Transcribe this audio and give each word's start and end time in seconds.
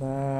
Nam 0.00 0.39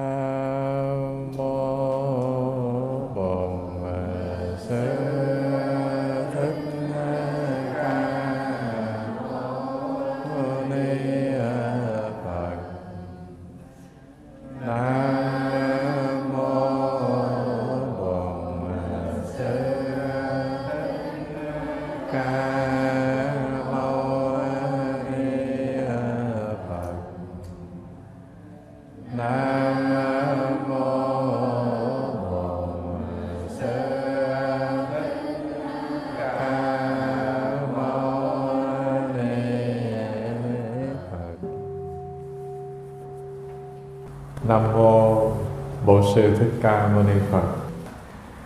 Sư 46.14 46.36
Thích 46.38 46.52
Ca 46.62 46.86
Mâu 46.86 47.02
Ni 47.02 47.20
Phật. 47.30 47.42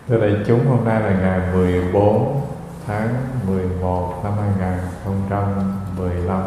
Thưa 0.07 0.17
đại 0.17 0.35
chúng, 0.47 0.67
hôm 0.67 0.85
nay 0.85 1.01
là 1.01 1.09
ngày 1.09 1.39
14 1.53 2.41
tháng 2.87 3.07
11 3.47 4.21
năm 4.23 4.33
2015. 4.37 6.43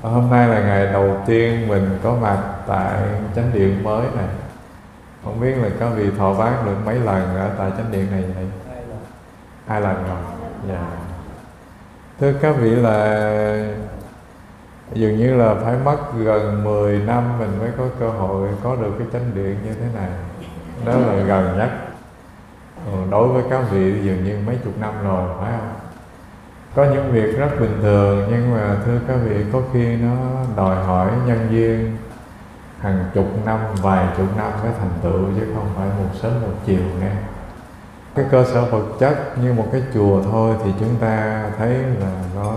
Và 0.00 0.10
hôm 0.10 0.30
nay 0.30 0.48
là 0.48 0.60
ngày 0.60 0.92
đầu 0.92 1.16
tiên 1.26 1.68
mình 1.68 1.98
có 2.02 2.16
mặt 2.20 2.38
tại 2.66 3.02
chánh 3.36 3.50
điện 3.52 3.82
mới 3.82 4.06
này. 4.16 4.28
Không 5.24 5.40
biết 5.40 5.54
là 5.56 5.68
có 5.80 5.90
vị 5.90 6.10
thọ 6.18 6.34
bác 6.34 6.66
được 6.66 6.76
mấy 6.84 6.94
lần 6.94 7.36
ở 7.36 7.50
tại 7.58 7.70
chánh 7.76 7.92
điện 7.92 8.10
này 8.10 8.24
vậy? 8.34 8.46
Hai 9.66 9.80
lần 9.80 9.94
rồi. 9.94 10.18
Dạ. 10.68 10.86
Thưa 12.20 12.32
các 12.32 12.56
vị 12.60 12.70
là 12.70 13.61
dường 14.94 15.16
như 15.16 15.36
là 15.36 15.54
phải 15.64 15.76
mất 15.84 15.96
gần 16.18 16.64
10 16.64 16.98
năm 16.98 17.38
mình 17.38 17.58
mới 17.58 17.70
có 17.78 17.84
cơ 18.00 18.08
hội 18.08 18.48
có 18.62 18.76
được 18.76 18.92
cái 18.98 19.06
chánh 19.12 19.34
điện 19.34 19.56
như 19.64 19.72
thế 19.72 19.86
này. 19.94 20.10
Đó 20.84 20.92
là 20.92 21.14
gần 21.14 21.58
nhất. 21.58 21.70
Đối 23.10 23.28
với 23.28 23.42
các 23.50 23.62
vị 23.70 23.94
dường 24.02 24.24
như 24.24 24.38
mấy 24.46 24.58
chục 24.64 24.78
năm 24.80 24.94
rồi, 25.04 25.28
phải 25.40 25.52
không? 25.58 25.68
có 26.74 26.84
những 26.84 27.12
việc 27.12 27.38
rất 27.38 27.48
bình 27.60 27.78
thường, 27.82 28.28
nhưng 28.30 28.54
mà 28.54 28.76
thưa 28.84 28.98
các 29.08 29.16
vị, 29.24 29.44
có 29.52 29.58
khi 29.72 29.96
nó 29.96 30.16
đòi 30.56 30.84
hỏi 30.84 31.10
nhân 31.26 31.48
duyên 31.50 31.96
hàng 32.80 33.04
chục 33.14 33.26
năm, 33.44 33.58
vài 33.82 34.06
chục 34.16 34.36
năm 34.36 34.50
mới 34.62 34.72
thành 34.78 34.90
tựu, 35.02 35.24
chứ 35.36 35.46
không 35.54 35.68
phải 35.76 35.88
một 35.98 36.10
sớm 36.22 36.32
một 36.42 36.52
chiều 36.66 36.82
nghe 37.00 37.10
cái 38.14 38.24
cơ 38.30 38.44
sở 38.44 38.64
vật 38.64 38.84
chất 38.98 39.38
như 39.42 39.52
một 39.52 39.66
cái 39.72 39.82
chùa 39.94 40.22
thôi 40.22 40.56
thì 40.64 40.70
chúng 40.80 40.96
ta 41.00 41.44
thấy 41.58 41.74
là 42.00 42.10
nó 42.34 42.52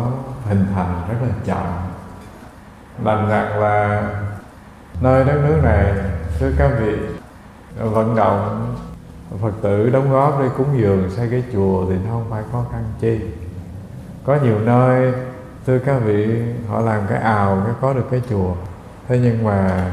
hình 0.46 0.66
thành 0.76 1.02
rất 1.10 1.16
là 1.22 1.34
chậm 1.46 1.66
đành 3.04 3.30
rằng 3.30 3.60
là 3.60 4.10
nơi 5.02 5.26
đất 5.26 5.42
nước 5.48 5.60
này 5.64 5.94
thưa 6.40 6.52
các 6.58 6.72
vị 6.80 6.96
vận 7.80 8.16
động 8.16 8.76
phật 9.42 9.52
tử 9.62 9.90
đóng 9.90 10.12
góp 10.12 10.40
để 10.42 10.50
cúng 10.58 10.68
dường 10.78 11.10
xây 11.10 11.28
cái 11.32 11.44
chùa 11.54 11.86
thì 11.90 11.96
nó 12.06 12.12
không 12.12 12.26
phải 12.30 12.44
khó 12.52 12.66
khăn 12.72 12.84
chi. 13.00 13.20
Có 14.26 14.38
nhiều 14.44 14.60
nơi 14.60 15.14
thưa 15.66 15.80
các 15.80 15.98
vị 16.06 16.44
họ 16.70 16.80
làm 16.80 17.02
cái 17.10 17.18
ào, 17.18 17.62
cái 17.66 17.74
có 17.82 17.94
được 17.94 18.08
cái 18.12 18.22
chùa. 18.30 18.54
Thế 19.08 19.20
nhưng 19.24 19.44
mà 19.44 19.92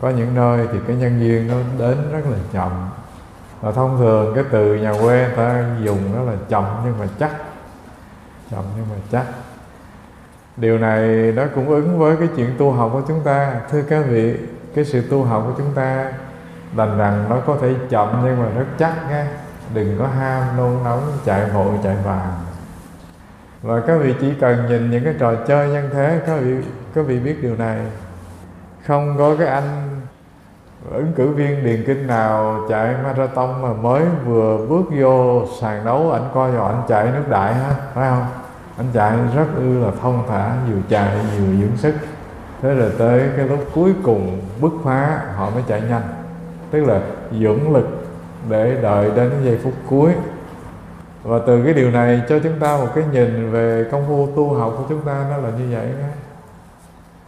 có 0.00 0.10
những 0.10 0.34
nơi 0.34 0.66
thì 0.72 0.78
cái 0.86 0.96
nhân 0.96 1.20
duyên 1.20 1.48
nó 1.48 1.54
đến 1.78 1.98
rất 2.12 2.30
là 2.30 2.38
chậm. 2.52 2.88
Và 3.60 3.72
thông 3.72 3.98
thường 3.98 4.34
cái 4.34 4.44
từ 4.50 4.74
nhà 4.74 4.92
quê 4.92 5.26
người 5.26 5.36
ta 5.36 5.64
dùng 5.82 5.98
nó 6.16 6.22
là 6.22 6.38
chậm 6.48 6.64
nhưng 6.84 6.98
mà 6.98 7.06
chắc. 7.18 7.30
Chậm 8.50 8.64
nhưng 8.76 8.86
mà 8.90 8.96
chắc 9.12 9.26
điều 10.60 10.78
này 10.78 11.32
nó 11.36 11.42
cũng 11.54 11.68
ứng 11.68 11.98
với 11.98 12.16
cái 12.16 12.28
chuyện 12.36 12.54
tu 12.58 12.70
học 12.70 12.90
của 12.92 13.02
chúng 13.08 13.20
ta. 13.20 13.52
Thưa 13.70 13.82
các 13.82 14.04
vị, 14.08 14.36
cái 14.74 14.84
sự 14.84 15.02
tu 15.10 15.24
học 15.24 15.42
của 15.46 15.54
chúng 15.58 15.74
ta 15.74 16.12
đành 16.76 16.98
rằng 16.98 17.24
nó 17.28 17.36
có 17.46 17.56
thể 17.60 17.74
chậm 17.88 18.20
nhưng 18.24 18.42
mà 18.42 18.48
rất 18.56 18.66
chắc 18.78 18.92
nghe 19.10 19.24
đừng 19.74 19.96
có 19.98 20.06
ham, 20.06 20.56
nôn 20.56 20.84
nóng, 20.84 21.12
chạy 21.24 21.44
vội 21.50 21.72
chạy 21.84 21.96
vàng. 22.04 22.32
Và 23.62 23.80
các 23.86 23.96
vị 23.96 24.14
chỉ 24.20 24.32
cần 24.40 24.66
nhìn 24.68 24.90
những 24.90 25.04
cái 25.04 25.14
trò 25.18 25.34
chơi 25.34 25.68
nhân 25.68 25.90
thế, 25.92 26.20
các 26.26 26.36
vị 26.40 26.54
các 26.94 27.06
vị 27.06 27.20
biết 27.20 27.42
điều 27.42 27.56
này. 27.56 27.78
Không 28.86 29.18
có 29.18 29.36
cái 29.38 29.48
anh 29.48 30.00
ứng 30.90 31.12
cử 31.16 31.28
viên 31.28 31.64
điền 31.64 31.84
kinh 31.86 32.06
nào 32.06 32.60
chạy 32.68 32.94
marathon 33.04 33.62
mà 33.62 33.72
mới 33.72 34.02
vừa 34.26 34.58
bước 34.68 34.82
vô 35.00 35.42
sàn 35.60 35.84
đấu 35.84 36.12
ảnh 36.12 36.28
coi 36.34 36.52
rồi 36.52 36.72
ảnh 36.72 36.82
chạy 36.88 37.04
nước 37.04 37.24
đại 37.28 37.54
hết 37.54 37.74
phải 37.94 38.10
không? 38.10 38.26
Anh 38.78 38.86
chạy 38.92 39.16
rất 39.36 39.46
ư 39.56 39.84
là 39.84 39.90
thông 40.02 40.22
thả, 40.28 40.56
vừa 40.68 40.80
chạy 40.88 41.16
vừa 41.38 41.56
dưỡng 41.60 41.76
sức. 41.76 41.94
Thế 42.62 42.74
rồi 42.74 42.90
tới 42.98 43.28
cái 43.36 43.48
lúc 43.48 43.58
cuối 43.74 43.94
cùng 44.02 44.40
bứt 44.60 44.72
phá, 44.84 45.20
họ 45.36 45.50
mới 45.50 45.62
chạy 45.68 45.80
nhanh. 45.80 46.02
Tức 46.70 46.84
là 46.84 47.00
dưỡng 47.40 47.72
lực 47.72 47.88
để 48.48 48.78
đợi 48.82 49.10
đến 49.16 49.32
giây 49.44 49.58
phút 49.64 49.72
cuối. 49.88 50.12
Và 51.22 51.38
từ 51.46 51.64
cái 51.64 51.74
điều 51.74 51.90
này 51.90 52.22
cho 52.28 52.38
chúng 52.38 52.58
ta 52.60 52.76
một 52.76 52.88
cái 52.94 53.04
nhìn 53.12 53.50
về 53.52 53.84
công 53.92 54.04
phu 54.08 54.28
tu 54.36 54.54
học 54.54 54.74
của 54.78 54.84
chúng 54.88 55.00
ta 55.00 55.26
nó 55.30 55.36
là 55.36 55.50
như 55.58 55.76
vậy 55.76 55.86
đó. 56.00 56.08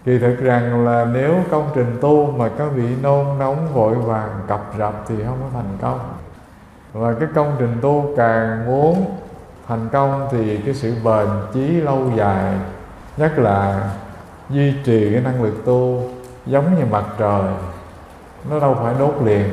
kỳ 0.04 0.18
thực 0.18 0.38
rằng 0.38 0.84
là 0.84 1.06
nếu 1.12 1.34
công 1.50 1.70
trình 1.74 1.98
tu 2.00 2.26
mà 2.26 2.48
có 2.58 2.66
vị 2.68 2.96
nôn 3.02 3.38
nóng, 3.38 3.68
vội 3.74 3.94
vàng, 3.94 4.40
cập 4.48 4.60
rập 4.78 5.04
thì 5.08 5.14
không 5.26 5.38
có 5.40 5.48
thành 5.52 5.78
công. 5.80 5.98
Và 6.92 7.14
cái 7.14 7.28
công 7.34 7.56
trình 7.58 7.76
tu 7.82 8.14
càng 8.16 8.66
muốn 8.66 9.04
thành 9.70 9.88
công 9.92 10.28
thì 10.30 10.56
cái 10.56 10.74
sự 10.74 10.94
bền 11.04 11.26
chí 11.54 11.60
lâu 11.60 12.10
dài, 12.16 12.54
nhất 13.16 13.38
là 13.38 13.90
duy 14.50 14.74
trì 14.84 15.12
cái 15.12 15.22
năng 15.22 15.42
lực 15.42 15.64
tu 15.64 16.02
giống 16.46 16.78
như 16.78 16.84
mặt 16.90 17.04
trời, 17.18 17.42
nó 18.50 18.60
đâu 18.60 18.76
phải 18.82 18.94
đốt 18.98 19.14
liền, 19.24 19.48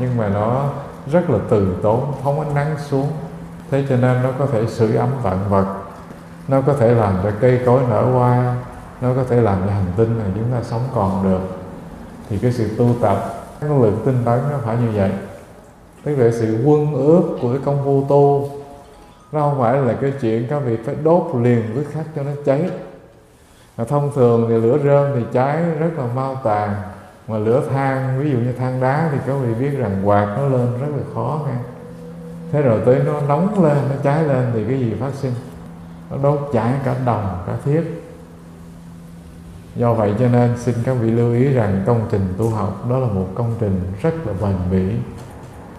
nhưng 0.00 0.16
mà 0.16 0.28
nó 0.28 0.64
rất 1.12 1.30
là 1.30 1.38
từ 1.48 1.76
tốn 1.82 2.12
phóng 2.22 2.40
ánh 2.40 2.54
nắng 2.54 2.76
xuống. 2.88 3.08
Thế 3.70 3.84
cho 3.88 3.96
nên 3.96 4.22
nó 4.22 4.28
có 4.38 4.46
thể 4.46 4.66
sưởi 4.66 4.96
ấm 4.96 5.08
vạn 5.22 5.38
vật, 5.48 5.66
nó 6.48 6.60
có 6.60 6.72
thể 6.72 6.94
làm 6.94 7.14
cho 7.22 7.30
cây 7.40 7.60
cối 7.66 7.80
nở 7.90 8.02
hoa, 8.02 8.56
nó 9.00 9.14
có 9.16 9.24
thể 9.28 9.40
làm 9.40 9.56
cho 9.66 9.72
hành 9.72 9.92
tinh 9.96 10.18
này 10.18 10.28
chúng 10.34 10.52
ta 10.52 10.62
sống 10.62 10.82
còn 10.94 11.24
được. 11.24 11.40
Thì 12.28 12.38
cái 12.38 12.52
sự 12.52 12.76
tu 12.78 12.88
tập 13.00 13.34
cái 13.60 13.70
lực 13.70 13.94
tinh 14.04 14.22
tấn 14.24 14.40
nó 14.50 14.56
phải 14.64 14.76
như 14.76 14.88
vậy. 14.94 15.10
Tức 16.04 16.16
là 16.16 16.30
sự 16.30 16.62
quân 16.64 16.94
ước 16.94 17.22
của 17.42 17.48
cái 17.52 17.60
công 17.64 17.84
phu 17.84 18.06
tu 18.08 18.50
nó 19.32 19.40
không 19.40 19.60
phải 19.60 19.78
là 19.78 19.94
cái 20.00 20.12
chuyện 20.20 20.46
các 20.50 20.58
vị 20.58 20.76
phải 20.84 20.94
đốt 21.04 21.30
liền 21.40 21.62
với 21.74 21.84
khắc 21.84 22.06
cho 22.16 22.22
nó 22.22 22.30
cháy. 22.44 22.70
Mà 23.76 23.84
thông 23.84 24.12
thường 24.14 24.46
thì 24.48 24.54
lửa 24.54 24.78
rơm 24.84 25.12
thì 25.14 25.26
cháy 25.32 25.62
rất 25.78 25.90
là 25.98 26.04
mau 26.14 26.34
tàn. 26.44 26.74
Mà 27.28 27.38
lửa 27.38 27.62
than, 27.70 28.20
ví 28.20 28.30
dụ 28.30 28.38
như 28.38 28.52
than 28.52 28.80
đá 28.80 29.08
thì 29.12 29.18
các 29.26 29.32
vị 29.32 29.54
biết 29.54 29.78
rằng 29.78 30.02
quạt 30.04 30.26
nó 30.36 30.48
lên 30.48 30.66
rất 30.80 30.88
là 30.96 31.02
khó 31.14 31.40
nghe. 31.46 31.54
Thế 32.52 32.62
rồi 32.62 32.80
tới 32.86 33.00
nó 33.06 33.20
nóng 33.20 33.64
lên, 33.64 33.76
nó 33.88 33.94
cháy 34.02 34.24
lên 34.24 34.50
thì 34.54 34.64
cái 34.68 34.78
gì 34.78 34.94
phát 35.00 35.14
sinh? 35.14 35.32
Nó 36.10 36.16
đốt 36.22 36.50
cháy 36.52 36.72
cả 36.84 36.94
đồng, 37.06 37.42
cả 37.46 37.52
thiết. 37.64 38.08
Do 39.76 39.94
vậy 39.94 40.14
cho 40.18 40.28
nên 40.28 40.58
xin 40.58 40.74
các 40.84 40.92
vị 40.92 41.10
lưu 41.10 41.32
ý 41.32 41.52
rằng 41.52 41.82
công 41.86 42.06
trình 42.10 42.34
tu 42.38 42.50
học 42.50 42.86
đó 42.90 42.98
là 42.98 43.06
một 43.06 43.26
công 43.34 43.54
trình 43.60 43.80
rất 44.02 44.14
là 44.26 44.32
bền 44.42 44.56
bỉ. 44.70 44.96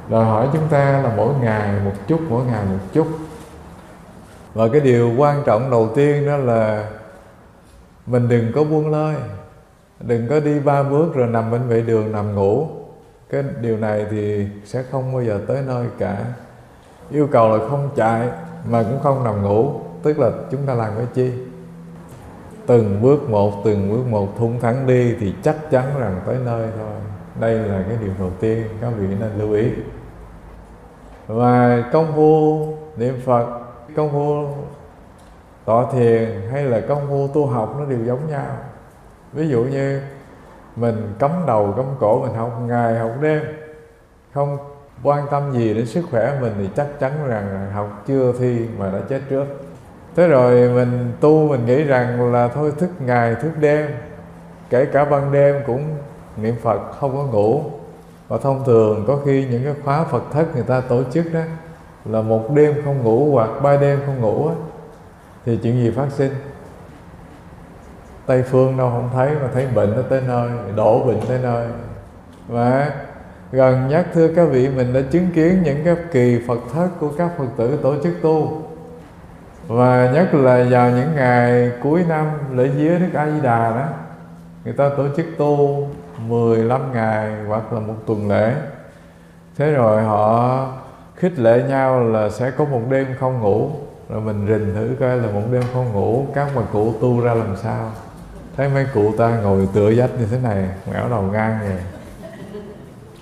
Đòi 0.10 0.26
hỏi 0.26 0.48
chúng 0.54 0.68
ta 0.68 1.02
là 1.02 1.14
mỗi 1.18 1.34
ngày 1.42 1.80
một 1.86 1.94
chút, 2.08 2.20
mỗi 2.30 2.46
ngày 2.46 2.66
một 2.66 2.80
chút 2.94 3.08
và 4.54 4.68
cái 4.68 4.82
điều 4.82 5.12
quan 5.18 5.44
trọng 5.46 5.72
đầu 5.72 5.90
tiên 5.96 6.28
đó 6.28 6.38
là 6.38 6.90
mình 8.06 8.30
đừng 8.30 8.52
có 8.56 8.64
buông 8.64 8.92
lơi. 8.92 9.16
Đừng 10.00 10.28
có 10.28 10.40
đi 10.40 10.60
ba 10.60 10.84
bước 10.84 11.14
rồi 11.14 11.28
nằm 11.28 11.52
bên 11.52 11.68
vệ 11.68 11.82
đường 11.82 12.12
nằm 12.12 12.36
ngủ. 12.36 12.68
Cái 13.30 13.44
điều 13.62 13.78
này 13.78 14.06
thì 14.12 14.48
sẽ 14.66 14.84
không 14.92 15.14
bao 15.14 15.24
giờ 15.24 15.40
tới 15.48 15.58
nơi 15.68 15.88
cả. 15.98 16.26
Yêu 17.12 17.28
cầu 17.32 17.58
là 17.58 17.70
không 17.70 17.90
chạy 17.96 18.28
mà 18.70 18.84
cũng 18.84 19.00
không 19.04 19.24
nằm 19.24 19.44
ngủ, 19.44 19.72
tức 20.04 20.20
là 20.20 20.32
chúng 20.52 20.62
ta 20.66 20.74
làm 20.74 20.92
cái 20.98 21.06
chi? 21.14 21.32
Từng 22.66 23.02
bước 23.02 23.30
một, 23.30 23.62
từng 23.66 23.92
bước 23.92 24.12
một 24.12 24.38
thung 24.38 24.60
thẳng 24.60 24.88
đi 24.88 25.16
thì 25.20 25.34
chắc 25.44 25.72
chắn 25.72 25.84
rằng 26.00 26.22
tới 26.26 26.36
nơi 26.46 26.68
thôi. 26.78 26.94
Đây 27.40 27.56
là 27.56 27.84
cái 27.90 27.98
điều 28.02 28.12
đầu 28.20 28.30
tiên, 28.40 28.64
các 28.82 28.90
vị 28.98 29.08
nên 29.20 29.30
lưu 29.38 29.54
ý. 29.54 29.70
Và 31.28 31.84
công 31.94 32.14
phu 32.16 32.68
niệm 32.98 33.20
phật 33.26 33.63
công 33.96 34.12
phu 34.12 34.48
tọa 35.66 35.86
thiền 35.92 36.42
hay 36.52 36.64
là 36.64 36.80
công 36.80 37.08
phu 37.10 37.28
tu 37.28 37.46
học 37.46 37.76
nó 37.80 37.86
đều 37.86 38.00
giống 38.06 38.30
nhau. 38.30 38.46
Ví 39.34 39.48
dụ 39.48 39.64
như 39.64 40.02
mình 40.76 41.14
cấm 41.20 41.32
đầu 41.48 41.74
cấm 41.76 41.86
cổ, 42.00 42.22
mình 42.22 42.34
học 42.34 42.62
ngày, 42.68 43.00
học 43.00 43.12
đêm, 43.22 43.42
không 44.34 44.58
quan 45.04 45.26
tâm 45.32 45.54
gì 45.54 45.74
đến 45.74 45.86
sức 45.86 46.06
khỏe 46.12 46.38
mình 46.42 46.54
thì 46.58 46.70
chắc 46.76 46.88
chắn 47.00 47.12
rằng 47.28 47.72
học 47.74 48.04
chưa 48.08 48.34
thi 48.40 48.68
mà 48.78 48.92
đã 48.92 49.00
chết 49.10 49.22
trước. 49.30 49.46
Thế 50.16 50.28
rồi 50.28 50.70
mình 50.70 51.12
tu, 51.20 51.48
mình 51.48 51.66
nghĩ 51.66 51.84
rằng 51.84 52.34
là 52.34 52.48
thôi 52.48 52.72
thức 52.78 52.90
ngày, 53.00 53.36
thức 53.36 53.52
đêm, 53.60 53.90
kể 54.70 54.86
cả 54.86 55.06
ban 55.06 55.32
đêm 55.32 55.56
cũng 55.68 55.96
niệm 56.38 56.56
phật, 56.62 56.80
không 57.00 57.18
có 57.18 57.24
ngủ. 57.24 57.64
Và 58.28 58.38
thông 58.38 58.64
thường 58.66 59.04
có 59.08 59.18
khi 59.26 59.48
những 59.52 59.64
cái 59.64 59.74
khóa 59.84 60.04
phật 60.04 60.24
thất 60.32 60.46
người 60.56 60.64
ta 60.64 60.82
tổ 60.82 61.04
chức 61.04 61.26
đó 61.34 61.40
là 62.06 62.22
một 62.22 62.52
đêm 62.54 62.76
không 62.86 63.04
ngủ 63.04 63.32
hoặc 63.32 63.50
ba 63.64 63.78
đêm 63.78 64.00
không 64.06 64.22
ngủ 64.22 64.48
á, 64.48 64.56
thì 65.46 65.60
chuyện 65.64 65.84
gì 65.84 65.92
phát 65.92 66.08
sinh? 66.12 66.32
Tây 68.26 68.44
phương 68.44 68.78
đâu 68.78 68.90
không 68.90 69.10
thấy 69.14 69.30
mà 69.42 69.48
thấy 69.54 69.68
bệnh 69.76 69.96
nó 69.96 70.02
tới 70.02 70.22
nơi, 70.28 70.50
đổ 70.76 71.04
bệnh 71.04 71.20
tới 71.28 71.40
nơi. 71.44 71.68
Và 72.48 72.92
gần 73.52 73.88
nhất, 73.88 74.06
thưa 74.14 74.28
các 74.36 74.46
vị, 74.46 74.70
mình 74.70 74.94
đã 74.94 75.02
chứng 75.12 75.28
kiến 75.36 75.64
những 75.64 75.82
cái 75.86 75.96
kỳ 76.12 76.42
phật 76.48 76.60
thất 76.74 76.88
của 77.00 77.10
các 77.18 77.30
phật 77.38 77.48
tử 77.58 77.80
tổ 77.84 77.96
chức 78.04 78.14
tu. 78.22 78.62
Và 79.68 80.12
nhất 80.14 80.34
là 80.34 80.66
vào 80.70 80.90
những 80.90 81.16
ngày 81.16 81.72
cuối 81.84 82.04
năm, 82.10 82.26
lễ 82.54 82.68
vía 82.68 83.00
đức 83.00 83.10
a 83.14 83.30
di 83.30 83.42
đà 83.42 83.70
đó, 83.70 83.88
người 84.64 84.74
ta 84.74 84.90
tổ 84.98 85.04
chức 85.18 85.26
tu 85.38 85.88
15 86.28 86.94
ngày 86.94 87.32
hoặc 87.48 87.74
là 87.74 87.80
một 87.80 87.96
tuần 88.06 88.30
lễ. 88.30 88.54
Thế 89.58 89.72
rồi 89.72 90.04
họ 90.04 90.68
khích 91.24 91.40
lệ 91.40 91.64
nhau 91.70 92.04
là 92.04 92.30
sẽ 92.30 92.52
có 92.52 92.66
một 92.66 92.82
đêm 92.90 93.08
không 93.20 93.42
ngủ. 93.42 93.70
Rồi 94.10 94.22
mình 94.22 94.48
rình 94.48 94.76
thử 94.76 94.90
coi 95.00 95.18
là 95.18 95.28
một 95.28 95.42
đêm 95.52 95.64
không 95.74 95.94
ngủ, 95.94 96.26
các 96.34 96.48
mà 96.56 96.62
cụ 96.72 96.94
tu 97.02 97.22
ra 97.22 97.34
làm 97.34 97.56
sao? 97.64 97.92
Thấy 98.58 98.70
mấy 98.70 98.86
cụ 98.94 99.14
ta 99.18 99.40
ngồi 99.44 99.68
tựa 99.74 99.94
dách 99.94 100.10
như 100.20 100.26
thế 100.32 100.38
này 100.44 100.70
ngảo 100.92 101.10
đầu 101.10 101.22
ngang 101.22 101.60
vậy? 101.68 101.78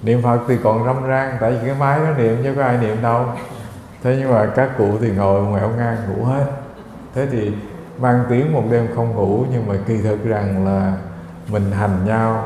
Niệm 0.04 0.22
phật 0.22 0.40
thì 0.48 0.58
còn 0.64 0.86
râm 0.86 1.08
ran 1.08 1.38
tại 1.42 1.52
vì 1.52 1.68
cái 1.68 1.76
máy 1.80 2.00
nó 2.06 2.14
niệm 2.18 2.38
chứ 2.44 2.54
có 2.56 2.64
ai 2.64 2.78
niệm 2.78 2.98
đâu. 3.02 3.26
Thế 4.04 4.18
nhưng 4.20 4.32
mà 4.32 4.46
các 4.56 4.70
cụ 4.78 4.90
thì 5.02 5.12
ngồi 5.12 5.42
ngoẹo 5.42 5.70
ngang 5.70 5.98
ngủ 6.10 6.24
hết. 6.24 6.46
Thế 7.16 7.28
thì 7.32 7.52
mang 7.98 8.24
tiếng 8.30 8.54
một 8.54 8.64
đêm 8.72 8.88
không 8.96 9.16
ngủ, 9.16 9.46
nhưng 9.52 9.68
mà 9.68 9.76
kỳ 9.88 9.98
thực 9.98 10.26
rằng 10.26 10.66
là 10.66 10.94
mình 11.48 11.72
hành 11.72 12.06
nhau. 12.06 12.46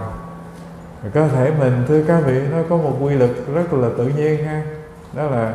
Cơ 1.13 1.27
thể 1.27 1.51
mình 1.59 1.83
thưa 1.87 2.03
các 2.03 2.19
vị, 2.25 2.41
nó 2.51 2.57
có 2.69 2.77
một 2.77 2.97
quy 3.01 3.13
luật 3.13 3.31
rất 3.53 3.73
là 3.73 3.89
tự 3.97 4.07
nhiên 4.07 4.45
ha 4.45 4.61
đó 5.15 5.23
là 5.23 5.53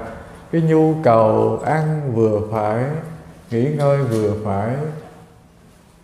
cái 0.52 0.60
nhu 0.60 0.94
cầu 1.02 1.58
ăn 1.64 2.12
vừa 2.14 2.40
phải, 2.52 2.84
nghỉ 3.50 3.74
ngơi 3.74 4.02
vừa 4.02 4.32
phải. 4.44 4.76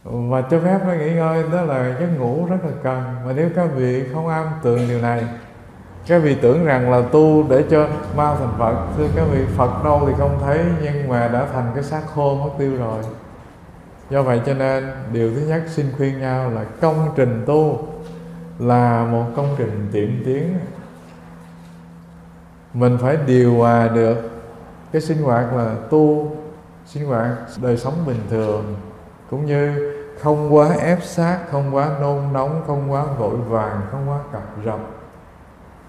Và 0.04 0.42
cho 0.50 0.60
phép 0.60 0.78
nó 0.86 0.92
nghỉ 0.92 1.12
ngơi, 1.14 1.44
đó 1.52 1.62
là 1.62 1.96
giấc 2.00 2.08
ngủ 2.18 2.46
rất 2.50 2.56
là 2.64 2.70
cần. 2.82 3.02
Mà 3.26 3.32
nếu 3.36 3.48
các 3.56 3.68
vị 3.76 4.04
không 4.14 4.28
am 4.28 4.46
tường 4.62 4.80
điều 4.88 5.00
này, 5.00 5.24
các 6.06 6.18
vị 6.18 6.36
tưởng 6.42 6.64
rằng 6.64 6.90
là 6.90 7.02
tu 7.12 7.44
để 7.48 7.64
cho 7.70 7.88
ma 8.16 8.34
thành 8.38 8.52
phật, 8.58 8.74
thưa 8.96 9.06
các 9.16 9.24
vị, 9.32 9.44
phật 9.56 9.84
đâu 9.84 10.02
thì 10.06 10.12
không 10.18 10.38
thấy, 10.44 10.58
nhưng 10.82 11.08
mà 11.08 11.28
đã 11.28 11.46
thành 11.52 11.70
cái 11.74 11.84
xác 11.84 12.02
khô 12.14 12.34
mất 12.34 12.50
tiêu 12.58 12.76
rồi. 12.76 13.02
Do 14.10 14.22
vậy 14.22 14.40
cho 14.46 14.54
nên, 14.54 14.90
điều 15.12 15.34
thứ 15.34 15.40
nhất 15.40 15.62
xin 15.68 15.86
khuyên 15.96 16.20
nhau 16.20 16.50
là 16.50 16.64
công 16.80 17.08
trình 17.16 17.44
tu 17.46 17.88
là 18.58 19.06
một 19.10 19.24
công 19.36 19.54
trình 19.58 19.88
tiệm 19.92 20.24
tiến 20.24 20.58
mình 22.78 22.98
phải 23.00 23.16
điều 23.26 23.56
hòa 23.56 23.88
được 23.88 24.16
cái 24.92 25.02
sinh 25.02 25.22
hoạt 25.22 25.54
là 25.54 25.74
tu, 25.90 26.32
sinh 26.86 27.06
hoạt 27.06 27.28
đời 27.62 27.76
sống 27.76 27.94
bình 28.06 28.20
thường, 28.30 28.76
cũng 29.30 29.46
như 29.46 29.92
không 30.20 30.54
quá 30.54 30.68
ép 30.80 31.02
sát 31.02 31.38
không 31.50 31.74
quá 31.74 31.88
nôn 32.00 32.32
nóng, 32.32 32.62
không 32.66 32.92
quá 32.92 33.04
vội 33.18 33.36
vàng, 33.36 33.80
không 33.90 34.08
quá 34.08 34.18
cập 34.32 34.42
rập. 34.64 34.80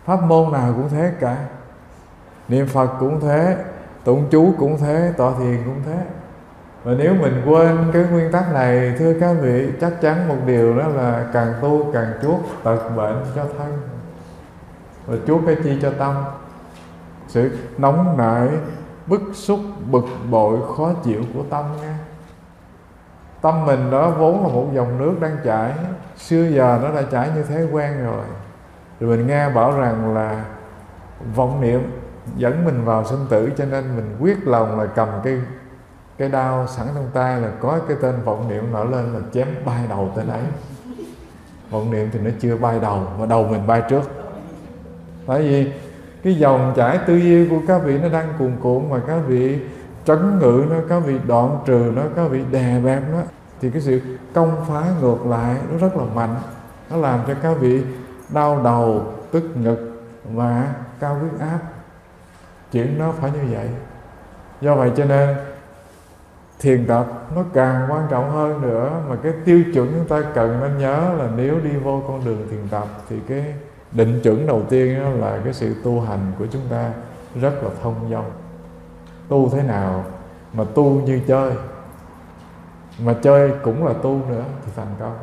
Pháp 0.06 0.24
môn 0.24 0.52
nào 0.52 0.74
cũng 0.76 0.90
thế 0.90 1.12
cả. 1.20 1.38
Niệm 2.48 2.68
phật 2.68 2.90
cũng 3.00 3.20
thế, 3.20 3.58
tụng 4.04 4.28
chú 4.30 4.54
cũng 4.60 4.78
thế, 4.78 5.14
tọa 5.18 5.32
thiền 5.40 5.64
cũng 5.66 5.82
thế. 5.86 5.98
Và 6.84 6.94
nếu 6.98 7.14
mình 7.14 7.42
quên 7.46 7.78
cái 7.94 8.04
nguyên 8.12 8.32
tắc 8.32 8.54
này, 8.54 8.96
thưa 9.00 9.14
các 9.20 9.36
vị, 9.42 9.70
chắc 9.82 10.02
chắn 10.02 10.28
một 10.28 10.38
điều 10.46 10.78
đó 10.78 10.88
là 10.88 11.26
càng 11.34 11.54
tu 11.62 11.92
càng 11.94 12.14
chuốc 12.22 12.40
tật 12.64 12.90
bệnh 12.96 13.26
cho 13.36 13.46
thân. 13.58 13.78
Và 15.06 15.18
chuốc 15.28 15.42
cái 15.46 15.56
chi 15.64 15.80
cho 15.82 15.92
tâm 16.00 16.16
sự 17.38 17.58
nóng 17.78 18.18
nảy, 18.18 18.50
bức 19.08 19.22
xúc, 19.34 19.60
bực 19.92 20.06
bội, 20.30 20.58
khó 20.78 20.94
chịu 21.04 21.22
của 21.34 21.44
tâm 21.50 21.66
nha. 21.82 22.00
Tâm 23.42 23.66
mình 23.66 23.92
đó 23.92 24.10
vốn 24.10 24.44
là 24.44 24.54
một 24.54 24.68
dòng 24.74 24.98
nước 24.98 25.14
đang 25.20 25.38
chảy, 25.46 25.72
xưa 26.18 26.50
giờ 26.50 26.80
nó 26.84 27.02
đã 27.02 27.02
chảy 27.12 27.30
như 27.36 27.44
thế 27.44 27.68
quen 27.72 28.04
rồi. 28.04 28.26
Rồi 29.00 29.18
mình 29.18 29.28
nghe 29.28 29.50
bảo 29.50 29.72
rằng 29.72 30.14
là 30.14 30.46
vọng 31.36 31.62
niệm 31.62 31.92
dẫn 32.38 32.66
mình 32.66 32.86
vào 32.86 33.06
sinh 33.06 33.26
tử, 33.30 33.50
cho 33.58 33.66
nên 33.66 33.96
mình 33.96 34.18
quyết 34.20 34.48
lòng 34.48 34.80
là 34.80 34.86
cầm 34.86 35.08
cái 35.24 35.42
cái 36.18 36.30
đao 36.30 36.68
sẵn 36.68 36.88
trong 36.96 37.10
tay 37.14 37.42
là 37.42 37.50
có 37.62 37.80
cái 37.88 37.98
tên 38.02 38.16
vọng 38.26 38.50
niệm 38.50 38.72
nổi 38.72 38.88
lên 38.88 39.14
là 39.14 39.20
chém 39.34 39.48
bay 39.66 39.80
đầu 39.90 40.12
tên 40.16 40.28
ấy 40.28 40.42
vọng 41.70 41.92
niệm 41.92 42.10
thì 42.14 42.20
nó 42.20 42.30
chưa 42.40 42.58
bay 42.58 42.80
đầu, 42.80 43.08
mà 43.20 43.26
đầu 43.26 43.48
mình 43.48 43.68
bay 43.68 43.82
trước. 43.90 44.02
Tại 45.28 45.42
vì 45.42 45.72
cái 46.24 46.36
dòng 46.36 46.74
chảy 46.76 46.98
tư 46.98 47.18
duy 47.18 47.50
của 47.50 47.60
các 47.68 47.78
vị 47.78 48.00
nó 48.00 48.10
đang 48.10 48.34
cuồn 48.40 48.52
cuộn 48.62 48.90
mà 48.90 49.02
các 49.08 49.18
vị 49.28 49.60
trấn 50.06 50.40
ngự 50.40 50.66
nó, 50.70 50.76
các 50.90 51.00
vị 51.00 51.20
đoạn 51.28 51.60
trừ 51.66 51.92
nó, 51.96 52.02
các 52.16 52.28
vị 52.32 52.44
đè 52.52 52.80
bẹp 52.80 53.02
nó, 53.12 53.20
thì 53.62 53.70
cái 53.72 53.82
sự 53.82 54.02
công 54.34 54.66
phá 54.68 54.84
ngược 55.02 55.26
lại 55.26 55.58
nó 55.72 55.78
rất 55.78 55.98
là 55.98 56.04
mạnh. 56.16 56.36
Nó 56.90 56.98
làm 56.98 57.20
cho 57.28 57.34
các 57.42 57.54
vị 57.60 57.82
đau 58.30 58.62
đầu, 58.64 59.14
tức 59.32 59.44
ngực 59.56 60.02
và 60.34 60.74
cao 61.00 61.16
huyết 61.16 61.40
áp. 61.40 61.60
Chuyện 62.72 63.00
nó 63.00 63.12
phải 63.12 63.32
như 63.32 63.56
vậy. 63.56 63.68
Do 64.62 64.76
vậy 64.76 64.92
cho 64.96 65.06
nên 65.06 65.36
thiền 66.60 66.86
tập 66.88 67.06
nó 67.36 67.44
càng 67.54 67.88
quan 67.90 68.08
trọng 68.10 68.32
hơn 68.32 68.62
nữa, 68.62 69.02
mà 69.10 69.16
cái 69.24 69.32
tiêu 69.46 69.64
chuẩn 69.74 69.94
chúng 69.94 70.08
ta 70.08 70.30
cần 70.36 70.60
nên 70.62 70.78
nhớ 70.78 71.14
là 71.18 71.30
nếu 71.36 71.60
đi 71.60 71.72
vô 71.84 72.04
con 72.08 72.26
đường 72.26 72.48
thiền 72.52 72.68
tập 72.70 72.88
thì 73.10 73.16
cái 73.28 73.54
định 73.92 74.20
chuẩn 74.24 74.48
đầu 74.48 74.62
tiên 74.70 75.00
đó 75.00 75.10
là 75.10 75.42
cái 75.44 75.54
sự 75.54 75.76
tu 75.84 76.02
hành 76.02 76.32
của 76.40 76.46
chúng 76.52 76.62
ta 76.70 76.94
rất 77.42 77.64
là 77.64 77.70
thông 77.84 78.10
dong. 78.12 78.32
Tu 79.28 79.50
thế 79.50 79.64
nào 79.64 80.06
mà 80.54 80.64
tu 80.76 81.02
như 81.02 81.22
chơi? 81.28 81.52
Mà 83.00 83.16
chơi 83.22 83.52
cũng 83.64 83.86
là 83.86 83.94
tu 83.94 84.22
nữa 84.30 84.44
thì 84.66 84.72
thành 84.76 84.96
công. 85.00 85.18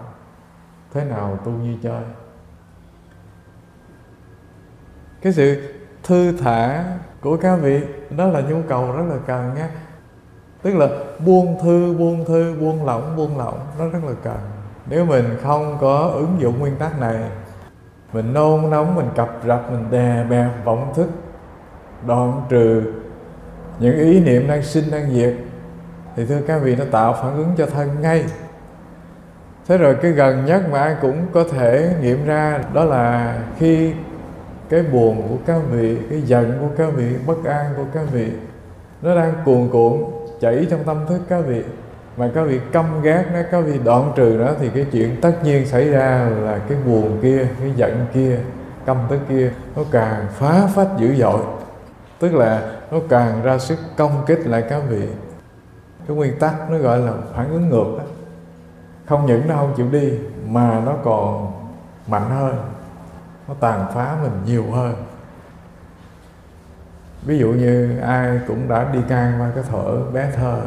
Thế 0.92 1.04
nào 1.04 1.38
tu 1.44 1.50
như 1.50 1.76
chơi? 1.82 2.02
Cái 5.22 5.32
sự 5.32 5.74
thư 6.02 6.32
thả 6.32 6.84
của 7.20 7.36
các 7.36 7.56
vị, 7.56 7.80
đó 8.10 8.26
là 8.26 8.40
nhu 8.40 8.62
cầu 8.68 8.92
rất 8.92 9.04
là 9.08 9.16
cần 9.26 9.54
nhé 9.54 9.68
tức 10.64 10.74
là 10.76 10.88
buông 11.26 11.58
thư 11.62 11.94
buông 11.98 12.24
thư, 12.24 12.54
buông 12.60 12.84
lỏng 12.84 13.16
buông 13.16 13.38
lỏng, 13.38 13.60
nó 13.78 13.88
rất 13.88 14.04
là 14.04 14.12
cần. 14.22 14.38
Nếu 14.86 15.04
mình 15.04 15.36
không 15.42 15.78
có 15.80 15.98
ứng 15.98 16.36
dụng 16.40 16.58
nguyên 16.58 16.76
tắc 16.76 17.00
này 17.00 17.30
mình 18.14 18.32
nôn 18.32 18.70
nóng, 18.70 18.94
mình 18.94 19.08
cập 19.16 19.40
rập, 19.46 19.72
mình 19.72 19.90
đè 19.90 20.24
bẹp 20.30 20.64
vọng 20.64 20.92
thức 20.96 21.08
đoạn 22.06 22.42
trừ. 22.48 22.82
Những 23.78 23.96
ý 23.96 24.20
niệm 24.20 24.48
đang 24.48 24.62
sinh, 24.62 24.84
đang 24.90 25.10
diệt. 25.10 25.34
Thì 26.16 26.26
thưa 26.26 26.40
các 26.46 26.58
vị, 26.62 26.76
nó 26.76 26.84
tạo 26.90 27.12
phản 27.12 27.36
ứng 27.36 27.48
cho 27.56 27.66
thân 27.66 27.88
ngay. 28.00 28.24
Thế 29.68 29.78
rồi 29.78 29.96
cái 30.02 30.10
gần 30.10 30.44
nhất 30.44 30.62
mà 30.72 30.82
ai 30.82 30.96
cũng 31.02 31.26
có 31.32 31.44
thể 31.44 31.94
nghiệm 32.00 32.24
ra, 32.24 32.60
đó 32.72 32.84
là 32.84 33.38
khi 33.58 33.92
cái 34.68 34.82
buồn 34.82 35.28
của 35.28 35.36
các 35.46 35.60
vị, 35.70 35.98
cái 36.10 36.22
giận 36.22 36.58
của 36.60 36.68
các 36.76 36.88
vị, 36.96 37.16
bất 37.26 37.44
an 37.44 37.66
của 37.76 37.84
các 37.94 38.04
vị, 38.12 38.30
nó 39.02 39.14
đang 39.14 39.32
cuồn 39.44 39.68
cuộn 39.72 40.04
chảy 40.40 40.66
trong 40.70 40.84
tâm 40.84 41.06
thức 41.08 41.20
các 41.28 41.40
vị 41.46 41.62
mà 42.16 42.30
có 42.34 42.44
việc 42.44 42.72
căm 42.72 43.02
ghét 43.02 43.24
nó 43.32 43.40
có 43.52 43.60
việc 43.60 43.84
đoạn 43.84 44.12
trừ 44.16 44.36
nó 44.40 44.52
thì 44.60 44.70
cái 44.74 44.86
chuyện 44.92 45.20
tất 45.20 45.32
nhiên 45.44 45.66
xảy 45.66 45.88
ra 45.88 46.28
là 46.42 46.58
cái 46.68 46.78
buồn 46.86 47.18
kia, 47.22 47.48
cái 47.60 47.72
giận 47.76 48.06
kia, 48.14 48.38
căm 48.86 48.96
tức 49.08 49.20
kia, 49.28 49.52
nó 49.76 49.82
càng 49.90 50.26
phá 50.30 50.66
phách 50.74 50.88
dữ 50.98 51.14
dội. 51.14 51.40
Tức 52.18 52.34
là 52.34 52.72
nó 52.90 52.98
càng 53.08 53.42
ra 53.42 53.58
sức 53.58 53.78
công 53.96 54.24
kích 54.26 54.46
lại 54.46 54.64
các 54.70 54.82
vị. 54.88 55.08
Cái 56.08 56.16
nguyên 56.16 56.38
tắc 56.38 56.70
nó 56.70 56.78
gọi 56.78 56.98
là 56.98 57.12
phản 57.34 57.50
ứng 57.50 57.68
ngược 57.68 57.94
đó. 57.98 58.04
Không 59.06 59.26
những 59.26 59.48
nó 59.48 59.56
không 59.56 59.74
chịu 59.76 59.90
đi, 59.90 60.12
mà 60.46 60.82
nó 60.86 60.94
còn 61.04 61.52
mạnh 62.06 62.30
hơn. 62.30 62.56
Nó 63.48 63.54
tàn 63.60 63.86
phá 63.94 64.16
mình 64.22 64.32
nhiều 64.46 64.64
hơn. 64.72 64.94
Ví 67.26 67.38
dụ 67.38 67.48
như 67.48 67.98
ai 67.98 68.40
cũng 68.48 68.68
đã 68.68 68.90
đi 68.92 68.98
can 69.08 69.40
qua 69.40 69.50
cái 69.54 69.64
thở 69.70 70.10
bé 70.12 70.30
thơ 70.36 70.60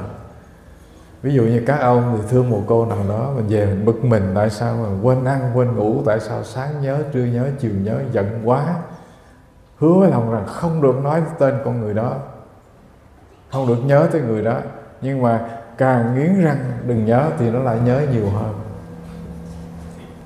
ví 1.28 1.34
dụ 1.34 1.44
như 1.44 1.64
các 1.66 1.80
ông 1.82 2.18
thì 2.18 2.28
thương 2.30 2.50
một 2.50 2.64
cô 2.68 2.86
nào 2.86 2.98
đó 3.10 3.32
mình 3.36 3.48
về 3.48 3.66
mình 3.66 3.86
bực 3.86 4.04
mình, 4.04 4.32
tại 4.36 4.50
sao 4.50 4.78
mà 4.78 4.90
quên 5.02 5.26
ăn, 5.26 5.52
quên 5.54 5.76
ngủ, 5.76 6.02
tại 6.06 6.20
sao 6.20 6.44
sáng 6.44 6.82
nhớ, 6.82 7.04
trưa 7.14 7.26
nhớ, 7.26 7.48
chiều 7.60 7.72
nhớ, 7.84 8.00
giận 8.12 8.42
quá. 8.44 8.76
Hứa 9.78 9.94
với 9.94 10.10
lòng 10.10 10.32
rằng 10.32 10.46
không 10.48 10.82
được 10.82 10.96
nói 11.04 11.22
tên 11.40 11.56
con 11.66 11.82
người 11.82 11.94
đó, 11.94 12.16
không 13.52 13.68
được 13.68 13.78
nhớ 13.86 14.08
tới 14.12 14.22
người 14.22 14.44
đó. 14.44 14.58
Nhưng 15.02 15.22
mà 15.22 15.50
càng 15.78 16.16
nghiến 16.16 16.42
răng 16.42 16.58
đừng 16.88 17.06
nhớ 17.06 17.30
thì 17.40 17.52
nó 17.52 17.60
lại 17.60 17.78
nhớ 17.86 18.02
nhiều 18.12 18.30
hơn. 18.30 18.54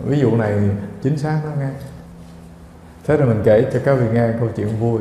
Ví 0.05 0.19
dụ 0.19 0.35
này 0.35 0.59
chính 1.01 1.17
xác 1.17 1.39
đó 1.43 1.49
nghe. 1.59 1.69
Thế 3.07 3.17
rồi 3.17 3.27
mình 3.27 3.41
kể 3.43 3.69
cho 3.73 3.79
các 3.85 3.93
vị 3.93 4.05
nghe 4.13 4.33
câu 4.39 4.49
chuyện 4.55 4.79
vui, 4.79 4.99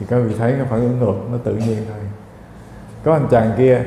thì 0.00 0.06
các 0.10 0.18
vị 0.18 0.34
thấy 0.38 0.52
cái 0.52 0.66
phản 0.70 0.80
ứng 0.80 0.98
ngược 0.98 1.16
nó 1.32 1.38
tự 1.44 1.54
nhiên 1.54 1.84
thôi. 1.88 2.00
Có 3.04 3.12
anh 3.12 3.26
chàng 3.30 3.52
kia 3.58 3.82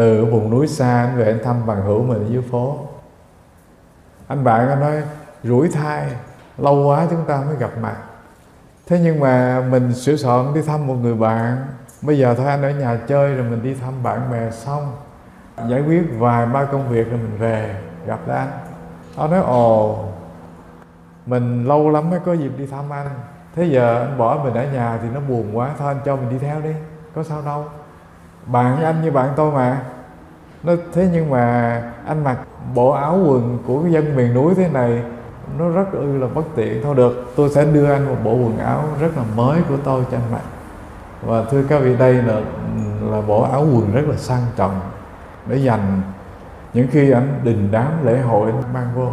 từ 0.00 0.24
vùng 0.24 0.50
núi 0.50 0.66
xa, 0.66 1.00
anh 1.00 1.16
về 1.16 1.24
anh 1.24 1.38
thăm 1.44 1.66
bằng 1.66 1.82
hữu 1.82 2.02
mình 2.02 2.18
ở 2.18 2.28
dưới 2.28 2.42
phố. 2.42 2.78
Anh 4.28 4.44
bạn 4.44 4.68
anh 4.68 4.80
nói, 4.80 5.02
rủi 5.42 5.68
thai, 5.68 6.06
lâu 6.58 6.86
quá 6.86 7.06
chúng 7.10 7.24
ta 7.24 7.40
mới 7.46 7.56
gặp 7.56 7.70
mặt. 7.80 7.96
Thế 8.86 9.00
nhưng 9.02 9.20
mà 9.20 9.62
mình 9.70 9.94
sửa 9.94 10.16
soạn 10.16 10.54
đi 10.54 10.62
thăm 10.62 10.86
một 10.86 10.94
người 10.94 11.14
bạn. 11.14 11.66
Bây 12.02 12.18
giờ 12.18 12.34
thôi, 12.34 12.46
anh 12.46 12.62
ở 12.62 12.70
nhà 12.70 12.98
chơi 13.06 13.34
rồi 13.34 13.46
mình 13.50 13.62
đi 13.62 13.74
thăm 13.74 14.02
bạn 14.02 14.30
bè 14.32 14.50
xong. 14.50 14.92
Giải 15.68 15.82
quyết 15.82 16.02
vài 16.18 16.46
ba 16.46 16.64
công 16.64 16.88
việc 16.88 17.10
rồi 17.10 17.18
mình 17.18 17.38
về, 17.38 17.76
gặp 18.06 18.18
lại 18.26 18.38
anh. 18.38 18.50
Ông 19.16 19.30
nói, 19.30 19.40
ồ, 19.40 20.04
mình 21.26 21.64
lâu 21.64 21.90
lắm 21.90 22.10
mới 22.10 22.20
có 22.20 22.32
dịp 22.32 22.52
đi 22.58 22.66
thăm 22.66 22.92
anh. 22.92 23.08
Thế 23.54 23.64
giờ 23.64 24.00
anh 24.00 24.18
bỏ 24.18 24.40
mình 24.44 24.54
ở 24.54 24.72
nhà 24.72 24.98
thì 25.02 25.08
nó 25.14 25.20
buồn 25.20 25.58
quá, 25.58 25.70
thôi 25.78 25.88
anh 25.88 26.00
cho 26.04 26.16
mình 26.16 26.30
đi 26.30 26.38
theo 26.38 26.60
đi, 26.60 26.72
có 27.14 27.22
sao 27.22 27.42
đâu 27.42 27.64
bạn 28.46 28.82
anh 28.82 29.02
như 29.02 29.10
bạn 29.10 29.28
tôi 29.36 29.52
mà. 29.52 29.80
Nó 30.62 30.72
thế 30.92 31.08
nhưng 31.12 31.30
mà 31.30 31.82
anh 32.06 32.24
mặc 32.24 32.38
bộ 32.74 32.90
áo 32.90 33.18
quần 33.26 33.58
của 33.66 33.82
dân 33.88 34.16
miền 34.16 34.34
núi 34.34 34.54
thế 34.54 34.68
này, 34.68 35.02
nó 35.58 35.68
rất 35.68 35.92
ư 35.92 36.18
là 36.18 36.26
bất 36.34 36.44
tiện. 36.54 36.82
Thôi 36.82 36.94
được, 36.94 37.32
tôi 37.36 37.48
sẽ 37.48 37.64
đưa 37.64 37.92
anh 37.92 38.06
một 38.06 38.16
bộ 38.24 38.32
quần 38.32 38.58
áo 38.58 38.84
rất 39.00 39.16
là 39.16 39.22
mới 39.36 39.60
của 39.68 39.76
tôi 39.84 40.04
cho 40.10 40.16
anh 40.16 40.32
mặc. 40.32 40.42
Và 41.22 41.44
thưa 41.50 41.62
các 41.68 41.78
vị, 41.78 41.96
đây 41.96 42.14
là 42.14 42.40
là 43.10 43.20
bộ 43.20 43.42
áo 43.42 43.60
quần 43.60 43.92
rất 43.92 44.02
là 44.08 44.16
sang 44.16 44.42
trọng 44.56 44.80
để 45.46 45.56
dành 45.56 46.02
những 46.74 46.86
khi 46.90 47.10
anh 47.10 47.40
đình 47.42 47.68
đám 47.72 48.06
lễ 48.06 48.18
hội 48.20 48.50
anh 48.50 48.72
mang 48.72 48.88
vô. 48.94 49.08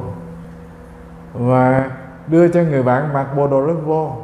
Và 1.34 1.91
đưa 2.27 2.48
cho 2.48 2.62
người 2.62 2.84
bạn 2.84 3.13
mặc 3.13 3.27
bộ 3.38 3.48
đồ 3.48 3.62
rất 3.62 3.74
vô. 3.86 4.15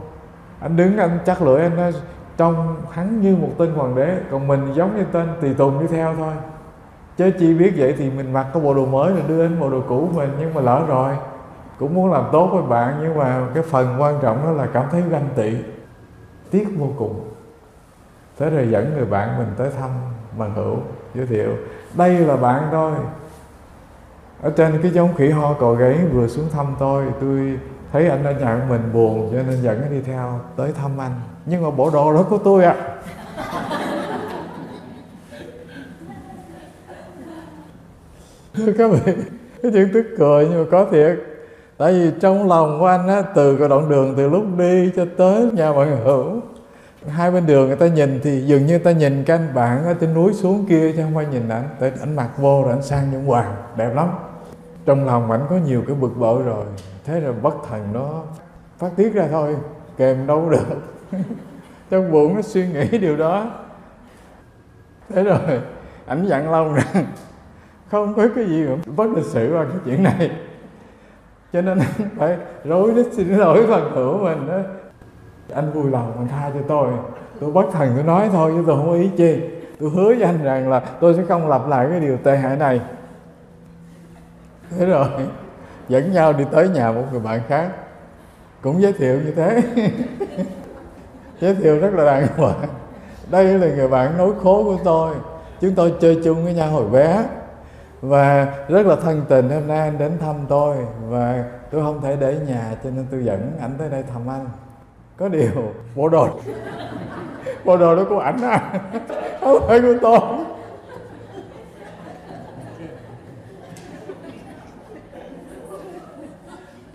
Anh 0.59 0.75
đứng, 0.75 0.97
anh 0.97 1.19
chắc 1.25 1.41
lưỡi 1.41 1.61
anh 1.61 1.77
nói 1.77 1.91
trông 2.37 2.75
hắn 2.91 3.21
như 3.21 3.35
một 3.35 3.49
tên 3.57 3.73
hoàng 3.73 3.95
đế, 3.95 4.17
còn 4.31 4.47
mình 4.47 4.73
giống 4.73 4.97
như 4.97 5.03
tên 5.11 5.27
tùy 5.41 5.53
tùng 5.53 5.79
đi 5.79 5.87
theo 5.87 6.15
thôi. 6.15 6.33
Chứ 7.17 7.31
chi 7.39 7.53
biết 7.53 7.73
vậy 7.77 7.95
thì 7.97 8.09
mình 8.09 8.33
mặc 8.33 8.47
cái 8.53 8.63
bộ 8.63 8.73
đồ 8.73 8.85
mới 8.85 9.13
rồi 9.13 9.23
đưa 9.27 9.47
đến 9.47 9.59
bộ 9.59 9.69
đồ 9.69 9.81
cũ 9.87 10.09
mình, 10.15 10.29
nhưng 10.39 10.53
mà 10.53 10.61
lỡ 10.61 10.85
rồi. 10.87 11.13
Cũng 11.79 11.93
muốn 11.93 12.11
làm 12.11 12.23
tốt 12.31 12.49
với 12.53 12.61
bạn, 12.61 12.97
nhưng 13.01 13.17
mà 13.17 13.47
cái 13.53 13.63
phần 13.63 14.01
quan 14.01 14.15
trọng 14.21 14.43
đó 14.43 14.51
là 14.51 14.67
cảm 14.73 14.85
thấy 14.91 15.01
ganh 15.09 15.29
tị, 15.35 15.55
tiếc 16.51 16.67
vô 16.77 16.87
cùng. 16.97 17.29
Thế 18.39 18.49
rồi 18.49 18.67
dẫn 18.69 18.93
người 18.95 19.05
bạn 19.05 19.37
mình 19.37 19.47
tới 19.57 19.69
thăm 19.79 19.89
bằng 20.37 20.53
hữu, 20.53 20.75
giới 21.15 21.25
thiệu, 21.25 21.49
đây 21.93 22.17
là 22.17 22.35
bạn 22.35 22.63
tôi. 22.71 22.91
Ở 24.41 24.51
trên 24.55 24.79
cái 24.81 24.91
giống 24.91 25.15
khỉ 25.15 25.29
ho 25.29 25.53
cò 25.53 25.73
gáy 25.73 25.99
vừa 26.13 26.27
xuống 26.27 26.49
thăm 26.53 26.65
tôi 26.79 27.05
tôi 27.21 27.59
thấy 27.91 28.09
anh 28.09 28.23
ở 28.23 28.31
nhà 28.31 28.55
của 28.55 28.65
mình 28.69 28.93
buồn, 28.93 29.29
cho 29.31 29.43
nên 29.43 29.61
dẫn 29.61 29.81
nó 29.81 29.87
đi 29.87 30.01
theo 30.01 30.39
tới 30.55 30.71
thăm 30.81 30.91
anh 30.97 31.11
nhưng 31.45 31.63
mà 31.63 31.69
bộ 31.69 31.89
đồ 31.89 32.13
đó 32.13 32.25
của 32.29 32.37
tôi 32.37 32.63
ạ. 32.63 32.75
À. 32.79 32.93
thưa 38.53 38.73
các 38.77 38.91
vị, 38.91 39.13
cái 39.63 39.71
chuyện 39.71 39.89
tức 39.93 40.05
cười 40.17 40.47
nhưng 40.49 40.63
mà 40.63 40.69
có 40.71 40.85
thiệt. 40.91 41.19
Tại 41.77 41.93
vì 41.93 42.11
trong 42.19 42.47
lòng 42.47 42.79
của 42.79 42.85
anh 42.85 43.07
á, 43.07 43.21
từ 43.21 43.57
cái 43.57 43.69
đoạn 43.69 43.89
đường 43.89 44.13
từ 44.17 44.29
lúc 44.29 44.43
đi 44.57 44.91
cho 44.95 45.05
tới 45.17 45.49
nhà 45.53 45.73
bạn 45.73 45.97
hữu, 46.03 46.41
hai 47.07 47.31
bên 47.31 47.45
đường 47.45 47.67
người 47.67 47.75
ta 47.75 47.87
nhìn 47.87 48.19
thì 48.23 48.41
dường 48.41 48.65
như 48.65 48.73
người 48.73 48.79
ta 48.79 48.91
nhìn 48.91 49.23
cái 49.23 49.37
anh 49.37 49.53
bạn 49.53 49.85
ở 49.85 49.93
trên 49.93 50.13
núi 50.13 50.33
xuống 50.33 50.65
kia 50.69 50.91
chứ 50.91 51.01
không 51.03 51.15
phải 51.15 51.25
nhìn 51.25 51.49
ảnh. 51.49 51.69
Tại 51.79 51.91
ảnh 51.99 52.15
mặc 52.15 52.29
vô 52.37 52.63
rồi 52.63 52.73
ảnh 52.73 52.83
sang 52.83 53.11
những 53.11 53.25
hoàng, 53.25 53.55
đẹp 53.77 53.95
lắm. 53.95 54.09
Trong 54.85 55.05
lòng 55.05 55.31
ảnh 55.31 55.45
có 55.49 55.55
nhiều 55.65 55.83
cái 55.87 55.95
bực 55.95 56.17
bội 56.17 56.43
rồi. 56.43 56.65
Thế 57.05 57.19
rồi 57.19 57.33
bất 57.41 57.55
thần 57.69 57.87
nó 57.93 58.21
phát 58.77 58.89
tiết 58.95 59.13
ra 59.13 59.27
thôi, 59.31 59.55
kèm 59.97 60.27
đâu 60.27 60.49
được. 60.49 60.65
trong 61.89 62.11
bụng 62.11 62.35
nó 62.35 62.41
suy 62.41 62.67
nghĩ 62.67 62.97
điều 62.97 63.17
đó. 63.17 63.51
Thế 65.09 65.23
rồi, 65.23 65.61
ảnh 66.05 66.25
dặn 66.25 66.51
long 66.51 66.73
rằng, 66.73 67.05
không 67.91 68.13
có 68.13 68.27
cái 68.35 68.45
gì 68.45 68.67
mà 68.67 68.75
bất 68.95 69.07
lịch 69.15 69.25
sự 69.25 69.53
bằng 69.53 69.69
cái 69.69 69.79
chuyện 69.85 70.03
này. 70.03 70.31
Cho 71.53 71.61
nên 71.61 71.79
anh 71.79 72.09
phải 72.17 72.37
rối 72.63 72.91
rít 72.91 73.07
xin 73.11 73.37
lỗi 73.37 73.65
phần 73.67 73.91
hữu 73.95 74.17
mình 74.17 74.47
đó. 74.47 74.59
Anh 75.53 75.71
vui 75.71 75.91
lòng, 75.91 76.13
anh 76.17 76.27
tha 76.27 76.51
cho 76.53 76.59
tôi. 76.67 76.87
Tôi 77.39 77.51
bất 77.51 77.65
thần, 77.71 77.91
tôi 77.95 78.03
nói 78.03 78.29
thôi, 78.31 78.51
chứ 78.55 78.63
tôi 78.67 78.77
không 78.77 78.87
có 78.87 78.93
ý 78.93 79.09
chi. 79.17 79.41
Tôi 79.79 79.89
hứa 79.89 80.05
với 80.05 80.21
anh 80.21 80.43
rằng 80.43 80.69
là 80.69 80.79
tôi 80.79 81.13
sẽ 81.13 81.23
không 81.27 81.49
lặp 81.49 81.67
lại 81.67 81.87
cái 81.89 81.99
điều 81.99 82.17
tệ 82.17 82.37
hại 82.37 82.57
này. 82.57 82.81
Thế 84.69 84.85
rồi, 84.85 85.07
dẫn 85.89 86.13
nhau 86.13 86.33
đi 86.33 86.43
tới 86.51 86.69
nhà 86.69 86.91
một 86.91 87.03
người 87.11 87.19
bạn 87.19 87.41
khác, 87.47 87.69
cũng 88.61 88.81
giới 88.81 88.93
thiệu 88.93 89.21
như 89.25 89.31
thế. 89.31 89.61
giới 91.43 91.55
thiệu 91.55 91.79
rất 91.79 91.93
là 91.93 92.05
đàng 92.05 92.27
hoàng. 92.37 92.67
Đây 93.31 93.45
là 93.45 93.67
người 93.67 93.87
bạn 93.87 94.17
nối 94.17 94.33
khố 94.43 94.63
của 94.63 94.77
tôi. 94.83 95.15
Chúng 95.61 95.75
tôi 95.75 95.93
chơi 95.99 96.21
chung 96.23 96.43
với 96.43 96.53
nhau 96.53 96.69
hồi 96.69 96.89
bé. 96.89 97.23
Và 98.01 98.47
rất 98.67 98.85
là 98.85 98.95
thân 98.95 99.25
tình 99.29 99.49
hôm 99.49 99.67
nay 99.67 99.79
anh 99.79 99.97
đến 99.97 100.11
thăm 100.21 100.35
tôi. 100.49 100.77
Và 101.09 101.43
tôi 101.71 101.81
không 101.81 102.01
thể 102.01 102.17
để 102.19 102.37
nhà 102.47 102.75
cho 102.83 102.89
nên 102.89 103.05
tôi 103.11 103.23
dẫn 103.23 103.51
ảnh 103.61 103.71
tới 103.77 103.89
đây 103.89 104.03
thăm 104.13 104.29
anh. 104.29 104.49
Có 105.17 105.29
điều, 105.29 105.73
bộ 105.95 106.09
đồ 106.09 106.29
bộ 107.65 107.77
đồ 107.77 107.95
đó 107.95 108.03
của 108.09 108.19
ảnh 108.19 108.41
à 108.41 108.81
không 109.41 109.67
phải 109.67 109.81
của 109.81 109.95
tôi. 110.01 110.19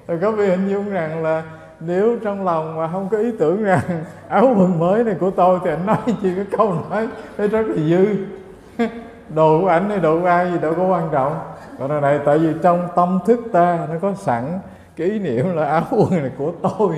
Tôi 0.06 0.18
có 0.22 0.32
bị 0.32 0.46
hình 0.46 0.68
dung 0.68 0.90
rằng 0.90 1.22
là 1.22 1.42
nếu 1.80 2.16
trong 2.24 2.44
lòng 2.44 2.76
mà 2.76 2.88
không 2.92 3.08
có 3.08 3.18
ý 3.18 3.32
tưởng 3.38 3.64
rằng 3.64 3.80
áo 4.28 4.54
quần 4.58 4.78
mới 4.78 5.04
này 5.04 5.14
của 5.20 5.30
tôi 5.30 5.58
thì 5.64 5.70
anh 5.70 5.86
nói 5.86 5.96
chỉ 6.22 6.30
có 6.36 6.56
câu 6.56 6.74
nói 6.90 7.08
thấy 7.36 7.48
rất 7.48 7.66
là 7.66 7.76
dư. 7.88 8.06
Đồ 9.34 9.60
của 9.60 9.68
ảnh 9.68 9.90
hay 9.90 9.98
đồ 9.98 10.20
của 10.20 10.26
ai 10.26 10.52
gì 10.52 10.58
đâu 10.58 10.74
có 10.76 10.82
quan 10.82 11.08
trọng. 11.12 11.38
Còn 11.78 12.00
này 12.00 12.18
tại 12.24 12.38
vì 12.38 12.48
trong 12.62 12.88
tâm 12.96 13.18
thức 13.26 13.40
ta 13.52 13.86
nó 13.90 13.94
có 14.02 14.14
sẵn 14.14 14.58
cái 14.96 15.06
ý 15.06 15.18
niệm 15.18 15.56
là 15.56 15.64
áo 15.64 15.82
quần 15.90 16.10
này 16.10 16.30
của 16.38 16.52
tôi. 16.62 16.96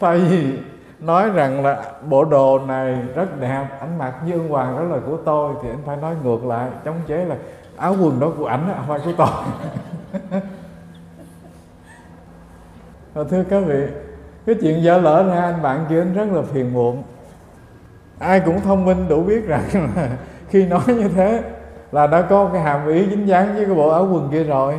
Thay 0.00 0.18
vì 0.18 0.58
nói 1.00 1.30
rằng 1.30 1.64
là 1.64 1.82
bộ 2.08 2.24
đồ 2.24 2.58
này 2.58 2.98
rất 3.14 3.40
đẹp, 3.40 3.66
ảnh 3.80 3.98
mặc 3.98 4.14
như 4.26 4.32
ông 4.32 4.48
hoàng 4.48 4.76
đó 4.76 4.82
là 4.82 5.00
của 5.06 5.16
tôi 5.16 5.54
thì 5.62 5.68
anh 5.68 5.82
phải 5.86 5.96
nói 5.96 6.14
ngược 6.24 6.44
lại, 6.44 6.70
chống 6.84 6.96
chế 7.06 7.24
là 7.24 7.36
áo 7.76 7.96
quần 8.00 8.20
đó 8.20 8.32
của 8.38 8.46
ảnh 8.46 8.72
không 8.76 8.84
phải 8.88 9.00
của 9.04 9.12
tôi 9.16 10.40
và 13.18 13.24
thưa 13.30 13.44
các 13.50 13.60
vị, 13.60 13.86
cái 14.46 14.54
chuyện 14.60 14.82
dở 14.82 14.98
lỡ 14.98 15.22
ra, 15.22 15.42
anh 15.42 15.62
bạn 15.62 15.84
kia 15.88 16.00
anh 16.00 16.14
rất 16.14 16.28
là 16.32 16.42
phiền 16.42 16.72
muộn. 16.72 17.02
Ai 18.18 18.40
cũng 18.40 18.60
thông 18.60 18.84
minh 18.84 19.08
đủ 19.08 19.22
biết 19.22 19.46
rằng 19.46 19.62
là 19.96 20.08
khi 20.48 20.66
nói 20.66 20.80
như 20.86 21.08
thế 21.08 21.42
là 21.92 22.06
đã 22.06 22.22
có 22.22 22.50
cái 22.52 22.62
hàm 22.62 22.88
ý 22.88 23.06
dính 23.10 23.28
dáng 23.28 23.54
với 23.54 23.64
cái 23.64 23.74
bộ 23.74 23.88
áo 23.88 24.08
quần 24.12 24.28
kia 24.32 24.44
rồi. 24.44 24.74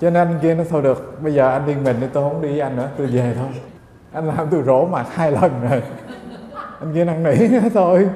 Cho 0.00 0.10
nên 0.10 0.28
anh 0.28 0.38
kia 0.42 0.54
nó 0.54 0.64
thôi 0.70 0.82
được, 0.82 1.22
bây 1.22 1.34
giờ 1.34 1.50
anh 1.50 1.66
đi 1.66 1.74
mình 1.84 1.96
thì 2.00 2.06
tôi 2.12 2.30
không 2.30 2.42
đi 2.42 2.48
với 2.48 2.60
anh 2.60 2.76
nữa, 2.76 2.88
tôi 2.98 3.06
về 3.06 3.34
thôi. 3.38 3.48
Anh 4.12 4.26
làm 4.28 4.48
tôi 4.50 4.62
rỗ 4.62 4.86
mặt 4.86 5.06
hai 5.14 5.32
lần 5.32 5.52
rồi. 5.70 5.82
Anh 6.80 6.94
kia 6.94 7.04
năn 7.04 7.22
nỉ 7.22 7.36
thôi, 7.74 8.08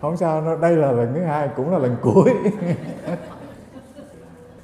không 0.00 0.16
sao 0.16 0.40
nó 0.40 0.56
đây 0.56 0.76
là 0.76 0.92
lần 0.92 1.14
thứ 1.14 1.20
hai, 1.20 1.48
cũng 1.56 1.72
là 1.72 1.78
lần 1.78 1.96
cuối. 2.02 2.30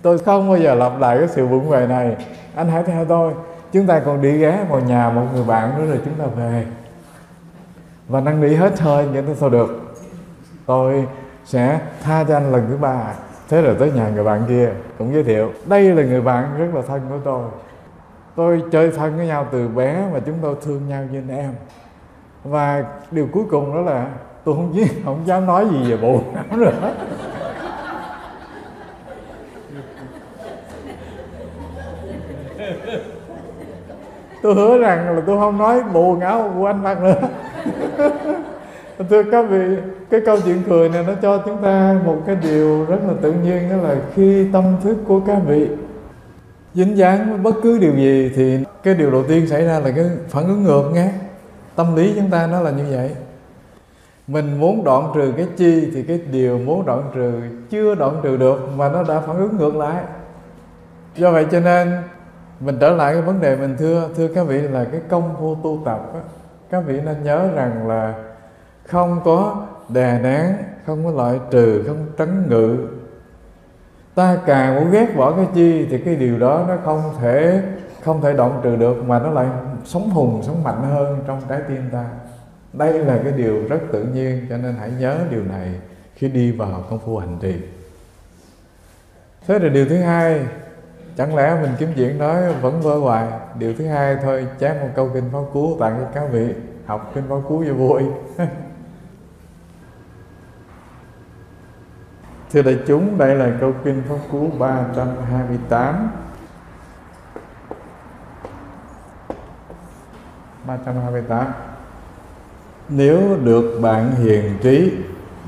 Tôi 0.03 0.19
không 0.19 0.49
bao 0.49 0.59
giờ 0.59 0.75
lặp 0.75 1.01
lại 1.01 1.19
cái 1.19 1.29
sự 1.29 1.47
vụng 1.47 1.69
về 1.69 1.87
này. 1.87 2.17
Anh 2.55 2.69
hãy 2.69 2.83
theo 2.83 3.05
tôi 3.05 3.33
chúng 3.73 3.87
ta 3.87 4.01
còn 4.01 4.23
đi 4.23 4.39
ghé 4.39 4.67
vào 4.71 4.81
nhà 4.81 5.11
một 5.11 5.23
người 5.35 5.45
bạn 5.45 5.79
nữa 5.79 5.87
rồi 5.87 6.01
chúng 6.05 6.15
ta 6.15 6.25
về. 6.37 6.67
Và 8.09 8.21
năn 8.21 8.41
nỉ 8.41 8.55
hết 8.55 8.81
hơi 8.81 9.07
vậy 9.07 9.23
tôi 9.27 9.37
sao 9.37 9.51
được? 9.51 9.95
Tôi 10.67 11.07
sẽ 11.45 11.81
tha 12.03 12.25
cho 12.25 12.37
anh 12.37 12.53
lần 12.53 12.67
thứ 12.69 12.77
ba. 12.77 13.05
Thế 13.49 13.63
rồi 13.63 13.77
tới 13.79 13.93
nhà 13.93 14.09
người 14.09 14.25
bạn 14.25 14.43
kia 14.49 14.71
cũng 14.99 15.15
giới 15.15 15.25
thiệu, 15.25 15.53
đây 15.67 15.95
là 15.95 16.03
người 16.03 16.21
bạn 16.21 16.49
rất 16.59 16.67
là 16.75 16.83
thân 16.89 17.01
của 17.09 17.19
tôi. 17.25 17.43
Tôi 18.35 18.63
chơi 18.73 18.91
thân 18.91 19.17
với 19.17 19.27
nhau 19.27 19.47
từ 19.53 19.69
bé 19.69 20.09
và 20.13 20.21
chúng 20.27 20.39
tôi 20.43 20.57
thương 20.65 20.89
nhau 20.89 21.05
như 21.13 21.19
anh 21.19 21.39
em. 21.39 21.53
Và 22.45 22.85
điều 23.11 23.29
cuối 23.33 23.45
cùng 23.51 23.75
đó 23.75 23.81
là, 23.81 24.07
tôi 24.45 24.55
không 24.55 24.73
biết 24.77 24.89
không 25.05 25.23
dám 25.27 25.47
nói 25.47 25.67
gì 25.71 25.91
về 25.91 25.97
bộ 25.97 26.21
nữa. 26.51 26.73
Tôi 34.43 34.55
hứa 34.55 34.79
rằng 34.79 35.17
là 35.17 35.23
tôi 35.27 35.39
không 35.39 35.59
nói 35.59 35.83
bộ 35.93 36.11
quần 36.11 36.21
áo 36.21 36.53
của 36.57 36.67
anh 36.67 36.83
mặc 36.83 37.03
nữa. 37.03 37.15
Thưa 39.11 39.23
các 39.23 39.43
vị, 39.51 39.77
cái 40.11 40.21
câu 40.27 40.37
chuyện 40.45 40.63
cười 40.69 40.89
này 40.89 41.05
nó 41.07 41.13
cho 41.23 41.39
chúng 41.39 41.63
ta 41.63 41.97
một 42.05 42.23
cái 42.27 42.37
điều 42.43 42.85
rất 42.85 42.99
là 43.09 43.15
tự 43.23 43.33
nhiên, 43.33 43.71
đó 43.71 43.77
là 43.77 43.97
khi 44.15 44.47
tâm 44.53 44.65
thức 44.83 44.97
của 45.07 45.21
các 45.21 45.39
vị 45.47 45.69
dính 46.75 46.97
dáng 46.97 47.31
với 47.31 47.39
bất 47.39 47.55
cứ 47.63 47.79
điều 47.79 47.95
gì 47.97 48.33
thì 48.37 48.59
cái 48.83 48.95
điều 48.95 49.11
đầu 49.11 49.25
tiên 49.29 49.47
xảy 49.47 49.65
ra 49.65 49.79
là 49.79 49.91
cái 49.91 50.05
phản 50.29 50.45
ứng 50.47 50.65
ngược 50.65 50.91
nghe 50.95 51.13
tâm 51.77 51.97
lý 51.97 52.13
chúng 52.17 52.31
ta 52.31 52.47
nó 52.47 52.61
là 52.61 52.71
như 52.71 52.85
vậy. 52.91 53.11
Mình 54.27 54.61
muốn 54.61 54.85
đoạn 54.85 55.13
trừ 55.15 55.33
cái 55.37 55.47
chi 55.57 55.91
thì 55.95 56.03
cái 56.03 56.21
điều 56.33 56.59
muốn 56.59 56.87
đoạn 56.87 57.03
trừ 57.15 57.33
chưa 57.71 57.95
đoạn 57.95 58.21
trừ 58.23 58.37
được 58.37 58.69
mà 58.77 58.89
nó 58.89 59.03
đã 59.03 59.21
phản 59.21 59.37
ứng 59.37 59.57
ngược 59.59 59.77
lại. 59.77 60.03
Do 61.17 61.31
vậy 61.33 61.47
cho 61.51 61.61
nên 61.61 61.93
mình 62.65 62.79
trở 62.81 62.91
lại 62.91 63.13
cái 63.13 63.23
vấn 63.23 63.41
đề 63.41 63.57
mình 63.57 63.77
thưa 63.79 64.09
thưa 64.17 64.29
các 64.29 64.47
vị 64.47 64.61
là 64.61 64.85
cái 64.85 65.01
công 65.09 65.37
phu 65.39 65.55
tu 65.55 65.83
tập 65.85 66.11
á, 66.15 66.21
các 66.71 66.81
vị 66.81 67.01
nên 67.05 67.25
nhớ 67.25 67.49
rằng 67.55 67.89
là 67.89 68.15
không 68.87 69.21
có 69.25 69.67
đè 69.89 70.19
nén 70.23 70.55
không 70.87 71.05
có 71.05 71.11
loại 71.11 71.41
trừ 71.51 71.85
không 71.87 72.07
trấn 72.19 72.49
ngự. 72.49 72.77
Ta 74.15 74.39
càng 74.47 74.75
muốn 74.75 74.91
ghét 74.91 75.17
bỏ 75.17 75.33
cái 75.37 75.47
chi 75.55 75.87
thì 75.91 75.99
cái 75.99 76.17
điều 76.17 76.39
đó 76.39 76.65
nó 76.69 76.77
không 76.85 77.03
thể 77.21 77.63
không 78.03 78.23
thể 78.23 78.33
động 78.33 78.61
trừ 78.63 78.77
được 78.77 79.05
mà 79.07 79.19
nó 79.19 79.31
lại 79.31 79.47
sống 79.85 80.11
hùng 80.11 80.43
sống 80.47 80.65
mạnh 80.65 80.83
hơn 80.83 81.21
trong 81.27 81.41
trái 81.49 81.61
tim 81.69 81.83
ta. 81.93 82.05
Đây 82.73 82.99
là 82.99 83.21
cái 83.25 83.33
điều 83.33 83.69
rất 83.69 83.79
tự 83.93 84.05
nhiên 84.05 84.47
cho 84.51 84.57
nên 84.57 84.75
hãy 84.75 84.91
nhớ 84.99 85.17
điều 85.31 85.45
này 85.45 85.69
khi 86.15 86.29
đi 86.29 86.53
vào 86.53 86.85
công 86.91 86.99
phu 86.99 87.19
hành 87.19 87.39
trì. 87.41 87.55
Thế 89.47 89.59
là 89.59 89.69
điều 89.69 89.87
thứ 89.89 89.97
hai 89.97 90.41
chẳng 91.17 91.37
lẽ 91.37 91.59
mình 91.63 91.71
kiếm 91.79 91.93
chuyện 91.97 92.19
nói 92.19 92.55
vẫn 92.55 92.81
vơ 92.81 92.99
hoài? 92.99 93.29
Điều 93.59 93.75
thứ 93.75 93.87
hai 93.87 94.17
thôi 94.23 94.47
chán 94.59 94.81
một 94.81 94.89
câu 94.95 95.11
kinh 95.15 95.31
pháp 95.33 95.43
cú 95.53 95.77
tặng 95.81 95.99
cho 96.01 96.21
các 96.21 96.33
vị 96.33 96.55
học 96.87 97.11
kinh 97.15 97.25
pháp 97.29 97.37
cú 97.49 97.65
cho 97.67 97.75
vui. 97.75 98.03
Thưa 102.53 102.63
đại 102.63 102.79
chúng, 102.87 103.19
đây 103.19 103.35
là 103.35 103.53
câu 103.61 103.73
kinh 103.85 104.03
Pháp 104.09 104.17
Cú 104.31 104.51
328 104.59 106.11
328 110.67 111.47
Nếu 112.89 113.37
được 113.45 113.81
bạn 113.83 114.15
hiền 114.15 114.59
trí 114.63 114.93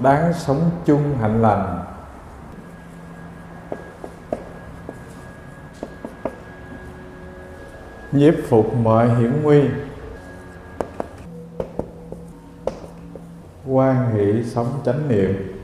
Đáng 0.03 0.33
sống 0.33 0.71
chung 0.85 1.17
hạnh 1.21 1.43
lành 1.43 1.84
Nhiếp 8.15 8.35
phục 8.49 8.75
mọi 8.75 9.15
hiểm 9.15 9.43
nguy. 9.43 9.63
Quan 13.69 14.15
hỷ 14.15 14.45
sống 14.45 14.81
chánh 14.85 15.09
niệm. 15.09 15.61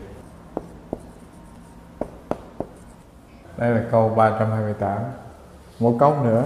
Đây 3.57 3.71
là 3.71 3.85
câu 3.91 4.09
328 4.09 4.99
Một 5.79 5.97
câu 6.01 6.25
nữa. 6.25 6.45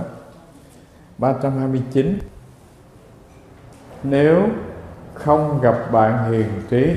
329 1.19 2.19
Nếu 4.03 4.49
không 5.15 5.61
gặp 5.61 5.93
bạn 5.93 6.33
hiền 6.33 6.49
trí 6.71 6.97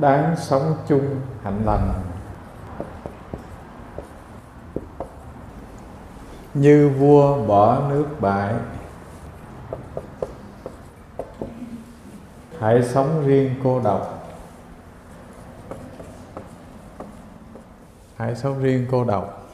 Đáng 0.00 0.36
sống 0.36 0.76
chung 0.88 1.20
hạnh 1.42 1.62
lành. 1.64 1.92
Như 6.54 6.88
vua 6.98 7.46
bỏ 7.46 7.88
nước 7.88 8.06
bại 8.20 8.54
hãy 12.60 12.82
sống 12.82 13.26
riêng 13.26 13.54
cô 13.64 13.80
độc. 13.80 14.28
Hãy 18.16 18.36
sống 18.36 18.62
riêng 18.62 18.86
cô 18.90 19.04
độc. 19.04 19.48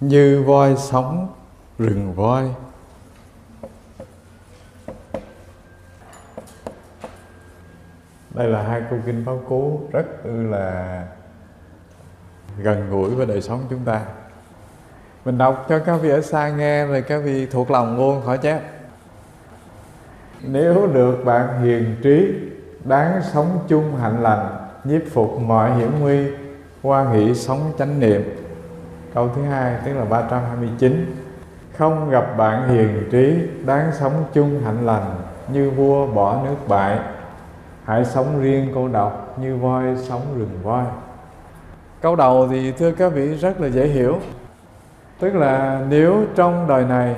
Như 0.00 0.42
voi 0.46 0.76
sống, 0.76 1.28
rừng 1.78 2.14
voi. 2.14 2.54
Đây 8.34 8.48
là 8.48 8.62
hai 8.62 8.82
câu 8.90 8.98
kinh 9.06 9.22
pháp 9.26 9.36
cú 9.48 9.80
rất 9.92 10.06
là 10.24 11.02
gần 12.58 12.90
gũi 12.90 13.10
với 13.10 13.26
đời 13.26 13.42
sống 13.42 13.60
chúng 13.70 13.84
ta. 13.84 14.00
Mình 15.24 15.38
đọc 15.38 15.66
cho 15.68 15.78
các 15.78 15.96
vị 15.96 16.10
ở 16.10 16.20
xa 16.20 16.48
nghe 16.48 16.86
rồi 16.86 17.02
các 17.02 17.18
vị 17.18 17.46
thuộc 17.46 17.70
lòng 17.70 17.96
luôn 17.96 18.22
khỏi 18.26 18.38
chép. 18.38 18.60
Nếu 20.42 20.86
được 20.86 21.24
bạn 21.24 21.62
hiền 21.62 21.96
trí, 22.02 22.34
đáng 22.84 23.20
sống 23.32 23.58
chung 23.68 23.96
hạnh 23.96 24.22
lành, 24.22 24.68
nhiếp 24.84 25.02
phục 25.12 25.40
mọi 25.40 25.74
hiểm 25.74 25.92
nguy, 26.00 26.26
qua 26.82 27.12
nghĩ 27.12 27.34
sống 27.34 27.72
chánh 27.78 28.00
niệm. 28.00 28.22
Câu 29.14 29.28
thứ 29.36 29.42
hai, 29.42 29.76
tức 29.84 29.92
là 29.92 30.04
329 30.04 31.16
không 31.78 32.10
gặp 32.10 32.36
bạn 32.36 32.68
hiền 32.68 33.08
trí, 33.10 33.48
đáng 33.66 33.90
sống 33.92 34.24
chung 34.32 34.62
hạnh 34.64 34.86
lành, 34.86 35.14
như 35.52 35.70
vua 35.70 36.06
bỏ 36.06 36.42
nước 36.44 36.56
bại 36.68 36.98
hãy 37.84 38.04
sống 38.04 38.40
riêng, 38.40 38.70
cô 38.74 38.88
độc, 38.88 39.38
như 39.38 39.56
voi 39.56 39.84
sống 39.96 40.22
rừng 40.38 40.58
voi. 40.62 40.84
Câu 42.00 42.16
đầu 42.16 42.48
thì, 42.48 42.72
thưa 42.72 42.92
các 42.92 43.12
vị, 43.12 43.36
rất 43.36 43.60
là 43.60 43.68
dễ 43.68 43.86
hiểu. 43.86 44.18
Tức 45.18 45.34
là, 45.34 45.80
nếu 45.88 46.24
trong 46.34 46.66
đời 46.68 46.84
này, 46.84 47.16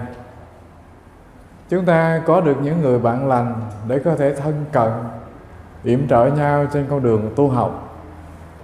chúng 1.68 1.84
ta 1.84 2.22
có 2.26 2.40
được 2.40 2.56
những 2.62 2.80
người 2.80 2.98
bạn 2.98 3.28
lành 3.28 3.54
để 3.88 3.98
có 3.98 4.14
thể 4.14 4.34
thân 4.34 4.64
cận, 4.72 4.90
yểm 5.84 6.08
trợ 6.08 6.26
nhau 6.26 6.66
trên 6.72 6.86
con 6.90 7.02
đường 7.02 7.32
tu 7.36 7.48
học, 7.48 7.98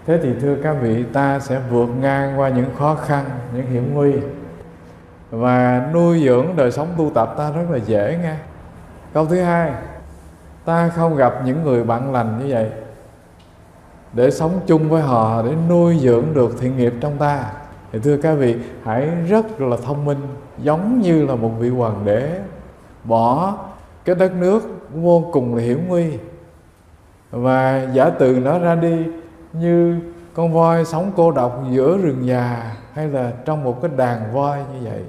thế 0.06 0.18
thì, 0.22 0.34
thưa 0.40 0.56
các 0.62 0.76
vị, 0.80 1.04
ta 1.12 1.38
sẽ 1.38 1.60
vượt 1.70 1.88
ngang 2.00 2.40
qua 2.40 2.48
những 2.48 2.74
khó 2.78 2.94
khăn, 2.94 3.24
những 3.54 3.66
hiểm 3.66 3.94
nguy. 3.94 4.14
Và 5.30 5.88
nuôi 5.92 6.22
dưỡng 6.24 6.56
đời 6.56 6.70
sống 6.70 6.88
tu 6.98 7.10
tập 7.14 7.34
ta 7.38 7.50
rất 7.50 7.70
là 7.70 7.78
dễ 7.78 8.18
nghe. 8.22 8.34
Câu 9.14 9.26
thứ 9.26 9.40
hai 9.40 9.72
ta 10.68 10.88
không 10.88 11.16
gặp 11.16 11.34
những 11.44 11.62
người 11.64 11.84
bạn 11.84 12.12
lành 12.12 12.38
như 12.38 12.54
vậy. 12.54 12.70
Để 14.12 14.30
sống 14.30 14.60
chung 14.66 14.88
với 14.88 15.02
họ, 15.02 15.42
để 15.42 15.54
nuôi 15.68 15.98
dưỡng 15.98 16.24
được 16.34 16.60
thiện 16.60 16.76
nghiệp 16.76 16.92
trong 17.00 17.18
ta, 17.18 17.44
thì 17.92 17.98
thưa 17.98 18.16
các 18.16 18.34
vị, 18.34 18.56
hãy 18.84 19.10
rất 19.28 19.60
là 19.60 19.76
thông 19.84 20.04
minh, 20.04 20.18
giống 20.58 21.00
như 21.00 21.26
là 21.26 21.34
một 21.34 21.50
vị 21.58 21.68
hoàng 21.68 22.04
đế, 22.04 22.40
bỏ 23.04 23.54
cái 24.04 24.14
đất 24.14 24.32
nước 24.32 24.62
vô 24.94 25.24
cùng 25.32 25.54
là 25.54 25.62
hiểm 25.62 25.88
nguy. 25.88 26.18
Và 27.30 27.86
giả 27.92 28.10
từ 28.10 28.40
nó 28.40 28.58
ra 28.58 28.74
đi, 28.74 29.04
như 29.52 30.00
con 30.34 30.52
voi 30.52 30.84
sống 30.84 31.12
cô 31.16 31.30
độc 31.30 31.62
giữa 31.70 31.98
rừng 32.02 32.26
già, 32.26 32.76
hay 32.94 33.08
là 33.08 33.32
trong 33.44 33.64
một 33.64 33.82
cái 33.82 33.90
đàn 33.96 34.32
voi 34.32 34.58
như 34.58 34.90
vậy 34.90 35.02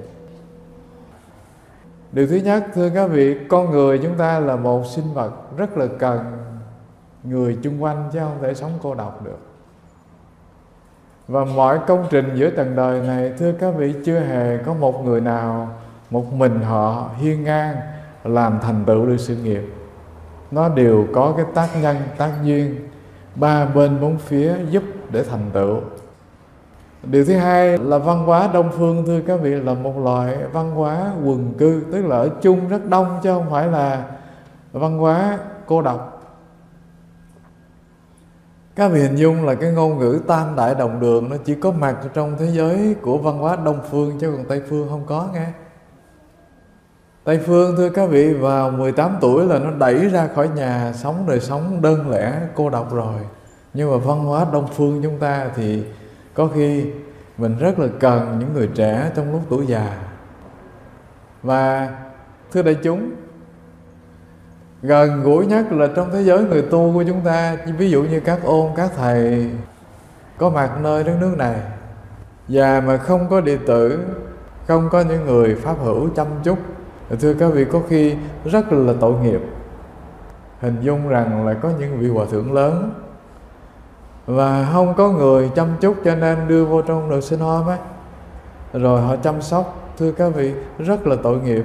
điều 2.12 2.26
thứ 2.26 2.36
nhất, 2.36 2.64
thưa 2.74 2.90
các 2.90 3.06
vị, 3.06 3.36
con 3.48 3.70
người 3.70 3.98
chúng 3.98 4.14
ta 4.14 4.40
là 4.40 4.56
một 4.56 4.86
sinh 4.86 5.14
vật 5.14 5.30
rất 5.56 5.76
là 5.76 5.86
cần 5.98 6.18
người 7.24 7.58
chung 7.62 7.82
quanh 7.82 8.10
chứ 8.12 8.18
không 8.18 8.38
thể 8.42 8.54
sống 8.54 8.72
cô 8.82 8.94
độc 8.94 9.24
được. 9.24 9.38
Và 11.28 11.44
mọi 11.44 11.78
công 11.86 12.06
trình 12.10 12.30
giữa 12.34 12.50
tầng 12.50 12.76
đời 12.76 13.00
này, 13.00 13.32
thưa 13.38 13.52
các 13.52 13.70
vị, 13.70 13.94
chưa 14.04 14.20
hề 14.20 14.58
có 14.58 14.74
một 14.74 15.04
người 15.04 15.20
nào, 15.20 15.68
một 16.10 16.32
mình 16.32 16.60
họ 16.60 17.10
hiên 17.16 17.44
ngang 17.44 17.76
làm 18.24 18.58
thành 18.62 18.84
tựu 18.86 19.06
được 19.06 19.16
sự 19.16 19.36
nghiệp. 19.36 19.62
Nó 20.50 20.68
đều 20.68 21.06
có 21.12 21.34
cái 21.36 21.46
tác 21.54 21.68
nhân, 21.82 21.96
tác 22.16 22.30
duyên, 22.44 22.88
ba 23.34 23.64
bên 23.64 24.00
bốn 24.00 24.18
phía 24.18 24.54
giúp 24.70 24.82
để 25.10 25.22
thành 25.22 25.50
tựu 25.52 25.80
điều 27.02 27.24
thứ 27.24 27.36
hai 27.36 27.78
là 27.78 27.98
văn 27.98 28.26
hóa 28.26 28.50
đông 28.52 28.70
phương, 28.72 29.06
thưa 29.06 29.20
các 29.26 29.40
vị, 29.40 29.50
là 29.50 29.74
một 29.74 29.98
loại 29.98 30.36
văn 30.52 30.70
hóa 30.70 31.12
quần 31.24 31.54
cư, 31.58 31.82
tức 31.92 32.06
là 32.06 32.16
ở 32.16 32.28
chung 32.42 32.68
rất 32.68 32.88
đông 32.88 33.20
chứ 33.22 33.30
không 33.34 33.50
phải 33.50 33.66
là 33.66 34.04
văn 34.72 34.98
hóa 34.98 35.38
cô 35.66 35.82
độc. 35.82 36.16
Các 38.76 38.88
vị 38.88 39.00
hình 39.00 39.16
dung 39.16 39.46
là 39.46 39.54
cái 39.54 39.72
ngôn 39.72 39.98
ngữ 39.98 40.20
tam 40.26 40.56
đại 40.56 40.74
đồng 40.74 41.00
đường 41.00 41.28
nó 41.28 41.36
chỉ 41.44 41.54
có 41.54 41.70
mặt 41.70 41.96
trong 42.14 42.36
thế 42.38 42.46
giới 42.46 42.96
của 43.02 43.18
văn 43.18 43.38
hóa 43.38 43.56
đông 43.56 43.80
phương 43.90 44.18
chứ 44.20 44.32
còn 44.36 44.44
tây 44.44 44.62
phương 44.68 44.88
không 44.90 45.04
có 45.06 45.28
nghe. 45.34 45.46
Tây 47.24 47.38
Phương, 47.46 47.76
thưa 47.76 47.88
các 47.88 48.10
vị, 48.10 48.34
vào 48.34 48.70
18 48.70 49.16
tuổi 49.20 49.46
là 49.46 49.58
nó 49.58 49.70
đẩy 49.70 50.08
ra 50.08 50.28
khỏi 50.34 50.48
nhà 50.48 50.92
sống 50.94 51.24
đời 51.28 51.40
sống 51.40 51.82
đơn 51.82 52.10
lẻ, 52.10 52.40
cô 52.54 52.70
độc 52.70 52.94
rồi. 52.94 53.14
Nhưng 53.74 53.90
mà 53.90 53.96
văn 53.96 54.24
hóa 54.24 54.46
Đông 54.52 54.68
Phương 54.72 55.00
chúng 55.02 55.18
ta 55.18 55.50
thì 55.56 55.84
có 56.40 56.48
khi 56.54 56.86
mình 57.38 57.56
rất 57.58 57.78
là 57.78 57.86
cần 58.00 58.36
những 58.38 58.52
người 58.54 58.68
trẻ 58.74 59.10
trong 59.14 59.32
lúc 59.32 59.40
tuổi 59.48 59.66
già. 59.66 59.98
Và, 61.42 61.90
thưa 62.52 62.62
đại 62.62 62.76
chúng, 62.82 63.10
gần 64.82 65.22
gũi 65.22 65.46
nhất 65.46 65.72
là 65.72 65.88
trong 65.96 66.10
thế 66.12 66.22
giới 66.22 66.44
người 66.44 66.62
tu 66.62 66.92
của 66.94 67.04
chúng 67.06 67.20
ta, 67.24 67.56
ví 67.78 67.90
dụ 67.90 68.02
như 68.02 68.20
các 68.20 68.38
ôn, 68.44 68.70
các 68.76 68.90
thầy, 68.96 69.50
có 70.38 70.50
mặt 70.50 70.70
nơi 70.82 71.04
đất 71.04 71.16
nước 71.20 71.34
này. 71.38 71.56
Và 72.48 72.80
mà 72.86 72.96
không 72.96 73.28
có 73.30 73.40
đệ 73.40 73.58
tử, 73.66 73.98
không 74.66 74.88
có 74.92 75.00
những 75.00 75.26
người 75.26 75.54
pháp 75.54 75.76
hữu 75.78 76.08
chăm 76.08 76.26
chút. 76.42 76.58
Thưa 77.20 77.34
các 77.34 77.48
vị, 77.48 77.64
có 77.64 77.80
khi 77.88 78.14
rất 78.44 78.72
là 78.72 78.92
tội 79.00 79.14
nghiệp. 79.22 79.40
Hình 80.60 80.76
dung 80.80 81.08
rằng 81.08 81.46
là 81.46 81.54
có 81.54 81.70
những 81.78 81.98
vị 81.98 82.08
hòa 82.08 82.26
thượng 82.30 82.52
lớn 82.52 82.94
và 84.30 84.68
không 84.72 84.94
có 84.94 85.10
người 85.10 85.50
chăm 85.54 85.68
chút 85.80 85.96
cho 86.04 86.14
nên 86.14 86.48
đưa 86.48 86.64
vô 86.64 86.82
trong 86.82 87.10
được 87.10 87.20
sinh 87.20 87.40
hôm 87.40 87.66
ấy, 87.66 87.78
rồi 88.72 89.00
họ 89.00 89.16
chăm 89.16 89.42
sóc 89.42 89.92
thưa 89.98 90.12
các 90.12 90.28
vị 90.28 90.54
rất 90.78 91.06
là 91.06 91.16
tội 91.22 91.38
nghiệp. 91.38 91.64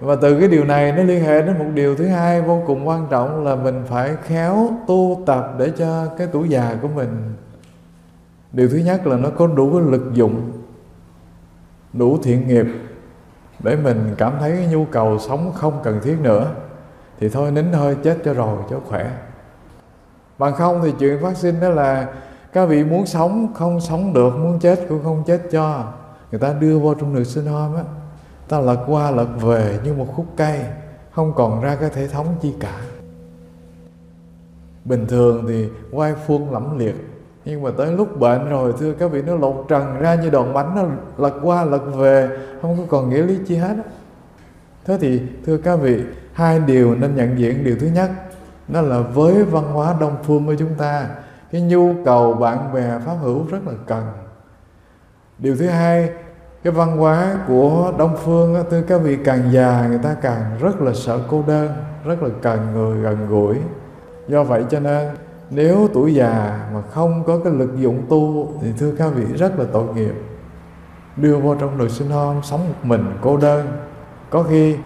Và 0.00 0.16
từ 0.16 0.38
cái 0.38 0.48
điều 0.48 0.64
này 0.64 0.92
nó 0.92 1.02
liên 1.02 1.24
hệ 1.24 1.42
đến 1.42 1.58
một 1.58 1.64
điều 1.74 1.96
thứ 1.96 2.06
hai 2.06 2.42
vô 2.42 2.62
cùng 2.66 2.88
quan 2.88 3.06
trọng 3.10 3.44
là 3.44 3.54
mình 3.54 3.82
phải 3.88 4.16
khéo 4.22 4.70
tu 4.86 5.22
tập 5.26 5.54
để 5.58 5.72
cho 5.78 6.06
cái 6.18 6.26
tuổi 6.32 6.48
già 6.48 6.76
của 6.82 6.88
mình. 6.88 7.34
Điều 8.52 8.68
thứ 8.68 8.76
nhất 8.76 9.06
là 9.06 9.16
nó 9.16 9.28
có 9.30 9.46
đủ 9.46 9.72
cái 9.72 9.80
lực 9.90 10.12
dụng 10.12 10.52
đủ 11.92 12.18
thiện 12.22 12.48
nghiệp 12.48 12.66
để 13.58 13.76
mình 13.76 14.14
cảm 14.18 14.32
thấy 14.40 14.52
cái 14.56 14.66
nhu 14.66 14.84
cầu 14.84 15.18
sống 15.18 15.52
không 15.54 15.80
cần 15.82 16.00
thiết 16.02 16.16
nữa. 16.20 16.50
Thì 17.20 17.28
thôi 17.28 17.50
nín 17.50 17.72
hơi 17.72 17.96
chết 18.02 18.18
cho 18.24 18.34
rồi 18.34 18.58
cho 18.70 18.80
khỏe 18.88 19.10
bằng 20.42 20.54
không 20.54 20.80
thì 20.82 20.92
chuyện 20.98 21.18
phát 21.22 21.36
sinh 21.36 21.60
đó 21.60 21.68
là 21.68 22.08
các 22.52 22.66
vị 22.66 22.84
muốn 22.84 23.06
sống 23.06 23.48
không 23.54 23.80
sống 23.80 24.12
được, 24.12 24.36
muốn 24.36 24.58
chết 24.58 24.80
cũng 24.88 25.00
không 25.04 25.22
chết 25.26 25.40
cho. 25.50 25.84
Người 26.30 26.40
ta 26.40 26.52
đưa 26.52 26.78
vô 26.78 26.94
trong 26.94 27.14
nửa 27.14 27.24
sinh 27.24 27.46
hôm 27.46 27.74
á, 27.74 27.82
ta 28.48 28.60
lật 28.60 28.78
qua 28.86 29.10
lật 29.10 29.28
về 29.40 29.78
như 29.84 29.94
một 29.94 30.06
khúc 30.16 30.26
cây, 30.36 30.60
không 31.12 31.32
còn 31.34 31.60
ra 31.60 31.76
cái 31.80 31.90
thể 31.90 32.08
thống 32.08 32.26
chi 32.42 32.54
cả. 32.60 32.80
Bình 34.84 35.06
thường 35.06 35.44
thì 35.48 35.68
quay 35.92 36.14
phương 36.26 36.52
lẫm 36.52 36.78
liệt, 36.78 36.94
nhưng 37.44 37.62
mà 37.62 37.70
tới 37.78 37.92
lúc 37.92 38.20
bệnh 38.20 38.48
rồi, 38.48 38.72
thưa 38.78 38.92
các 38.92 39.10
vị, 39.10 39.22
nó 39.26 39.34
lột 39.34 39.64
trần 39.68 39.98
ra 39.98 40.14
như 40.14 40.30
đòn 40.30 40.52
bánh, 40.52 40.74
nó 40.76 40.82
lật 41.18 41.34
qua 41.42 41.64
lật 41.64 41.82
về, 41.96 42.38
không 42.62 42.76
có 42.76 42.82
còn 42.88 43.10
nghĩa 43.10 43.22
lý 43.22 43.38
chi 43.46 43.56
hết 43.56 43.74
á. 43.76 43.90
Thế 44.84 44.98
thì, 45.00 45.20
thưa 45.46 45.56
các 45.56 45.76
vị, 45.76 46.02
hai 46.32 46.60
điều 46.60 46.94
nên 46.94 47.16
nhận 47.16 47.38
diện. 47.38 47.64
Điều 47.64 47.76
thứ 47.80 47.86
nhất 47.86 48.10
đó 48.72 48.80
là 48.80 49.00
với 49.00 49.44
văn 49.44 49.72
hóa 49.72 49.94
đông 50.00 50.16
phương 50.22 50.46
của 50.46 50.54
chúng 50.58 50.74
ta. 50.78 51.06
Cái 51.52 51.60
nhu 51.60 51.94
cầu 52.04 52.34
bạn 52.34 52.74
bè 52.74 52.98
pháp 53.06 53.14
hữu 53.22 53.46
rất 53.50 53.58
là 53.66 53.72
cần. 53.86 54.04
Điều 55.38 55.56
thứ 55.56 55.66
hai 55.66 56.10
cái 56.62 56.72
văn 56.72 56.96
hóa 56.96 57.38
của 57.48 57.92
đông 57.98 58.16
phương 58.16 58.54
á, 58.54 58.62
thưa 58.70 58.82
các 58.82 58.98
vị 58.98 59.18
càng 59.24 59.52
già 59.52 59.86
người 59.88 59.98
ta 59.98 60.16
càng 60.22 60.56
rất 60.60 60.80
là 60.80 60.92
sợ 60.94 61.20
cô 61.28 61.44
đơn 61.46 61.72
rất 62.04 62.22
là 62.22 62.28
cần 62.42 62.58
người 62.74 63.00
gần 63.00 63.26
gũi. 63.28 63.56
Do 64.28 64.44
vậy 64.44 64.64
cho 64.70 64.80
nên 64.80 65.08
nếu 65.50 65.88
tuổi 65.94 66.14
già 66.14 66.68
mà 66.74 66.82
không 66.82 67.24
có 67.24 67.38
cái 67.44 67.52
lực 67.52 67.76
dụng 67.76 68.06
tu 68.08 68.52
thì 68.62 68.68
thưa 68.78 68.92
các 68.98 69.12
vị 69.14 69.24
rất 69.36 69.58
là 69.58 69.64
tội 69.72 69.94
nghiệp. 69.94 70.14
Đưa 71.16 71.36
vô 71.36 71.54
trong 71.54 71.78
đời 71.78 71.88
sinh 71.88 72.10
hôn 72.10 72.40
sống 72.42 72.60
một 72.68 72.74
mình 72.82 73.04
cô 73.20 73.36
đơn. 73.36 73.66
Có 74.30 74.42
khi 74.42 74.76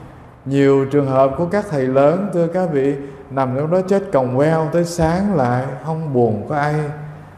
nhiều 0.45 0.87
trường 0.91 1.07
hợp 1.07 1.31
của 1.39 1.47
các 1.47 1.65
thầy 1.71 1.87
lớn 1.87 2.31
thưa 2.33 2.47
các 2.47 2.69
vị 2.73 2.97
nằm 3.31 3.57
trong 3.57 3.71
đó 3.71 3.81
chết 3.89 4.03
còng 4.13 4.37
queo 4.37 4.69
tới 4.73 4.85
sáng 4.85 5.35
lại, 5.35 5.67
không 5.85 6.13
buồn 6.13 6.47
có 6.49 6.57
ai 6.57 6.75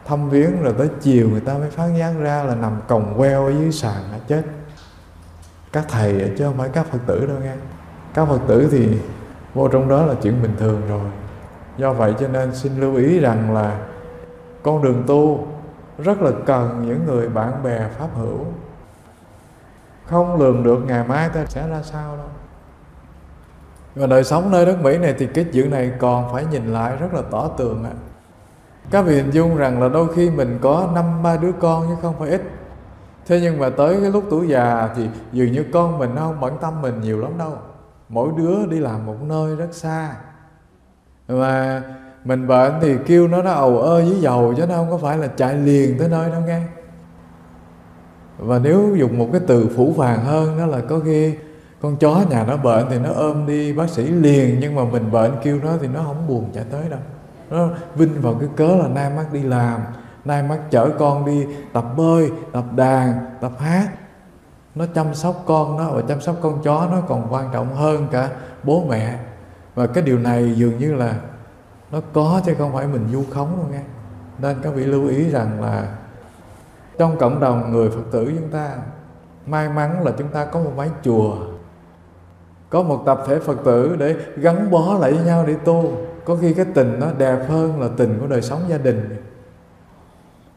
thăm 0.05 0.29
viếng 0.29 0.63
rồi 0.63 0.73
tới 0.77 0.89
chiều 1.01 1.29
người 1.29 1.41
ta 1.41 1.53
mới 1.53 1.69
phán 1.69 1.95
gián 1.95 2.19
ra 2.23 2.43
là 2.43 2.55
nằm 2.55 2.81
còng 2.87 3.13
queo 3.17 3.45
ở 3.45 3.51
dưới 3.51 3.71
sàn 3.71 4.03
đã 4.11 4.17
chết. 4.27 4.41
Các 5.73 5.85
thầy 5.89 6.33
chứ 6.37 6.45
không 6.45 6.57
phải 6.57 6.69
các 6.73 6.85
phật 6.85 6.99
tử 7.05 7.25
đâu 7.27 7.37
nghe. 7.43 7.53
Các 8.13 8.25
phật 8.25 8.39
tử 8.47 8.67
thì 8.71 8.97
vô 9.53 9.67
trong 9.67 9.89
đó 9.89 10.05
là 10.05 10.13
chuyện 10.21 10.41
bình 10.41 10.55
thường 10.59 10.81
rồi. 10.89 11.09
Do 11.77 11.93
vậy 11.93 12.13
cho 12.19 12.27
nên 12.27 12.55
xin 12.55 12.79
lưu 12.79 12.95
ý 12.95 13.19
rằng 13.19 13.53
là 13.53 13.79
con 14.63 14.83
đường 14.83 15.03
tu 15.07 15.47
rất 15.97 16.21
là 16.21 16.31
cần 16.45 16.83
những 16.85 17.05
người 17.05 17.29
bạn 17.29 17.63
bè 17.63 17.87
pháp 17.97 18.07
hữu. 18.15 18.45
Không 20.05 20.39
lường 20.39 20.63
được 20.63 20.79
ngày 20.87 21.03
mai 21.07 21.29
ta 21.29 21.45
sẽ 21.45 21.67
ra 21.67 21.81
sao 21.83 22.17
đâu 22.17 22.25
và 23.99 24.07
đời 24.07 24.23
sống 24.23 24.51
nơi 24.51 24.65
đất 24.65 24.81
Mỹ 24.81 24.97
này 24.97 25.15
thì 25.17 25.27
cái 25.27 25.45
chuyện 25.53 25.71
này 25.71 25.91
còn 25.99 26.33
phải 26.33 26.45
nhìn 26.51 26.73
lại 26.73 26.95
rất 26.99 27.13
là 27.13 27.21
tỏ 27.31 27.47
tường 27.47 27.83
ạ. 27.83 27.91
Các 28.91 29.01
vị 29.01 29.15
hình 29.15 29.31
dung 29.31 29.57
rằng 29.57 29.81
là 29.81 29.89
đôi 29.89 30.07
khi 30.15 30.29
mình 30.29 30.59
có 30.61 30.89
năm, 30.95 31.23
ba 31.23 31.37
đứa 31.37 31.51
con 31.51 31.87
chứ 31.89 31.95
không 32.01 32.15
phải 32.19 32.29
ít. 32.29 32.41
Thế 33.27 33.39
nhưng 33.41 33.59
mà 33.59 33.69
tới 33.69 33.97
cái 34.01 34.11
lúc 34.11 34.23
tuổi 34.29 34.47
già 34.47 34.89
thì 34.95 35.09
dường 35.31 35.51
như 35.51 35.65
con 35.73 35.97
mình 35.97 36.15
nó 36.15 36.21
không 36.21 36.39
bận 36.39 36.57
tâm 36.61 36.81
mình 36.81 37.01
nhiều 37.01 37.21
lắm 37.21 37.31
đâu. 37.37 37.53
Mỗi 38.09 38.29
đứa 38.37 38.65
đi 38.65 38.79
làm 38.79 39.05
một 39.05 39.15
nơi 39.21 39.55
rất 39.55 39.67
xa. 39.71 40.15
Mà 41.27 41.83
mình 42.23 42.47
bệnh 42.47 42.73
thì 42.81 42.95
kêu 43.05 43.27
nó 43.27 43.41
nó 43.41 43.51
ầu 43.51 43.79
ơ 43.79 43.95
với 43.95 44.21
dầu 44.21 44.53
chứ 44.57 44.65
nó 44.65 44.75
không 44.75 44.91
có 44.91 44.97
phải 44.97 45.17
là 45.17 45.27
chạy 45.27 45.55
liền 45.55 45.99
tới 45.99 46.09
nơi 46.09 46.31
đâu 46.31 46.41
nghe. 46.47 46.61
Và 48.37 48.59
nếu 48.59 48.95
dùng 48.95 49.17
một 49.17 49.29
cái 49.31 49.41
từ 49.47 49.69
phủ 49.75 49.93
vàng 49.97 50.25
hơn 50.25 50.57
đó 50.57 50.65
là 50.65 50.81
có 50.89 50.99
khi 50.99 51.35
con 51.81 51.95
chó 51.95 52.23
nhà 52.29 52.45
nó 52.47 52.57
bệnh 52.57 52.85
thì 52.89 52.99
nó 52.99 53.09
ôm 53.15 53.47
đi, 53.47 53.73
bác 53.73 53.89
sĩ 53.89 54.03
liền, 54.03 54.59
nhưng 54.59 54.75
mà 54.75 54.83
mình 54.83 55.11
bệnh 55.11 55.31
kêu 55.43 55.59
nó 55.63 55.71
thì 55.81 55.87
nó 55.87 56.03
không 56.03 56.27
buồn 56.27 56.49
chạy 56.53 56.63
tới 56.71 56.89
đâu. 56.89 56.99
Nó 57.49 57.67
vinh 57.95 58.21
vào 58.21 58.35
cái 58.39 58.49
cớ 58.55 58.75
là 58.75 58.87
nay 58.87 59.09
mắt 59.09 59.25
đi 59.33 59.43
làm. 59.43 59.81
Nay 60.25 60.43
mắt 60.43 60.59
chở 60.71 60.89
con 60.99 61.25
đi 61.25 61.45
tập 61.73 61.85
bơi, 61.97 62.31
tập 62.51 62.65
đàn, 62.75 63.13
tập 63.41 63.51
hát. 63.59 63.89
Nó 64.75 64.85
chăm 64.95 65.15
sóc 65.15 65.43
con 65.45 65.77
nó 65.77 65.89
và 65.89 66.01
chăm 66.07 66.21
sóc 66.21 66.35
con 66.41 66.61
chó 66.63 66.87
nó 66.91 67.01
còn 67.07 67.33
quan 67.33 67.49
trọng 67.53 67.75
hơn 67.75 68.07
cả 68.11 68.29
bố 68.63 68.83
mẹ. 68.89 69.19
Và 69.75 69.87
cái 69.87 70.03
điều 70.03 70.19
này 70.19 70.53
dường 70.55 70.77
như 70.77 70.93
là 70.93 71.15
nó 71.91 71.99
có 72.13 72.41
chứ 72.45 72.55
không 72.57 72.73
phải 72.73 72.87
mình 72.87 73.07
du 73.11 73.23
khống 73.31 73.57
đâu 73.57 73.65
nghe. 73.71 73.81
Nên 74.39 74.57
các 74.63 74.73
vị 74.75 74.85
lưu 74.85 75.07
ý 75.07 75.29
rằng 75.29 75.63
là 75.63 75.95
trong 76.97 77.17
cộng 77.17 77.39
đồng 77.39 77.71
người 77.71 77.89
phật 77.89 78.03
tử 78.11 78.33
chúng 78.39 78.49
ta, 78.49 78.69
may 79.45 79.69
mắn 79.69 80.03
là 80.03 80.11
chúng 80.17 80.27
ta 80.27 80.45
có 80.45 80.59
một 80.59 80.71
mái 80.77 80.89
chùa 81.03 81.35
có 82.69 82.83
một 82.83 83.03
tập 83.05 83.23
thể 83.27 83.39
phật 83.39 83.57
tử 83.65 83.95
để 83.99 84.15
gắn 84.35 84.71
bó 84.71 84.97
lại 84.99 85.13
với 85.13 85.25
nhau 85.25 85.45
để 85.47 85.55
tu. 85.65 85.91
Có 86.25 86.35
khi 86.35 86.53
cái 86.53 86.65
tình 86.73 86.99
nó 86.99 87.07
đẹp 87.17 87.45
hơn 87.49 87.81
là 87.81 87.87
tình 87.97 88.17
của 88.19 88.27
đời 88.27 88.41
sống 88.41 88.61
gia 88.67 88.77
đình. 88.77 89.23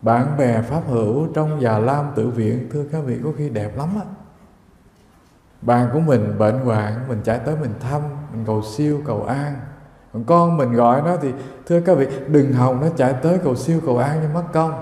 Bạn 0.03 0.27
bè, 0.38 0.62
pháp 0.62 0.83
hữu 0.88 1.27
trong 1.35 1.61
già 1.61 1.79
lam 1.79 2.12
tự 2.14 2.29
viện, 2.29 2.68
thưa 2.72 2.85
các 2.92 2.98
vị, 3.07 3.18
có 3.25 3.31
khi 3.37 3.48
đẹp 3.48 3.77
lắm 3.77 3.88
á. 3.94 4.07
Bạn 5.62 5.88
của 5.92 6.01
mình 6.01 6.38
bệnh 6.38 6.59
hoạn, 6.59 6.92
mình 7.09 7.20
chạy 7.25 7.38
tới 7.38 7.57
mình 7.61 7.70
thăm, 7.81 8.01
mình 8.33 8.44
cầu 8.46 8.62
siêu, 8.62 9.01
cầu 9.07 9.25
an. 9.25 9.55
Còn 10.12 10.25
con 10.25 10.57
mình 10.57 10.72
gọi 10.72 11.03
nó 11.03 11.16
thì, 11.22 11.33
thưa 11.66 11.81
các 11.81 11.94
vị, 11.94 12.07
đừng 12.29 12.53
hòng 12.53 12.81
nó 12.81 12.87
chạy 12.96 13.12
tới 13.12 13.38
cầu 13.44 13.55
siêu, 13.55 13.81
cầu 13.87 13.98
an 13.98 14.20
như 14.22 14.29
mất 14.35 14.44
công. 14.53 14.72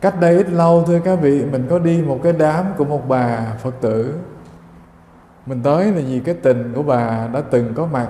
Cách 0.00 0.20
đây 0.20 0.36
ít 0.36 0.50
lâu, 0.50 0.84
thưa 0.86 1.00
các 1.04 1.18
vị, 1.22 1.44
mình 1.44 1.66
có 1.70 1.78
đi 1.78 2.02
một 2.02 2.20
cái 2.22 2.32
đám 2.32 2.64
của 2.76 2.84
một 2.84 3.08
bà 3.08 3.54
phật 3.62 3.74
tử 3.80 4.14
mình 5.46 5.62
tới 5.62 5.84
là 5.84 6.00
vì 6.08 6.20
cái 6.24 6.34
tình 6.34 6.72
của 6.74 6.82
bà 6.82 7.28
đã 7.32 7.42
từng 7.50 7.74
có 7.74 7.86
mặt. 7.86 8.08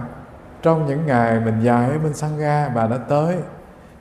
Trong 0.62 0.86
những 0.86 1.06
ngày 1.06 1.40
mình 1.44 1.60
dài 1.62 1.90
ở 1.90 1.98
bên 1.98 2.14
Sangha, 2.14 2.68
bà 2.68 2.86
đã 2.86 2.96
tới. 2.96 3.36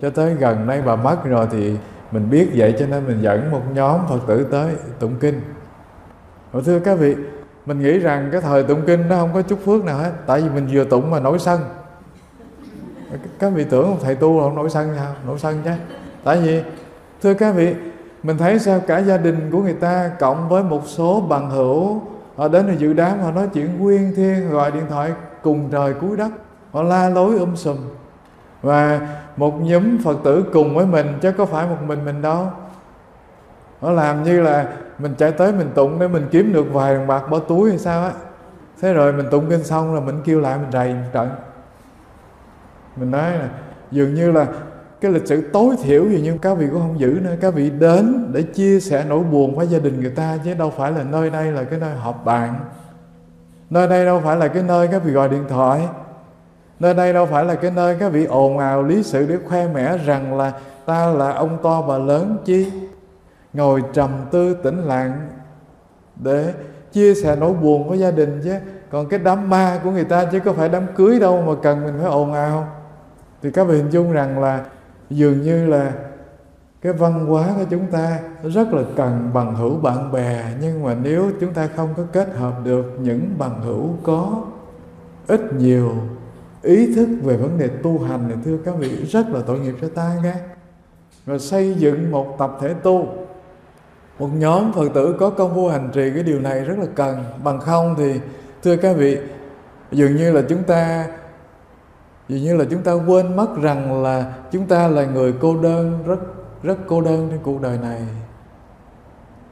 Cho 0.02 0.10
tới 0.10 0.34
gần 0.34 0.68
đây 0.68 0.82
bà 0.82 0.96
mất 0.96 1.26
rồi 1.26 1.48
thì 1.52 1.78
mình 2.12 2.30
biết 2.30 2.50
vậy 2.56 2.76
cho 2.80 2.86
nên 2.88 3.08
mình 3.08 3.22
dẫn 3.22 3.52
một 3.52 3.62
nhóm 3.74 4.00
Phật 4.10 4.20
tử 4.28 4.48
tới 4.52 4.76
tụng 5.00 5.16
kinh. 5.20 5.42
Và 6.52 6.62
thưa 6.66 6.80
các 6.80 7.00
vị, 7.00 7.16
mình 7.66 7.80
nghĩ 7.80 8.00
rằng 8.00 8.30
cái 8.32 8.42
thời 8.42 8.64
tụng 8.64 8.82
kinh 8.88 9.10
nó 9.10 9.16
không 9.16 9.34
có 9.34 9.42
chút 9.42 9.60
phước 9.66 9.86
nào 9.86 9.98
hết, 9.98 10.12
tại 10.26 10.42
vì 10.42 10.50
mình 10.50 10.68
vừa 10.72 10.84
tụng 10.84 11.12
mà 11.12 11.20
nổi 11.20 11.40
sân. 11.40 11.60
Các 13.40 13.50
vị 13.50 13.66
tưởng 13.70 13.98
thầy 14.02 14.16
tu 14.16 14.42
không 14.42 14.56
nổi 14.56 14.70
sân 14.70 14.90
sao 14.98 15.14
nổi 15.28 15.40
sân 15.40 15.62
chứ. 15.66 15.72
Tại 16.24 16.38
vì, 16.38 16.64
thưa 17.24 17.34
các 17.34 17.52
vị, 17.52 17.76
mình 18.24 18.38
thấy 18.38 18.60
sao 18.60 18.80
cả 18.88 18.98
gia 18.98 19.18
đình 19.18 19.50
của 19.52 19.62
người 19.62 19.74
ta 19.74 20.12
cộng 20.20 20.50
với 20.50 20.64
một 20.64 20.82
số 20.86 21.22
bằng 21.22 21.50
hữu 21.50 22.02
họ 22.36 22.48
đến 22.48 22.68
là 22.68 22.74
dự 22.74 22.94
đám, 22.94 23.20
họ 23.20 23.32
nói 23.32 23.48
chuyện 23.54 23.80
quyên 23.84 24.14
thiên, 24.16 24.50
gọi 24.50 24.72
điện 24.72 24.84
thoại 24.90 25.12
cùng 25.42 25.70
trời 25.72 25.94
cuối 25.94 26.18
đất. 26.18 26.30
Họ 26.72 26.84
la 26.84 27.10
lối 27.10 27.40
um 27.40 27.56
sùm. 27.56 27.78
Và 28.62 29.00
một 29.38 29.62
nhóm 29.62 29.98
phật 30.04 30.18
tử 30.24 30.46
cùng 30.54 30.76
với 30.76 30.86
mình, 30.86 31.08
chứ 31.22 31.32
có 31.32 31.46
phải 31.46 31.68
một 31.68 31.78
mình 31.88 32.06
mình 32.06 32.22
đâu. 32.22 32.48
Họ 33.82 33.92
làm 33.92 34.24
như 34.24 34.42
là 34.42 34.68
mình 35.00 35.16
chạy 35.18 35.32
tới 35.32 35.54
mình 35.54 35.72
tụng 35.76 36.00
để 36.00 36.08
mình 36.08 36.28
kiếm 36.32 36.54
được 36.54 36.74
vài 36.74 36.96
đồng 36.96 37.08
bạc 37.08 37.24
bỏ 37.30 37.40
túi 37.40 37.70
hay 37.70 37.80
sao 37.80 38.04
á. 38.04 38.12
Thế 38.82 38.94
rồi 38.94 39.14
mình 39.14 39.26
tụng 39.32 39.46
kinh 39.50 39.64
xong 39.64 39.96
là 39.96 40.02
mình 40.02 40.22
kêu 40.26 40.40
lại, 40.40 40.58
mình 40.58 40.72
rầy 40.72 40.94
một 40.94 41.10
trận. 41.14 41.30
Mình 42.96 43.12
nói 43.12 43.32
là 43.32 43.50
dường 43.92 44.14
như 44.14 44.32
là 44.32 44.46
cái 45.02 45.12
lịch 45.12 45.28
sử 45.28 45.42
tối 45.54 45.76
thiểu 45.84 46.10
gì 46.10 46.22
nhưng 46.24 46.40
các 46.40 46.54
vị 46.54 46.68
cũng 46.72 46.80
không 46.80 47.00
giữ 47.00 47.20
nữa. 47.24 47.36
Các 47.42 47.54
vị 47.54 47.70
đến 47.70 48.30
để 48.34 48.44
chia 48.44 48.80
sẻ 48.80 49.06
nỗi 49.10 49.24
buồn 49.24 49.56
với 49.56 49.68
gia 49.68 49.80
đình 49.80 50.02
người 50.02 50.12
ta, 50.12 50.38
chứ 50.46 50.54
đâu 50.54 50.74
phải 50.78 50.92
là 50.92 51.04
nơi 51.04 51.30
đây 51.30 51.52
là 51.52 51.64
cái 51.64 51.80
nơi 51.80 51.96
họp 51.96 52.26
bạn 52.26 52.56
nơi 53.72 53.88
đây 53.88 54.06
đâu 54.06 54.22
phải 54.24 54.38
là 54.38 54.48
cái 54.48 54.64
nơi 54.64 54.88
các 54.88 55.04
vị 55.04 55.12
gọi 55.12 55.30
điện 55.30 55.44
thoại. 55.50 55.88
Nơi 56.80 56.94
đây 56.94 57.14
đâu 57.14 57.26
phải 57.26 57.46
là 57.46 57.56
cái 57.56 57.72
nơi 57.72 57.96
các 58.00 58.10
vị 58.10 58.26
ồn 58.26 58.58
ào 58.58 58.84
lý 58.84 59.04
sự 59.04 59.26
để 59.30 59.38
khoe 59.48 59.68
mẽ 59.68 59.98
rằng 59.98 60.38
là 60.38 60.54
ta 60.86 61.06
là 61.06 61.32
ông 61.32 61.58
to 61.64 61.82
bà 61.82 61.98
lớn, 61.98 62.38
chi? 62.46 62.72
Ngồi 63.54 63.84
trầm 63.94 64.10
tư 64.32 64.54
tĩnh 64.54 64.84
lặng 64.84 65.28
để 66.16 66.54
chia 66.92 67.14
sẻ 67.16 67.36
nỗi 67.36 67.54
buồn 67.54 67.90
với 67.90 68.00
gia 68.00 68.12
đình 68.12 68.42
chứ. 68.44 68.54
Còn 68.92 69.10
cái 69.10 69.20
đám 69.20 69.50
ma 69.50 69.80
của 69.84 69.92
người 69.92 70.04
ta 70.04 70.26
chứ 70.26 70.40
có 70.40 70.54
phải 70.54 70.70
đám 70.70 70.84
cưới 70.96 71.20
đâu 71.20 71.42
mà 71.48 71.54
cần 71.64 71.84
mình 71.84 71.94
phải 71.98 72.12
ồn 72.12 72.34
ào. 72.34 72.68
Thì 73.42 73.52
các 73.52 73.64
vị 73.64 73.78
hình 73.78 73.90
dung 73.90 74.12
rằng 74.12 74.40
là 74.40 74.66
dường 75.12 75.42
như 75.42 75.66
là 75.66 75.94
cái 76.82 76.94
văn 76.94 77.26
hóa 77.26 77.54
của 77.58 77.66
chúng 77.70 77.88
ta 77.92 78.20
rất 78.44 78.74
là 78.74 78.84
cần 78.96 79.30
bằng 79.34 79.56
hữu 79.56 79.76
bạn 79.76 80.12
bè, 80.12 80.44
nhưng 80.62 80.84
mà 80.84 80.96
nếu 81.04 81.32
chúng 81.40 81.54
ta 81.54 81.70
không 81.76 81.94
có 81.98 82.04
kết 82.12 82.36
hợp 82.36 82.54
được 82.64 82.98
những 83.02 83.30
bằng 83.38 83.62
hữu 83.62 83.90
có 84.04 84.44
ít 85.28 85.54
nhiều 85.54 85.92
ý 86.62 86.96
thức 86.96 87.10
về 87.24 87.38
vấn 87.38 87.58
đề 87.58 87.68
tu 87.68 88.00
hành 88.00 88.30
thì 88.30 88.36
thưa 88.46 88.58
các 88.66 88.76
vị, 88.80 89.06
rất 89.06 89.30
là 89.30 89.40
tội 89.48 89.60
nghiệp 89.60 89.76
cho 89.82 89.88
ta 89.96 90.16
nghe. 90.24 90.36
Và 91.26 91.38
xây 91.38 91.74
dựng 91.74 92.12
một 92.12 92.36
tập 92.40 92.58
thể 92.62 92.74
tu, 92.74 93.08
một 94.20 94.30
nhóm 94.34 94.74
phật 94.74 94.90
tử 94.94 95.16
có 95.20 95.30
công 95.30 95.56
phu 95.56 95.68
hành 95.68 95.90
trì 95.94 96.12
cái 96.14 96.24
điều 96.24 96.42
này 96.42 96.62
rất 96.62 96.78
là 96.80 96.86
cần. 96.96 97.24
Bằng 97.44 97.60
không 97.60 97.96
thì, 97.98 98.20
thưa 98.64 98.76
các 98.76 98.98
vị, 98.98 99.18
dường 99.92 100.16
như 100.16 100.32
là 100.32 100.42
chúng 100.50 100.64
ta 100.64 101.08
dường 102.32 102.44
như 102.44 102.58
là 102.58 102.66
chúng 102.70 102.82
ta 102.82 102.92
quên 102.94 103.36
mất 103.36 103.48
rằng 103.62 104.04
là 104.04 104.34
chúng 104.52 104.68
ta 104.68 104.88
là 104.88 105.06
người 105.06 105.34
cô 105.42 105.58
đơn, 105.58 106.04
rất 106.06 106.20
rất 106.64 106.78
cô 106.88 107.02
đơn 107.02 107.28
trên 107.32 107.40
cuộc 107.44 107.62
đời 107.62 107.78
này. 107.78 108.02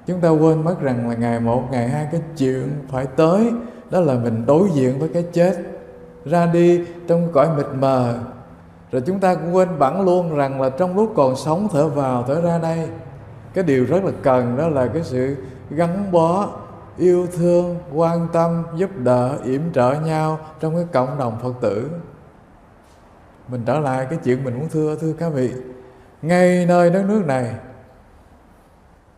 Chúng 0.08 0.20
ta 0.20 0.30
quên 0.30 0.64
mất 0.64 0.82
rằng 0.82 1.10
là 1.10 1.16
ngày 1.16 1.40
một, 1.40 1.64
ngày 1.72 1.88
hai, 1.88 2.08
cái 2.12 2.22
chuyện 2.38 2.70
phải 2.90 3.06
tới, 3.06 3.52
đó 3.90 4.00
là 4.00 4.14
mình 4.14 4.46
đối 4.46 4.70
diện 4.74 5.00
với 5.00 5.10
cái 5.10 5.24
chết, 5.34 5.58
ra 6.26 6.46
đi 6.46 6.86
trong 7.08 7.32
cõi 7.32 7.48
mịt 7.58 7.66
mờ. 7.80 8.16
Rồi 8.92 9.02
chúng 9.06 9.20
ta 9.20 9.36
cũng 9.36 9.56
quên 9.56 9.80
bẵng 9.80 10.06
luôn 10.06 10.36
rằng 10.36 10.62
là 10.62 10.70
trong 10.70 10.96
lúc 10.96 11.14
còn 11.16 11.36
sống 11.36 11.68
thở 11.72 11.88
vào, 11.88 12.24
thở 12.28 12.42
ra 12.42 12.58
đây, 12.58 12.88
cái 13.54 13.64
điều 13.64 13.86
rất 13.86 14.04
là 14.04 14.12
cần 14.22 14.58
đó 14.58 14.68
là 14.68 14.88
cái 14.88 15.04
sự 15.04 15.36
gắn 15.70 16.12
bó, 16.12 16.48
yêu 16.98 17.28
thương, 17.38 17.76
quan 17.94 18.28
tâm, 18.34 18.64
giúp 18.76 18.90
đỡ, 19.04 19.38
yểm 19.44 19.62
trợ 19.74 19.94
nhau 20.06 20.40
trong 20.60 20.76
cái 20.76 20.86
cộng 20.92 21.20
đồng 21.20 21.38
phật 21.44 21.54
tử 21.62 21.90
mình 23.52 23.64
trở 23.66 23.80
lại 23.80 24.08
cái 24.10 24.20
chuyện 24.24 24.44
mình 24.44 24.60
muốn 24.60 24.70
thưa 24.70 24.96
thưa 24.96 25.14
các 25.14 25.30
vị. 25.30 25.54
Ngay 26.22 26.66
nơi 26.66 26.90
đất 26.90 27.04
nước 27.08 27.24
này, 27.26 27.56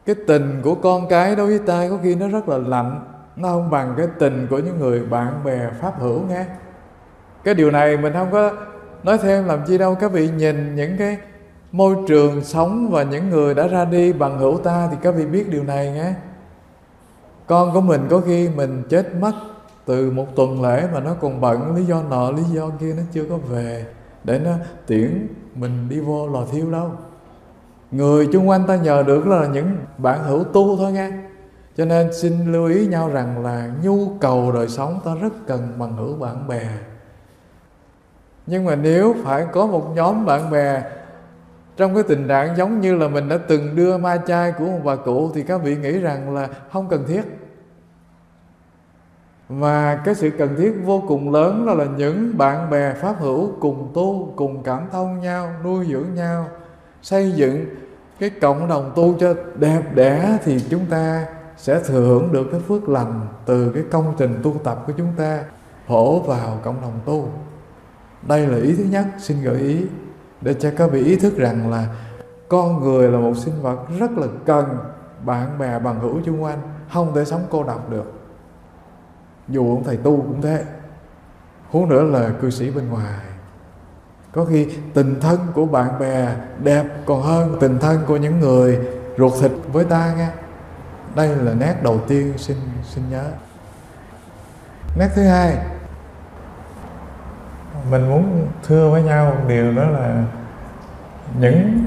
cái 0.06 0.16
tình 0.28 0.62
của 0.64 0.76
con 0.76 1.08
cái 1.10 1.36
đối 1.36 1.48
với 1.48 1.60
ta 1.60 1.88
có 1.90 1.98
khi 2.04 2.16
nó 2.16 2.28
rất 2.28 2.50
là 2.50 2.58
lạnh. 2.58 3.06
Nó 3.36 3.50
không 3.50 3.70
bằng 3.70 3.94
cái 3.98 4.08
tình 4.20 4.48
của 4.50 4.60
những 4.60 4.80
người 4.80 5.00
bạn 5.00 5.44
bè 5.44 5.70
pháp 5.82 6.00
hữu 6.00 6.22
nghe. 6.22 6.46
Cái 7.44 7.54
điều 7.54 7.72
này 7.72 7.98
mình 7.98 8.14
không 8.14 8.32
có 8.32 8.52
nói 9.04 9.18
thêm 9.18 9.46
làm 9.46 9.60
chi 9.68 9.78
đâu. 9.78 9.96
Các 9.96 10.12
vị 10.12 10.30
nhìn 10.38 10.76
những 10.76 10.98
cái 10.98 11.18
môi 11.72 11.96
trường 12.08 12.44
sống 12.44 12.90
và 12.92 13.04
những 13.04 13.30
người 13.30 13.54
đã 13.54 13.68
ra 13.68 13.86
đi 13.86 14.14
bằng 14.14 14.40
hữu 14.40 14.58
ta 14.58 14.88
thì 14.92 14.98
các 15.02 15.16
vị 15.16 15.26
biết 15.26 15.50
điều 15.50 15.64
này 15.64 15.92
nghe. 15.92 16.14
Con 17.48 17.74
của 17.74 17.82
mình 17.82 18.08
có 18.10 18.20
khi 18.20 18.50
mình 18.50 18.84
chết 18.90 19.16
mất 19.16 19.32
từ 19.86 20.12
một 20.12 20.36
tuần 20.36 20.62
lễ 20.62 20.88
mà 20.94 21.00
nó 21.00 21.14
còn 21.14 21.42
bận 21.42 21.76
lý 21.76 21.86
do 21.86 22.02
nọ, 22.10 22.32
lý 22.32 22.44
do 22.44 22.70
kia, 22.80 22.94
nó 22.98 23.04
chưa 23.12 23.24
có 23.30 23.38
về 23.38 23.86
để 24.24 24.40
nó 24.40 24.52
tiễn 24.88 25.28
mình 25.56 25.90
đi 25.90 26.00
vô 26.00 26.28
lò 26.28 26.46
thiêu 26.52 26.72
đâu. 26.72 26.92
Người 27.92 28.30
chung 28.32 28.50
quanh 28.50 28.68
ta 28.68 28.76
nhờ 28.76 29.04
được 29.04 29.28
là 29.28 29.48
những 29.48 29.76
bạn 29.98 30.24
hữu 30.24 30.44
tu 30.44 30.78
thôi 30.78 30.92
nghe. 30.92 31.12
Cho 31.78 31.86
nên 31.86 32.14
xin 32.14 32.52
lưu 32.52 32.66
ý 32.66 32.88
nhau 32.88 33.10
rằng 33.10 33.44
là 33.44 33.70
nhu 33.84 34.08
cầu 34.20 34.52
đời 34.52 34.68
sống 34.68 35.00
ta 35.06 35.12
rất 35.22 35.34
cần 35.48 35.68
bằng 35.78 35.98
hữu 35.98 36.16
bạn 36.16 36.48
bè. 36.48 36.68
Nhưng 38.48 38.66
mà 38.66 38.76
nếu 38.76 39.16
phải 39.24 39.46
có 39.52 39.68
một 39.68 39.92
nhóm 39.96 40.26
bạn 40.26 40.52
bè 40.52 40.84
trong 41.78 41.94
cái 41.94 42.04
tình 42.04 42.28
trạng 42.28 42.58
giống 42.58 42.82
như 42.82 42.96
là 42.96 43.08
mình 43.08 43.30
đã 43.30 43.38
từng 43.48 43.76
đưa 43.76 43.98
ma 43.98 44.18
chay 44.28 44.52
của 44.52 44.66
một 44.66 44.80
bà 44.84 44.96
cụ, 44.96 45.32
thì 45.36 45.44
các 45.44 45.62
vị 45.64 45.76
nghĩ 45.76 46.00
rằng 46.00 46.34
là 46.34 46.50
không 46.72 46.88
cần 46.90 47.04
thiết 47.08 47.22
và 49.60 49.96
cái 49.96 50.16
sự 50.16 50.30
cần 50.38 50.56
thiết 50.58 50.74
vô 50.86 51.04
cùng 51.08 51.34
lớn 51.34 51.66
đó 51.66 51.74
là 51.74 51.86
những 51.98 52.38
bạn 52.38 52.70
bè 52.70 52.94
pháp 52.94 53.16
hữu 53.20 53.52
cùng 53.60 53.92
tu, 53.94 54.34
cùng 54.36 54.64
cảm 54.64 54.88
thông 54.92 55.22
nhau, 55.22 55.50
nuôi 55.64 55.86
dưỡng 55.90 56.14
nhau, 56.16 56.48
xây 57.02 57.32
dựng 57.32 57.66
cái 58.20 58.30
cộng 58.30 58.68
đồng 58.68 58.92
tu 58.96 59.16
cho 59.20 59.34
đẹp 59.56 59.82
đẽ 59.96 60.38
thì 60.44 60.60
chúng 60.70 60.86
ta 60.86 61.26
sẽ 61.58 61.80
thừa 61.80 62.02
hưởng 62.02 62.32
được 62.32 62.48
cái 62.52 62.60
phước 62.60 62.90
lành 62.90 63.22
từ 63.46 63.72
cái 63.74 63.84
công 63.92 64.14
trình 64.18 64.40
tu 64.44 64.56
tập 64.64 64.84
của 64.88 64.94
chúng 64.98 65.14
ta 65.18 65.44
hổ 65.88 66.20
vào 66.20 66.60
cộng 66.64 66.82
đồng 66.82 67.00
tu. 67.06 67.30
Đây 68.28 68.48
là 68.48 68.58
ý 68.58 68.74
thứ 68.76 68.84
nhất, 68.84 69.06
xin 69.20 69.42
gợi 69.42 69.58
ý 69.58 69.86
để 70.42 70.54
cho 70.54 70.72
các 70.78 70.92
vị 70.92 71.04
ý 71.04 71.16
thức 71.16 71.38
rằng 71.38 71.72
là 71.72 71.88
con 72.48 72.82
người 72.82 73.12
là 73.12 73.20
một 73.20 73.38
sinh 73.38 73.62
vật 73.62 73.80
rất 74.00 74.12
là 74.12 74.28
cần 74.46 74.66
bạn 75.26 75.60
bè 75.60 75.80
bằng 75.80 76.00
hữu 76.00 76.20
chung 76.26 76.44
quanh, 76.44 76.60
không 76.94 77.16
thể 77.16 77.26
sống 77.26 77.42
cô 77.50 77.64
độc 77.64 77.90
được 77.90 78.21
dù 79.48 79.76
ông 79.76 79.84
thầy 79.84 79.98
tu 79.98 80.18
cũng 80.18 80.42
thế. 80.42 80.64
Huống 81.70 81.90
nữa 81.90 82.04
là 82.04 82.30
cư 82.42 82.50
sĩ 82.50 82.72
bên 82.72 82.90
ngoài. 82.90 83.20
Có 84.32 84.46
khi 84.46 84.68
tình 84.94 85.20
thân 85.22 85.40
của 85.54 85.66
bạn 85.66 86.00
bè 86.00 86.36
đẹp 86.64 86.86
còn 87.06 87.22
hơn 87.22 87.58
tình 87.60 87.80
thân 87.80 88.00
của 88.08 88.18
những 88.18 88.40
người 88.40 88.80
ruột 89.18 89.34
thịt 89.42 89.52
với 89.74 89.86
ta 89.86 90.14
nghe. 90.18 90.28
Đây 91.16 91.36
là 91.36 91.54
nét 91.54 91.76
đầu 91.84 92.00
tiên 92.08 92.34
xin 92.38 92.58
xin 92.84 93.04
nhớ. 93.10 93.24
Nét 94.98 95.10
thứ 95.16 95.24
hai, 95.24 95.58
mình 97.92 98.10
muốn 98.10 98.48
thưa 98.64 98.90
với 98.90 99.04
nhau 99.04 99.26
một 99.26 99.42
điều 99.48 99.74
đó 99.74 99.90
là 99.90 100.24
những 101.40 101.86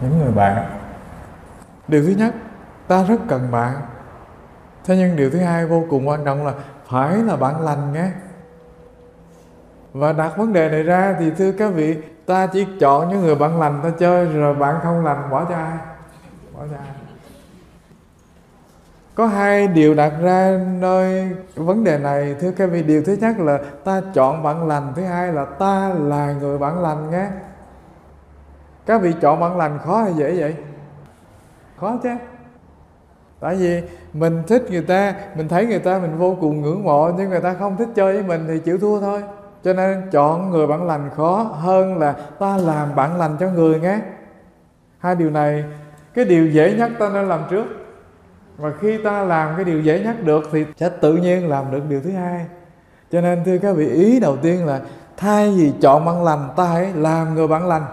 những 0.00 0.18
người 0.18 0.32
bạn. 0.32 0.78
Điều 1.88 2.02
thứ 2.02 2.14
nhất, 2.18 2.34
ta 2.88 3.04
rất 3.04 3.16
cần 3.28 3.50
bạn. 3.50 3.74
Thế 4.84 4.96
nhưng 4.96 5.16
điều 5.16 5.30
thứ 5.30 5.38
hai 5.38 5.66
vô 5.66 5.84
cùng 5.90 6.08
quan 6.08 6.24
trọng 6.24 6.46
là 6.46 6.52
phải 6.88 7.16
là 7.16 7.36
bạn 7.36 7.60
lành 7.60 7.92
nghe. 7.92 8.10
Và 9.92 10.12
đặt 10.12 10.36
vấn 10.36 10.52
đề 10.52 10.68
này 10.70 10.82
ra 10.82 11.16
thì 11.18 11.30
thưa 11.30 11.52
các 11.52 11.68
vị, 11.68 11.96
ta 12.26 12.46
chỉ 12.46 12.66
chọn 12.80 13.08
những 13.08 13.20
người 13.20 13.34
bạn 13.34 13.60
lành 13.60 13.80
ta 13.82 13.90
chơi, 13.98 14.26
rồi 14.26 14.54
bạn 14.54 14.76
không 14.82 15.04
lành 15.04 15.30
bỏ 15.30 15.44
cho 15.44 15.54
ai, 15.54 15.78
bỏ 16.54 16.60
cho 16.70 16.76
ai. 16.76 16.88
Có 19.14 19.26
hai 19.26 19.68
điều 19.68 19.94
đặt 19.94 20.12
ra 20.22 20.60
nơi 20.80 21.36
vấn 21.54 21.84
đề 21.84 21.98
này, 21.98 22.36
thưa 22.40 22.50
các 22.50 22.66
vị, 22.66 22.82
điều 22.82 23.02
thứ 23.02 23.16
nhất 23.20 23.38
là 23.38 23.58
ta 23.84 24.02
chọn 24.14 24.42
bạn 24.42 24.68
lành, 24.68 24.92
thứ 24.96 25.04
hai 25.04 25.32
là 25.32 25.44
ta 25.44 25.88
là 25.88 26.32
người 26.32 26.58
bạn 26.58 26.82
lành 26.82 27.10
nhé 27.10 27.28
các 28.86 29.02
vị 29.02 29.14
chọn 29.20 29.40
bạn 29.40 29.56
lành 29.56 29.78
khó 29.84 30.02
hay 30.02 30.14
dễ 30.14 30.40
vậy? 30.40 30.56
Khó 31.80 31.96
chứ 32.02 32.10
tại 33.40 33.56
vì 33.56 33.82
mình 34.12 34.42
thích 34.46 34.62
người 34.70 34.82
ta, 34.82 35.14
mình 35.36 35.48
thấy 35.48 35.66
người 35.66 35.78
ta 35.78 35.98
mình 35.98 36.18
vô 36.18 36.36
cùng 36.40 36.60
ngưỡng 36.60 36.84
mộ, 36.84 37.10
nhưng 37.18 37.30
người 37.30 37.40
ta 37.40 37.54
không 37.54 37.76
thích 37.76 37.88
chơi 37.94 38.12
với 38.12 38.22
mình 38.22 38.44
thì 38.48 38.58
chịu 38.58 38.78
thua 38.78 39.00
thôi. 39.00 39.22
Cho 39.64 39.72
nên 39.72 40.02
chọn 40.12 40.50
người 40.50 40.66
bạn 40.66 40.86
lành 40.86 41.10
khó 41.16 41.42
hơn 41.42 41.98
là 41.98 42.12
ta 42.12 42.56
làm 42.56 42.94
bạn 42.94 43.18
lành 43.18 43.36
cho 43.40 43.50
người 43.50 43.80
nghe. 43.80 44.00
Hai 44.98 45.14
điều 45.14 45.30
này, 45.30 45.64
cái 46.14 46.24
điều 46.24 46.46
dễ 46.46 46.74
nhất 46.74 46.90
ta 46.98 47.08
nên 47.14 47.28
làm 47.28 47.40
trước. 47.50 47.66
Và 48.56 48.72
khi 48.80 48.98
ta 49.04 49.24
làm 49.24 49.56
cái 49.56 49.64
điều 49.64 49.80
dễ 49.80 50.00
nhất 50.00 50.24
được 50.24 50.48
thì 50.52 50.64
sẽ 50.76 50.88
tự 51.00 51.16
nhiên 51.16 51.48
làm 51.48 51.64
được 51.70 51.82
điều 51.88 52.00
thứ 52.00 52.10
hai. 52.10 52.46
Cho 53.12 53.20
nên 53.20 53.44
thưa 53.44 53.58
các 53.58 53.76
vị, 53.76 53.88
ý 53.88 54.20
đầu 54.20 54.36
tiên 54.36 54.66
là 54.66 54.80
thay 55.16 55.54
vì 55.56 55.72
chọn 55.80 56.04
bạn 56.04 56.24
lành, 56.24 56.48
ta 56.56 56.64
hãy 56.64 56.92
làm 56.94 57.34
người 57.34 57.48
bạn 57.48 57.68
lành. 57.68 57.84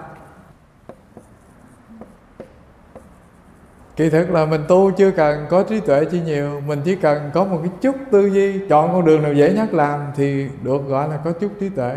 Kỳ 3.96 4.10
thực 4.10 4.32
là 4.32 4.46
mình 4.46 4.62
tu 4.68 4.92
chưa 4.92 5.12
cần 5.12 5.46
có 5.50 5.64
trí 5.64 5.80
tuệ 5.80 6.06
chi 6.06 6.22
nhiều, 6.22 6.62
mình 6.68 6.82
chỉ 6.86 6.96
cần 6.96 7.32
có 7.34 7.46
một 7.46 7.60
cái 7.64 7.72
chút 7.82 7.96
tư 8.12 8.26
duy, 8.26 8.68
chọn 8.70 8.94
con 8.94 9.06
đường 9.06 9.24
nào 9.24 9.34
dễ 9.34 9.54
nhất 9.54 9.74
làm 9.74 10.00
thì 10.16 10.48
được 10.64 10.88
gọi 10.88 11.10
là 11.10 11.18
có 11.18 11.32
chút 11.32 11.52
trí 11.60 11.70
tuệ. 11.70 11.96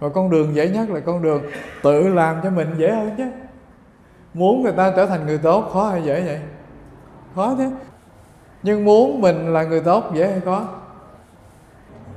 Và 0.00 0.08
con 0.08 0.30
đường 0.30 0.54
dễ 0.54 0.68
nhất 0.68 0.90
là 0.90 1.00
con 1.00 1.22
đường 1.22 1.42
tự 1.82 2.08
làm 2.08 2.36
cho 2.42 2.50
mình 2.50 2.68
dễ 2.76 2.90
hơn 2.90 3.10
chứ. 3.18 3.24
Muốn 4.34 4.62
người 4.62 4.72
ta 4.72 4.92
trở 4.96 5.06
thành 5.06 5.26
người 5.26 5.38
tốt, 5.38 5.70
khó 5.72 5.88
hay 5.88 6.02
dễ 6.02 6.20
vậy? 6.20 6.40
Khó 7.34 7.54
chứ. 7.58 7.70
Nhưng 8.62 8.84
muốn 8.84 9.20
mình 9.20 9.52
là 9.52 9.62
người 9.62 9.80
tốt, 9.80 10.04
dễ 10.14 10.30
hay 10.30 10.40
khó? 10.40 10.68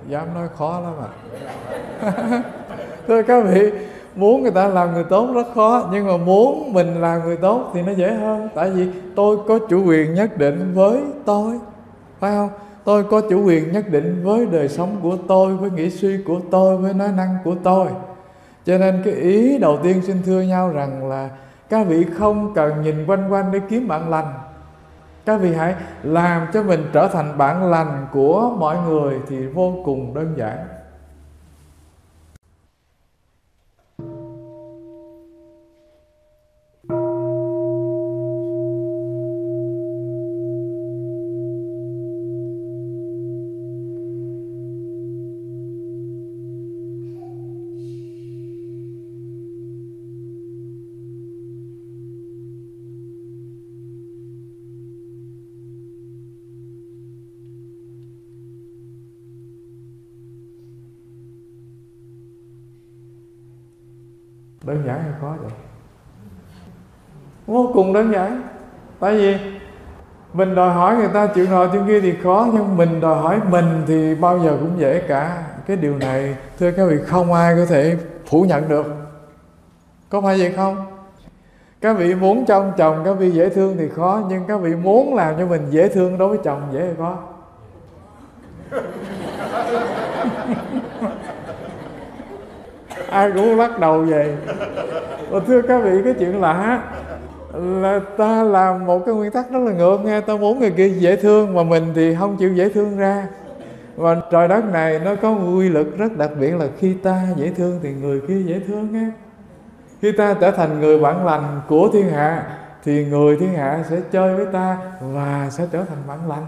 Dám 0.08 0.34
nói 0.34 0.47
khó 0.58 0.80
lắm 0.80 0.93
à. 1.02 1.10
Thưa 3.08 3.21
các 3.21 3.43
vị 3.45 3.71
muốn 4.15 4.41
người 4.41 4.52
ta 4.52 4.67
làm 4.67 4.93
người 4.93 5.04
tốt 5.04 5.30
rất 5.34 5.47
khó, 5.56 5.89
nhưng 5.91 6.08
mà 6.08 6.17
muốn 6.17 6.74
mình 6.74 7.02
làm 7.02 7.24
người 7.24 7.38
tốt 7.38 7.71
thì 7.74 7.82
nó 7.82 7.91
dễ 7.91 8.13
hơn. 8.13 8.50
Tại 8.56 8.69
vì 8.69 8.88
tôi 9.15 9.38
có 9.47 9.60
chủ 9.69 9.86
quyền 9.86 10.13
nhất 10.13 10.38
định 10.38 10.71
với 10.74 11.02
tôi, 11.26 11.60
phải 12.19 12.32
không? 12.32 12.50
Tôi 12.84 13.04
có 13.04 13.21
chủ 13.30 13.45
quyền 13.45 13.71
nhất 13.71 13.86
định 13.91 14.21
với 14.24 14.45
đời 14.45 14.69
sống 14.69 14.95
của 15.02 15.17
tôi, 15.28 15.56
với 15.56 15.71
nghĩ 15.71 15.89
suy 15.89 16.17
của 16.28 16.39
tôi, 16.52 16.78
với 16.78 16.93
nói 16.93 17.10
năng 17.17 17.38
của 17.43 17.56
tôi. 17.63 17.88
Cho 18.65 18.78
nên 18.78 19.02
cái 19.06 19.13
ý 19.13 19.58
đầu 19.58 19.78
tiên 19.84 20.02
xin 20.02 20.17
thưa 20.26 20.41
nhau 20.41 20.69
rằng 20.69 21.10
là 21.10 21.30
các 21.69 21.88
vị 21.88 22.06
không 22.17 22.54
cần 22.54 22.82
nhìn 22.82 23.06
quanh 23.06 23.34
quanh 23.34 23.52
để 23.52 23.60
kiếm 23.69 23.88
bạn 23.88 24.10
lành. 24.10 24.34
Các 25.26 25.41
vị 25.41 25.54
hãy 25.54 25.76
làm 26.04 26.47
cho 26.54 26.63
mình 26.63 26.86
trở 26.93 27.08
thành 27.08 27.38
bạn 27.38 27.71
lành 27.71 28.08
của 28.13 28.52
mọi 28.58 28.78
người 28.88 29.19
thì 29.30 29.47
vô 29.47 29.74
cùng 29.86 30.13
đơn 30.13 30.34
giản. 30.38 30.58
Cùng 67.82 67.94
đơn 67.94 68.13
giản 68.13 68.41
tại 69.00 69.13
vì 69.13 69.38
mình 70.34 70.56
đòi 70.56 70.74
hỏi 70.74 70.96
người 70.96 71.08
ta 71.08 71.28
chịu 71.28 71.48
nọ 71.52 71.67
chuyện 71.67 71.88
kia 71.88 72.02
thì 72.02 72.13
khó, 72.24 72.48
nhưng 72.54 72.78
mình 72.78 73.02
đòi 73.02 73.15
hỏi 73.15 73.39
mình 73.50 73.84
thì 73.88 74.15
bao 74.15 74.39
giờ 74.39 74.58
cũng 74.60 74.80
dễ 74.80 75.02
cả. 75.08 75.44
Cái 75.67 75.78
điều 75.78 75.98
này, 75.98 76.36
thưa 76.60 76.72
các 76.72 76.86
vị, 76.86 76.98
không 77.06 77.34
ai 77.34 77.56
có 77.56 77.65
thể 77.65 77.98
phủ 78.26 78.41
nhận 78.41 78.70
được. 78.70 78.86
Có 80.10 80.22
phải 80.22 80.39
vậy 80.39 80.54
không? 80.56 80.86
Các 81.82 81.98
vị 81.98 82.15
muốn 82.15 82.46
trong 82.46 82.72
chồng, 82.78 83.02
các 83.06 83.13
vị 83.13 83.32
dễ 83.32 83.50
thương 83.50 83.76
thì 83.78 83.89
khó, 83.89 84.22
nhưng 84.30 84.44
các 84.48 84.58
vị 84.58 84.76
muốn 84.76 85.15
làm 85.15 85.36
cho 85.38 85.46
mình 85.46 85.62
dễ 85.70 85.88
thương 85.88 86.17
đối 86.17 86.30
với 86.30 86.38
chồng 86.44 86.62
dễ 86.74 86.80
hay 86.80 86.96
khó. 86.98 87.17
Ai 93.10 93.32
cũng 93.32 93.60
lắc 93.60 93.80
đầu 93.80 94.06
vậy 94.10 94.36
và 95.30 95.39
thưa 95.48 95.62
các 95.62 95.84
vị, 95.84 96.02
cái 96.04 96.13
chuyện 96.20 96.41
lạ 96.41 96.82
là 97.54 98.00
ta 98.18 98.44
làm 98.44 98.86
một 98.86 99.06
cái 99.06 99.16
nguyên 99.16 99.32
tắc 99.32 99.52
rất 99.52 99.60
là 99.60 99.72
ngược 99.72 99.98
nghe 100.06 100.22
ta 100.22 100.36
muốn 100.36 100.60
người 100.60 100.72
kia 100.72 100.88
dễ 100.88 101.16
thương 101.16 101.54
mà 101.54 101.64
mình 101.64 101.92
thì 101.96 102.16
không 102.16 102.38
chịu 102.38 102.54
dễ 102.54 102.70
thương 102.70 102.98
ra. 102.98 103.28
Và 103.96 104.16
trời 104.32 104.48
đất 104.48 104.66
này 104.66 105.00
nó 105.06 105.16
có 105.16 105.32
quy 105.32 105.70
lực 105.70 105.98
rất 105.98 106.18
đặc 106.18 106.30
biệt 106.40 106.52
là 106.52 106.66
khi 106.80 106.94
ta 106.94 107.22
dễ 107.36 107.52
thương 107.58 107.80
thì 107.84 107.94
người 107.94 108.22
kia 108.28 108.42
dễ 108.46 108.60
thương 108.68 108.88
nghe 108.92 109.08
khi 110.02 110.12
ta 110.12 110.34
trở 110.34 110.52
thành 110.52 110.80
người 110.80 111.00
bạn 111.00 111.26
lành 111.26 111.62
của 111.68 111.90
thiên 111.94 112.10
hạ 112.10 112.44
thì 112.84 113.06
người 113.06 113.38
thiên 113.38 113.54
hạ 113.54 113.84
sẽ 113.90 113.98
chơi 114.12 114.36
với 114.36 114.46
ta 114.46 114.78
và 115.02 115.48
sẽ 115.52 115.68
trở 115.72 115.84
thành 115.84 115.98
bạn 116.08 116.20
lành. 116.30 116.46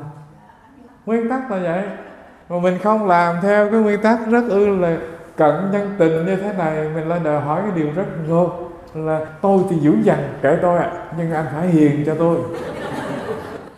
Nguyên 1.06 1.30
tắc 1.30 1.52
là 1.52 1.58
vậy. 1.58 1.84
Mà 2.50 2.60
mình 2.60 2.78
không 2.84 3.08
làm 3.08 3.36
theo 3.42 3.70
cái 3.72 3.80
nguyên 3.80 4.02
tắc 4.02 4.20
rất 4.30 4.44
ư 4.50 4.76
là 4.76 4.98
cận 5.38 5.56
nhân 5.72 5.96
tình 5.98 6.26
như 6.26 6.36
thế 6.36 6.54
này, 6.58 6.90
mình 6.96 7.08
lại 7.08 7.20
đòi 7.24 7.42
hỏi 7.42 7.62
cái 7.62 7.72
điều 7.76 7.88
rất 7.96 8.06
ngược 8.28 8.48
là 8.96 9.26
tôi 9.42 9.64
thì 9.70 9.76
dữ 9.76 9.96
dằn 10.04 10.20
kể 10.42 10.58
tôi 10.62 10.78
ạ 10.78 10.92
à, 10.94 11.06
nhưng 11.18 11.32
anh 11.32 11.46
phải 11.54 11.68
hiền 11.68 12.04
cho 12.06 12.16
tôi. 12.20 12.38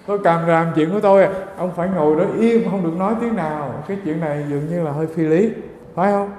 Tôi 0.08 0.20
càng 0.24 0.48
làm 0.48 0.68
chuyện 0.76 0.92
của 0.92 1.00
tôi 1.00 1.28
ông 1.58 1.72
phải 1.76 1.90
ngồi 1.96 2.16
đó 2.16 2.24
im 2.40 2.70
không 2.72 2.84
được 2.84 2.98
nói 2.98 3.16
tiếng 3.22 3.36
nào. 3.36 3.84
Cái 3.88 3.98
chuyện 4.06 4.20
này 4.20 4.46
dường 4.50 4.68
như 4.70 4.84
là 4.84 4.92
hơi 4.92 5.08
phi 5.08 5.24
lý 5.24 5.50
phải 5.96 6.12
không? 6.12 6.30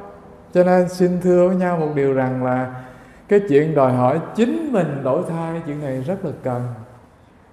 Cho 0.54 0.64
nên 0.64 0.88
xin 0.88 1.20
thưa 1.22 1.48
với 1.48 1.56
nhau 1.56 1.76
một 1.76 1.88
điều 1.94 2.12
rằng 2.12 2.44
là 2.44 2.74
cái 3.28 3.40
chuyện 3.48 3.74
đòi 3.74 3.92
hỏi 3.92 4.20
chính 4.34 4.72
mình 4.72 5.00
đổi 5.04 5.22
thay 5.28 5.62
chuyện 5.66 5.82
này 5.82 6.02
rất 6.06 6.24
là 6.24 6.30
cần. 6.42 6.62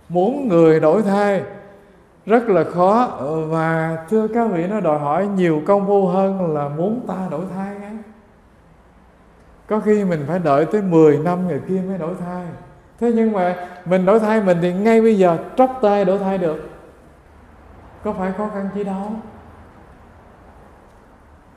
Muốn 0.10 0.48
người 0.48 0.80
đổi 0.80 1.02
thay 1.02 1.42
rất 2.26 2.50
là 2.50 2.64
khó 2.64 3.10
và 3.48 3.98
thưa 4.10 4.28
các 4.28 4.52
vị 4.52 4.68
nó 4.70 4.80
đòi 4.80 5.00
hỏi 5.00 5.28
nhiều 5.28 5.62
công 5.66 5.88
phu 5.88 6.08
hơn 6.08 6.54
là 6.54 6.68
muốn 6.68 7.02
ta 7.08 7.28
đổi 7.32 7.42
thay 7.56 7.83
có 9.68 9.80
khi 9.80 10.04
mình 10.04 10.24
phải 10.28 10.40
đợi 10.40 10.66
tới 10.66 10.82
10 10.82 11.18
năm 11.18 11.48
người 11.48 11.62
kia 11.70 11.82
mới 11.88 11.98
đổi 11.98 12.14
thay. 12.20 12.46
Thế 13.00 13.12
nhưng 13.16 13.32
mà 13.32 13.56
mình 13.86 14.06
đổi 14.06 14.20
thay 14.20 14.42
mình 14.42 14.58
thì 14.62 14.74
ngay 14.74 15.02
bây 15.02 15.18
giờ 15.18 15.38
tróc 15.58 15.80
tay 15.82 16.06
đổi 16.06 16.20
thay 16.20 16.38
được. 16.38 16.70
Có 18.04 18.14
phải 18.14 18.32
khó 18.38 18.50
khăn 18.54 18.70
chi 18.76 18.84
đâu? 18.84 19.12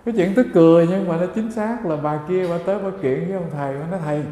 Cái 0.04 0.14
chuyện 0.16 0.34
tức 0.34 0.46
cười 0.54 0.86
nhưng 0.90 1.08
mà 1.08 1.16
nó 1.16 1.26
chính 1.34 1.52
xác 1.52 1.86
là 1.86 1.96
bà 1.96 2.18
kia 2.28 2.46
bà 2.50 2.58
tới 2.66 2.78
bà 2.78 2.90
kiện 3.02 3.24
với 3.28 3.32
ông 3.32 3.50
thầy, 3.52 3.74
bà 3.78 3.86
nói, 3.86 4.00
thầy 4.04 4.22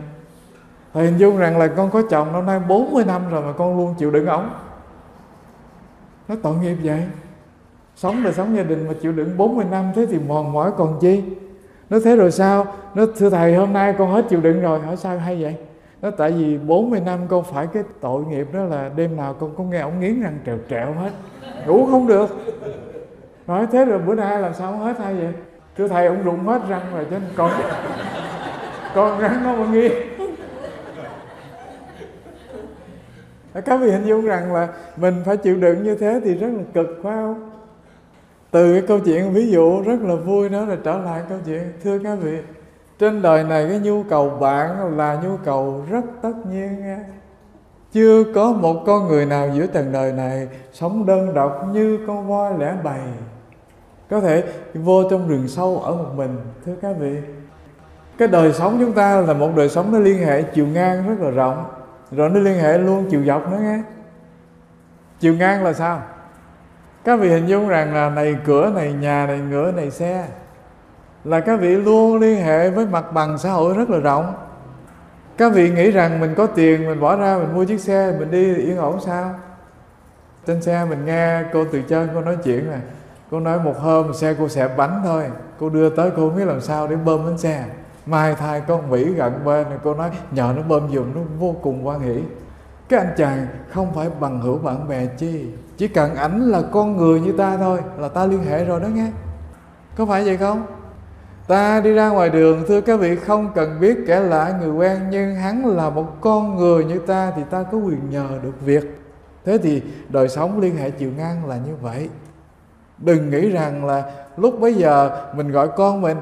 thầy 0.95 1.05
hình 1.05 1.19
dung 1.19 1.39
rằng 1.39 1.59
là 1.59 1.67
con 1.67 1.91
có 1.91 2.03
chồng 2.11 2.33
năm 2.33 2.47
nay 2.47 2.61
40 2.69 3.05
năm 3.05 3.31
rồi 3.31 3.43
mà 3.43 3.53
con 3.53 3.79
luôn 3.79 3.95
chịu 3.99 4.11
đựng 4.11 4.27
ổng. 4.27 4.49
Nó 6.29 6.35
tội 6.43 6.57
nghiệp 6.57 6.77
vậy. 6.83 7.05
Sống 7.97 8.25
là 8.25 8.33
sống 8.33 8.57
gia 8.57 8.63
đình 8.63 8.89
mà 8.89 8.95
chịu 9.03 9.13
đựng 9.13 9.37
40 9.37 9.65
năm 9.71 9.93
thế 9.95 10.07
thì 10.07 10.19
mòn 10.19 10.53
mỏi 10.53 10.73
còn 10.77 10.99
chi? 11.01 11.23
Nó 11.91 11.99
thế 12.05 12.17
rồi 12.17 12.31
sao? 12.31 12.67
Nó, 12.95 13.07
thưa 13.17 13.31
thầy, 13.31 13.55
hôm 13.55 13.73
nay 13.73 13.95
con 13.99 14.11
hết 14.11 14.25
chịu 14.29 14.41
đựng 14.41 14.61
rồi. 14.61 14.81
Hỏi, 14.81 14.97
sao 14.97 15.19
hay 15.19 15.43
vậy? 15.43 15.57
Nó, 16.03 16.11
tại 16.11 16.31
vì 16.31 16.59
40 16.59 17.01
năm 17.01 17.19
con 17.29 17.45
phải 17.45 17.67
cái 17.67 17.83
tội 18.01 18.25
nghiệp 18.25 18.47
đó 18.53 18.65
là 18.65 18.91
đêm 18.97 19.17
nào 19.17 19.35
con 19.35 19.55
cũng 19.57 19.71
nghe 19.71 19.81
ông 19.81 20.01
nghiến 20.01 20.23
răng 20.23 20.39
trèo 20.47 20.57
trẹo 20.71 20.93
hết. 20.93 21.11
Ngủ 21.67 21.87
không 21.91 22.07
được. 22.07 22.31
Nói, 23.47 23.67
thế 23.73 23.85
rồi 23.85 23.99
bữa 23.99 24.15
nay 24.15 24.39
làm 24.39 24.55
sao 24.55 24.73
không 24.73 24.81
hết 24.81 24.99
hay 24.99 25.15
vậy? 25.15 25.33
Thưa 25.77 25.89
thầy 25.89 26.07
ông 26.07 26.23
rụng 26.23 26.47
hết 26.47 26.61
răng 26.69 26.83
rồi 26.95 27.07
chứ 27.11 27.17
con 27.37 27.51
con 28.95 29.21
răng 29.21 29.45
nó 29.45 29.57
mà 29.57 29.67
nghiêng 29.73 29.93
các 33.65 33.77
vị 33.77 33.91
hình 33.91 34.07
dung 34.07 34.25
rằng 34.25 34.55
là 34.55 34.69
mình 34.97 35.15
phải 35.27 35.37
chịu 35.37 35.57
đựng 35.57 35.85
như 35.85 35.95
thế 35.95 36.21
thì 36.25 36.35
rất 36.35 36.49
là 36.57 36.63
cực, 36.75 37.01
phải 37.03 37.13
không? 37.13 37.51
Từ 38.55 38.73
cái 38.73 38.83
câu 38.89 39.01
chuyện, 39.01 39.33
ví 39.33 39.51
dụ, 39.51 39.83
rất 39.83 40.03
là 40.03 40.15
vui 40.15 40.49
đó 40.49 40.65
là 40.65 40.77
trở 40.85 40.99
lại 40.99 41.23
câu 41.29 41.39
chuyện. 41.47 41.73
Thưa 41.85 41.99
các 41.99 42.15
vị, 42.15 42.39
trên 42.99 43.23
đời 43.23 43.45
này 43.45 43.67
cái 43.69 43.79
nhu 43.79 44.03
cầu 44.03 44.31
bạn 44.31 44.97
là 44.97 45.19
nhu 45.25 45.37
cầu 45.45 45.85
rất 45.91 46.05
tất 46.23 46.33
nhiên 46.51 46.81
nha. 46.81 46.99
Chưa 47.93 48.25
có 48.35 48.53
một 48.53 48.83
con 48.87 49.09
người 49.09 49.27
nào 49.27 49.49
giữa 49.55 49.67
trần 49.67 49.93
đời 49.93 50.13
này 50.13 50.49
sống 50.73 51.07
đơn 51.07 51.35
độc 51.35 51.69
như 51.73 51.99
con 52.07 52.29
voi 52.29 52.59
lẻ 52.59 52.75
bầy 52.85 53.01
có 54.11 54.21
thể 54.21 54.45
vô 54.75 55.03
trong 55.11 55.29
rừng 55.29 55.49
sâu 55.49 55.81
ở 55.85 55.95
một 55.95 56.11
mình, 56.17 56.37
thưa 56.67 56.75
các 56.83 56.97
vị. 56.99 57.19
Cái 58.19 58.29
đời 58.29 58.53
sống 58.53 58.77
chúng 58.81 58.93
ta 58.93 59.21
là 59.21 59.33
một 59.33 59.51
đời 59.57 59.69
sống 59.69 59.93
nó 59.93 59.99
liên 59.99 60.19
hệ 60.19 60.43
chiều 60.43 60.67
ngang 60.67 61.09
rất 61.09 61.25
là 61.25 61.31
rộng. 61.31 61.65
Rồi 62.11 62.31
nó 62.31 62.41
liên 62.41 62.59
hệ 62.59 62.79
luôn 62.79 63.07
chiều 63.11 63.25
dọc 63.25 63.51
nữa 63.51 63.59
nghe. 63.61 63.83
Chiều 65.21 65.35
ngang 65.35 65.65
là 65.65 65.73
sao? 65.73 66.03
Các 67.05 67.21
vị 67.21 67.29
hình 67.29 67.47
dung 67.47 67.69
rằng 67.69 67.95
là 67.95 68.11
này 68.11 68.37
cửa, 68.45 68.73
này 68.75 68.93
nhà, 68.93 69.27
này 69.27 69.39
ngựa, 69.39 69.73
này 69.73 69.91
xe 69.91 70.29
là 71.25 71.41
các 71.41 71.61
vị 71.61 71.77
luôn 71.77 72.21
liên 72.21 72.43
hệ 72.43 72.71
với 72.71 72.87
mặt 72.87 73.13
bằng 73.13 73.39
xã 73.39 73.51
hội 73.51 73.75
rất 73.75 73.91
là 73.91 73.99
rộng. 73.99 74.35
Các 75.37 75.53
vị 75.53 75.71
nghĩ 75.71 75.91
rằng 75.91 76.21
mình 76.21 76.35
có 76.37 76.47
tiền, 76.47 76.87
mình 76.87 77.01
bỏ 77.01 77.17
ra, 77.17 77.39
mình 77.39 77.55
mua 77.55 77.65
chiếc 77.65 77.81
xe, 77.81 78.13
mình 78.19 78.31
đi 78.31 78.55
yên 78.55 78.77
ổn 78.77 79.01
sao? 79.07 79.35
Trên 80.47 80.63
xe 80.63 80.85
mình 80.85 81.05
nghe 81.05 81.43
cô 81.53 81.65
từ 81.73 81.83
chân, 81.83 82.09
cô 82.15 82.21
nói 82.21 82.37
chuyện 82.45 82.71
này 82.71 82.81
cô 83.31 83.41
nói 83.41 83.59
một 83.59 83.79
hôm 83.79 84.15
xe 84.15 84.35
cô 84.39 84.49
xẹp 84.49 84.77
bánh 84.77 85.01
thôi. 85.05 85.25
Cô 85.59 85.69
đưa 85.69 85.91
tới 85.91 86.11
cô 86.11 86.29
không 86.29 86.37
biết 86.37 86.45
làm 86.45 86.61
sao 86.61 86.87
để 86.89 86.97
bơm 86.97 87.25
bánh 87.25 87.39
xe. 87.39 87.65
Mai 88.07 88.35
thai 88.35 88.61
con 88.61 88.91
mỹ 88.91 89.05
gần 89.05 89.45
bên 89.45 89.69
này 89.69 89.79
cô 89.85 89.95
nói, 89.95 90.11
nhờ 90.31 90.55
nó 90.57 90.63
bơm 90.63 90.91
dùng 90.91 91.13
nó 91.15 91.21
vô 91.39 91.57
cùng 91.63 91.87
quan 91.87 92.01
hỷ. 92.01 92.23
Cái 92.89 93.01
anh 93.01 93.15
chàng 93.17 93.47
không 93.71 93.95
phải 93.95 94.11
bằng 94.21 94.41
hữu 94.41 94.59
bạn 94.59 94.89
bè 94.89 95.07
chi 95.07 95.47
chỉ 95.77 95.89
cần 95.89 96.15
ảnh 96.15 96.51
là 96.51 96.63
con 96.73 96.97
người 96.97 97.21
như 97.21 97.33
ta 97.33 97.57
thôi 97.57 97.81
là 97.99 98.09
ta 98.09 98.27
liên 98.27 98.45
hệ 98.45 98.65
rồi 98.65 98.81
đó 98.81 98.87
nghe. 98.87 99.11
Có 99.97 100.07
phải 100.07 100.25
vậy 100.25 100.37
không? 100.37 100.67
Ta 101.49 101.81
đi 101.81 101.93
ra 101.93 102.09
ngoài 102.09 102.31
đường, 102.31 102.65
thưa 102.69 102.81
các 102.81 103.01
vị 103.01 103.17
không 103.17 103.51
cần 103.55 103.81
biết 103.81 103.99
kẻ 104.07 104.21
lạ 104.21 104.55
người 104.61 104.71
quen, 104.71 104.99
nhưng 105.11 105.35
hắn 105.35 105.67
là 105.67 105.91
một 105.91 106.21
con 106.21 106.57
người 106.57 106.85
như 106.85 106.99
ta 106.99 107.33
thì 107.37 107.43
ta 107.51 107.63
có 107.63 107.79
quyền 107.79 108.11
nhờ 108.11 108.29
được 108.43 108.61
việc. 108.61 109.01
Thế 109.45 109.59
thì 109.59 109.83
đời 110.09 110.29
sống 110.29 110.61
liên 110.61 110.77
hệ 110.77 110.91
chiều 110.91 111.11
ngang 111.17 111.47
là 111.47 111.57
như 111.57 111.73
vậy. 111.83 112.09
Đừng 112.99 113.31
nghĩ 113.31 113.51
rằng 113.51 113.85
là 113.85 114.03
lúc 114.37 114.61
bấy 114.61 114.75
giờ 114.75 115.11
mình 115.37 115.51
gọi 115.51 115.69
con 115.77 116.01
mình. 116.01 116.17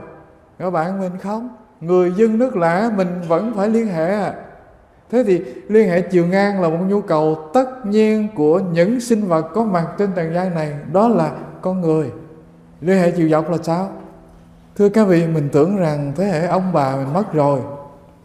Các 0.58 0.70
bạn 0.70 1.00
mình 1.00 1.12
không. 1.22 1.48
Người 1.80 2.12
dân 2.12 2.38
nước 2.38 2.56
lạ 2.56 2.90
mình 2.96 3.20
vẫn 3.28 3.52
phải 3.56 3.68
liên 3.68 3.86
hệ 3.86 4.14
à 4.14 4.34
thế 5.12 5.24
thì 5.26 5.42
liên 5.68 5.88
hệ 5.88 6.00
chiều 6.00 6.26
ngang 6.26 6.60
là 6.60 6.68
một 6.68 6.78
nhu 6.88 7.00
cầu 7.00 7.50
tất 7.54 7.86
nhiên 7.86 8.28
của 8.34 8.60
những 8.72 9.00
sinh 9.00 9.26
vật 9.28 9.42
có 9.54 9.64
mặt 9.64 9.86
trên 9.98 10.10
trần 10.16 10.34
gian 10.34 10.54
này, 10.54 10.72
đó 10.92 11.08
là 11.08 11.32
con 11.60 11.80
người. 11.80 12.10
Liên 12.80 12.98
hệ 12.98 13.10
chiều 13.10 13.28
dọc 13.28 13.50
là 13.50 13.58
sao? 13.62 13.90
Thưa 14.76 14.88
các 14.88 15.04
vị, 15.04 15.26
mình 15.26 15.48
tưởng 15.52 15.76
rằng 15.76 16.12
thế 16.16 16.24
hệ 16.24 16.46
ông 16.46 16.72
bà 16.72 16.96
mình 16.96 17.12
mất 17.12 17.32
rồi. 17.32 17.60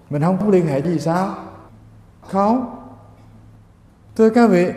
Mình 0.10 0.22
không 0.22 0.38
có 0.38 0.50
liên 0.50 0.68
hệ 0.68 0.82
gì 0.82 1.00
sao? 1.00 1.36
Không. 2.22 2.76
Thưa 4.16 4.30
các 4.30 4.50
vị, 4.50 4.72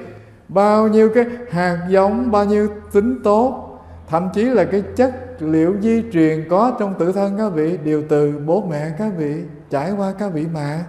bao 0.49 0.88
nhiêu 0.88 1.11
cái 1.14 1.25
hạt 1.51 1.87
giống, 1.88 2.31
bao 2.31 2.44
nhiêu 2.44 2.68
tính 2.92 3.20
tốt, 3.25 3.79
thậm 4.09 4.29
chí 4.35 4.44
là 4.44 4.64
cái 4.64 4.83
chất 4.96 5.42
liệu 5.42 5.75
di 5.81 6.05
truyền 6.12 6.49
có 6.51 6.77
trong 6.79 6.94
tự 6.99 7.12
thân 7.12 7.38
các 7.38 7.49
vị, 7.49 7.79
đều 7.85 8.03
từ 8.09 8.38
bố 8.46 8.64
mẹ 8.70 8.90
các 8.99 9.12
vị, 9.16 9.42
trải 9.70 9.92
qua 9.92 10.12
các 10.18 10.33
vị 10.33 10.46
mà 10.55 10.85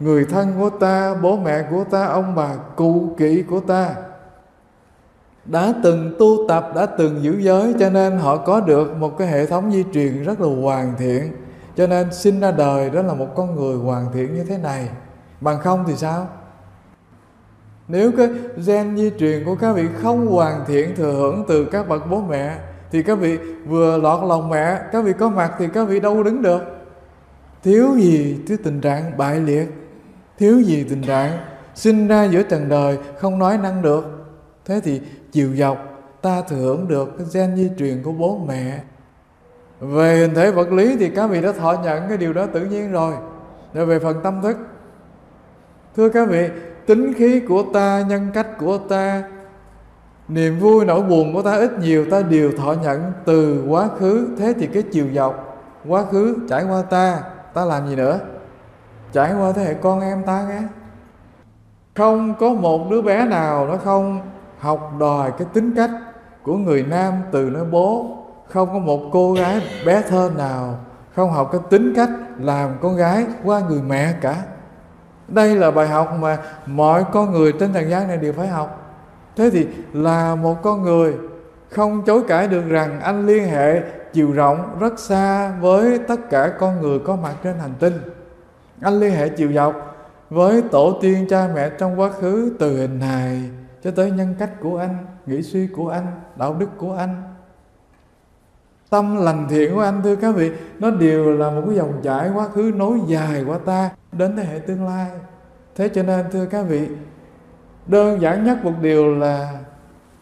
người 0.00 0.24
thân 0.24 0.54
của 0.58 0.70
ta, 0.70 1.14
bố 1.14 1.36
mẹ 1.36 1.62
của 1.70 1.84
ta, 1.90 2.06
ông 2.06 2.34
bà, 2.34 2.54
cụ 2.76 3.14
kỵ 3.18 3.42
của 3.42 3.60
ta 3.60 3.94
đã 5.44 5.74
từng 5.82 6.14
tu 6.18 6.48
tập, 6.48 6.72
đã 6.74 6.86
từng 6.86 7.22
giữ 7.22 7.38
giới, 7.40 7.74
cho 7.80 7.90
nên 7.90 8.18
họ 8.18 8.36
có 8.36 8.60
được 8.60 8.96
một 8.96 9.18
cái 9.18 9.28
hệ 9.28 9.46
thống 9.46 9.72
di 9.72 9.84
truyền 9.92 10.22
rất 10.22 10.40
là 10.40 10.48
hoàn 10.62 10.94
thiện. 10.98 11.32
Cho 11.76 11.86
nên 11.86 12.12
sinh 12.12 12.40
ra 12.40 12.50
đời 12.50 12.90
đó 12.90 13.02
là 13.02 13.14
một 13.14 13.28
con 13.36 13.56
người 13.56 13.76
hoàn 13.76 14.12
thiện 14.12 14.34
như 14.34 14.44
thế 14.44 14.58
này. 14.58 14.88
Bằng 15.40 15.60
không 15.60 15.84
thì 15.86 15.96
sao? 15.96 16.28
Nếu 17.88 18.12
cái 18.16 18.28
gen 18.66 18.96
di 18.96 19.10
truyền 19.18 19.44
của 19.44 19.54
các 19.54 19.72
vị 19.72 19.86
không 20.02 20.26
hoàn 20.26 20.64
thiện 20.66 20.96
thừa 20.96 21.12
hưởng 21.12 21.44
từ 21.48 21.64
các 21.64 21.88
bậc 21.88 22.10
bố 22.10 22.20
mẹ, 22.20 22.56
thì 22.90 23.02
các 23.02 23.18
vị 23.18 23.38
vừa 23.66 23.98
lọt 23.98 24.28
lòng 24.28 24.48
mẹ, 24.48 24.80
các 24.92 25.04
vị 25.04 25.12
có 25.18 25.28
mặt 25.28 25.52
thì 25.58 25.68
các 25.74 25.88
vị 25.88 26.00
đâu 26.00 26.22
đứng 26.22 26.42
được. 26.42 26.62
Thiếu 27.62 27.88
gì 27.96 28.38
cái 28.48 28.56
tình 28.64 28.80
trạng 28.80 29.16
bại 29.16 29.40
liệt? 29.40 29.68
Thiếu 30.40 30.60
gì 30.60 30.86
tình 30.88 31.02
trạng? 31.02 31.38
Sinh 31.74 32.08
ra 32.08 32.24
giữa 32.24 32.42
trần 32.42 32.68
đời, 32.68 32.98
không 33.18 33.38
nói 33.38 33.58
năng 33.58 33.82
được. 33.82 34.04
Thế 34.64 34.80
thì 34.84 35.00
chiều 35.32 35.56
dọc, 35.56 35.78
ta 36.22 36.42
thừa 36.48 36.56
hưởng 36.56 36.88
được 36.88 37.14
cái 37.18 37.26
gen 37.34 37.56
di 37.56 37.70
truyền 37.78 38.02
của 38.02 38.12
bố 38.12 38.40
mẹ. 38.48 38.80
Về 39.80 40.16
hình 40.16 40.34
thể 40.34 40.50
vật 40.50 40.72
lý 40.72 40.96
thì 40.96 41.10
các 41.10 41.26
vị 41.26 41.42
đã 41.42 41.52
thọ 41.52 41.72
nhận 41.84 42.08
cái 42.08 42.18
điều 42.18 42.32
đó 42.32 42.46
tự 42.46 42.64
nhiên 42.64 42.92
rồi. 42.92 43.14
Rồi 43.74 43.86
về 43.86 43.98
phần 43.98 44.20
tâm 44.22 44.42
thức. 44.42 44.56
Thưa 45.96 46.08
các 46.08 46.28
vị, 46.28 46.48
tính 46.86 47.12
khí 47.14 47.40
của 47.40 47.64
ta, 47.72 48.04
nhân 48.08 48.30
cách 48.34 48.58
của 48.58 48.78
ta, 48.78 49.22
niềm 50.28 50.58
vui 50.58 50.84
nỗi 50.84 51.02
buồn 51.02 51.34
của 51.34 51.42
ta 51.42 51.52
ít 51.52 51.78
nhiều, 51.78 52.04
ta 52.10 52.22
đều 52.22 52.52
thọ 52.58 52.74
nhận 52.82 53.12
từ 53.24 53.64
quá 53.68 53.88
khứ. 53.98 54.28
Thế 54.38 54.54
thì 54.60 54.66
cái 54.66 54.82
chiều 54.82 55.06
dọc, 55.14 55.58
quá 55.88 56.04
khứ 56.10 56.36
trải 56.48 56.64
qua 56.64 56.82
ta 56.82 57.22
ta 57.54 57.64
làm 57.64 57.88
gì 57.88 57.96
nữa? 57.96 58.18
Trải 59.12 59.34
qua 59.34 59.52
thế 59.52 59.64
hệ 59.64 59.74
con 59.74 60.00
em 60.00 60.22
ta 60.22 60.46
nghe. 60.48 60.62
Không 61.96 62.34
có 62.40 62.50
một 62.50 62.90
đứa 62.90 63.02
bé 63.02 63.24
nào 63.24 63.66
nó 63.66 63.76
không 63.76 64.20
học 64.58 64.92
đòi 64.98 65.32
cái 65.38 65.48
tính 65.52 65.74
cách 65.76 65.90
của 66.42 66.50
của 66.50 66.56
người 66.56 66.82
nam 66.82 67.14
từ 67.30 67.50
nơi 67.50 67.64
bố. 67.64 68.16
Không 68.48 68.68
có 68.72 68.78
một 68.78 69.00
cô 69.12 69.32
gái 69.32 69.62
bé 69.86 70.02
thơ 70.08 70.30
nào 70.38 70.78
không 71.16 71.30
học 71.30 71.48
cái 71.52 71.60
tính 71.70 71.92
cách 71.96 72.10
làm 72.38 72.70
con 72.80 72.96
gái 72.96 73.26
qua 73.44 73.60
người 73.68 73.82
mẹ 73.82 74.14
cả. 74.20 74.36
Đây 75.28 75.56
là 75.56 75.70
bài 75.70 75.88
học 75.88 76.16
mà 76.20 76.38
mọi 76.66 77.04
con 77.12 77.32
người 77.32 77.52
trên 77.52 77.72
trần 77.72 77.90
gian 77.90 78.08
này 78.08 78.16
đều 78.16 78.32
phải 78.32 78.48
học. 78.48 78.96
Thế 79.36 79.50
thì 79.50 79.66
là 79.92 80.34
một 80.34 80.62
con 80.62 80.82
người 80.82 81.14
không 81.70 82.02
chối 82.02 82.22
cãi 82.28 82.48
được 82.48 82.68
rằng 82.68 83.00
anh 83.00 83.26
liên 83.26 83.48
hệ 83.48 83.82
chiều 84.12 84.32
rộng 84.32 84.76
rất 84.80 84.98
xa 84.98 85.52
với 85.60 85.98
tất 85.98 86.30
cả 86.30 86.52
con 86.58 86.80
người 86.80 86.98
có 86.98 87.16
mặt 87.16 87.34
trên 87.42 87.58
hành 87.58 87.74
tinh 87.78 88.00
anh 88.80 89.00
liên 89.00 89.12
hệ 89.12 89.28
chiều 89.28 89.52
dọc 89.52 89.96
với 90.30 90.62
tổ 90.62 90.98
tiên 91.00 91.26
cha 91.30 91.48
mẹ 91.54 91.70
trong 91.78 92.00
quá 92.00 92.10
khứ 92.10 92.56
từ 92.58 92.76
hình 92.76 93.00
hài 93.00 93.42
cho 93.82 93.90
tới 93.90 94.10
nhân 94.10 94.34
cách 94.38 94.50
của 94.60 94.78
anh, 94.78 94.96
nghĩ 95.26 95.42
suy 95.42 95.66
của 95.66 95.88
anh, 95.88 96.06
đạo 96.36 96.56
đức 96.58 96.68
của 96.78 96.94
anh. 96.94 97.22
Tâm 98.90 99.16
lành 99.16 99.46
thiện 99.50 99.74
của 99.74 99.80
anh, 99.80 100.00
thưa 100.02 100.16
các 100.16 100.34
vị, 100.34 100.50
nó 100.78 100.90
đều 100.90 101.36
là 101.36 101.50
một 101.50 101.62
cái 101.66 101.76
dòng 101.76 102.00
chảy 102.02 102.30
quá 102.34 102.48
khứ 102.48 102.72
nối 102.74 102.98
dài 103.06 103.44
qua 103.46 103.58
ta 103.66 103.90
đến 104.12 104.36
thế 104.36 104.44
hệ 104.44 104.58
tương 104.58 104.86
lai. 104.86 105.10
Thế 105.76 105.88
cho 105.88 106.02
nên, 106.02 106.26
thưa 106.32 106.46
các 106.46 106.62
vị, 106.62 106.88
đơn 107.86 108.20
giản 108.20 108.44
nhất 108.44 108.64
một 108.64 108.72
điều 108.80 109.14
là 109.14 109.52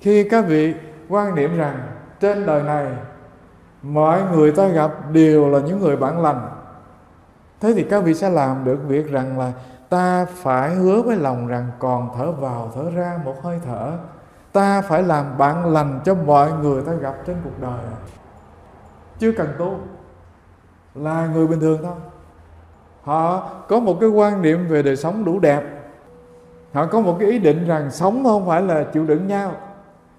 khi 0.01 0.29
các 0.29 0.45
vị 0.49 0.75
quan 1.09 1.35
niệm 1.35 1.57
rằng 1.57 1.79
trên 2.21 2.47
đời 2.47 2.63
này 2.63 2.87
mọi 3.83 4.23
người 4.33 4.53
ta 4.53 4.69
gặp 4.69 4.93
đều 5.13 5.49
là 5.49 5.59
những 5.59 5.81
người 5.81 5.97
bản 5.97 6.23
lành 6.23 6.49
thế 7.61 7.73
thì 7.75 7.83
các 7.83 8.01
vị 8.01 8.15
sẽ 8.15 8.31
làm 8.31 8.65
được 8.65 8.79
việc 8.89 9.11
rằng 9.11 9.39
là 9.39 9.53
ta 9.89 10.27
phải 10.35 10.75
hứa 10.75 11.03
với 11.03 11.17
lòng 11.17 11.47
rằng 11.47 11.67
còn 11.79 12.09
thở 12.19 12.33
vào, 12.33 12.71
thở 12.75 12.91
ra 12.91 13.21
một 13.25 13.35
hơi 13.43 13.61
thở. 13.67 13.93
Ta 14.53 14.83
phải 14.83 15.03
làm 15.03 15.39
bạn 15.39 15.73
lành 15.73 16.01
cho 16.05 16.15
mọi 16.15 16.53
người 16.53 16.83
ta 16.83 16.93
gặp 16.93 17.15
trên 17.27 17.37
cuộc 17.45 17.61
đời. 17.61 17.81
Chưa 19.19 19.33
cần 19.33 19.49
tu, 19.59 19.77
là 20.95 21.27
người 21.27 21.47
bình 21.47 21.61
thường 21.61 21.79
thôi. 21.83 21.95
Họ 23.03 23.51
có 23.69 23.81
một 23.81 23.97
cái 24.01 24.09
quan 24.09 24.43
niệm 24.43 24.69
về 24.69 24.83
đời 24.83 24.97
sống 24.97 25.25
đủ 25.25 25.39
đẹp. 25.39 25.63
Họ 26.73 26.87
có 26.87 27.01
một 27.01 27.17
cái 27.21 27.31
ý 27.31 27.39
định 27.39 27.67
rằng 27.67 27.91
sống 27.91 28.25
không 28.25 28.47
phải 28.47 28.63
là 28.63 28.85
chịu 28.93 29.05
đựng 29.05 29.27
nhau. 29.27 29.53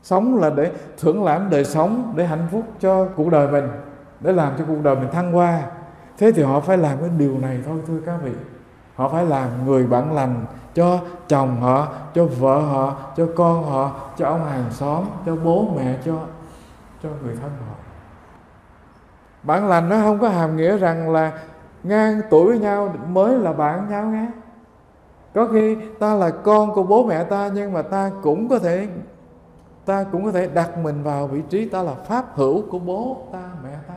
Sống 0.03 0.39
là 0.39 0.49
để 0.49 0.71
thưởng 0.97 1.23
lãm 1.23 1.49
đời 1.49 1.65
sống, 1.65 2.13
để 2.15 2.25
hạnh 2.25 2.47
phúc 2.51 2.63
cho 2.79 3.05
cuộc 3.15 3.29
đời 3.29 3.47
mình, 3.47 3.67
để 4.19 4.31
làm 4.31 4.53
cho 4.57 4.63
cuộc 4.67 4.83
đời 4.83 4.95
mình 4.95 5.11
thăng 5.11 5.31
hoa 5.31 5.61
thế 6.19 6.31
thì 6.31 6.43
họ 6.43 6.59
phải 6.59 6.77
làm 6.77 6.97
cái 6.99 7.09
điều 7.17 7.37
này 7.37 7.59
thôi, 7.65 7.77
thưa 7.87 7.99
các 8.05 8.17
vị. 8.23 8.31
Họ 8.95 9.09
phải 9.09 9.25
làm 9.25 9.65
người 9.65 9.87
bạn 9.87 10.13
lành 10.13 10.45
cho 10.73 10.99
chồng 11.27 11.61
họ, 11.61 11.87
cho 12.13 12.25
vợ 12.25 12.59
họ, 12.59 12.95
cho 13.17 13.27
con 13.35 13.63
họ, 13.63 13.91
cho 14.17 14.27
ông 14.27 14.45
hàng 14.45 14.71
xóm, 14.71 15.03
cho 15.25 15.35
bố 15.35 15.67
mẹ, 15.75 15.97
cho 16.05 16.13
cho 17.03 17.09
người 17.23 17.35
thân 17.41 17.51
họ. 17.67 17.75
Bạn 19.43 19.67
lành 19.67 19.89
nó 19.89 19.97
không 19.97 20.19
có 20.19 20.29
hàm 20.29 20.57
nghĩa 20.57 20.77
rằng 20.77 21.09
là 21.09 21.31
ngang 21.83 22.21
tuổi 22.29 22.45
với 22.45 22.59
nhau 22.59 22.95
mới 23.07 23.39
là 23.39 23.53
bạn 23.53 23.89
nhau 23.89 24.05
nghe 24.05 24.25
có 25.33 25.47
khi 25.47 25.77
ta 25.99 26.13
là 26.13 26.29
con 26.29 26.73
của 26.73 26.83
bố 26.83 27.05
mẹ 27.05 27.23
ta 27.23 27.49
nhưng 27.53 27.73
mà 27.73 27.81
ta 27.81 28.11
cũng 28.21 28.49
có 28.49 28.59
thể, 28.59 28.87
ta 29.85 30.03
cũng 30.11 30.25
có 30.25 30.31
thể 30.31 30.47
đặt 30.47 30.77
mình 30.77 31.03
vào 31.03 31.27
vị 31.27 31.41
trí 31.49 31.69
ta 31.69 31.83
là 31.83 31.93
pháp 31.93 32.25
hữu 32.35 32.63
của 32.71 32.79
bố 32.79 33.17
ta, 33.31 33.43
mẹ 33.63 33.75
ta 33.87 33.93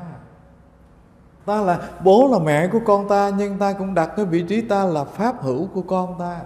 ta 1.47 1.61
là 1.61 1.78
bố 2.05 2.28
là 2.32 2.38
mẹ 2.38 2.68
của 2.68 2.80
con 2.84 3.09
ta 3.09 3.30
nhưng 3.38 3.59
ta 3.59 3.72
cũng 3.72 3.95
đặt 3.95 4.11
cái 4.16 4.24
vị 4.24 4.43
trí 4.43 4.61
ta 4.61 4.84
là 4.84 5.05
pháp 5.05 5.43
hữu 5.43 5.66
của 5.74 5.82
con 5.82 6.14
ta. 6.18 6.40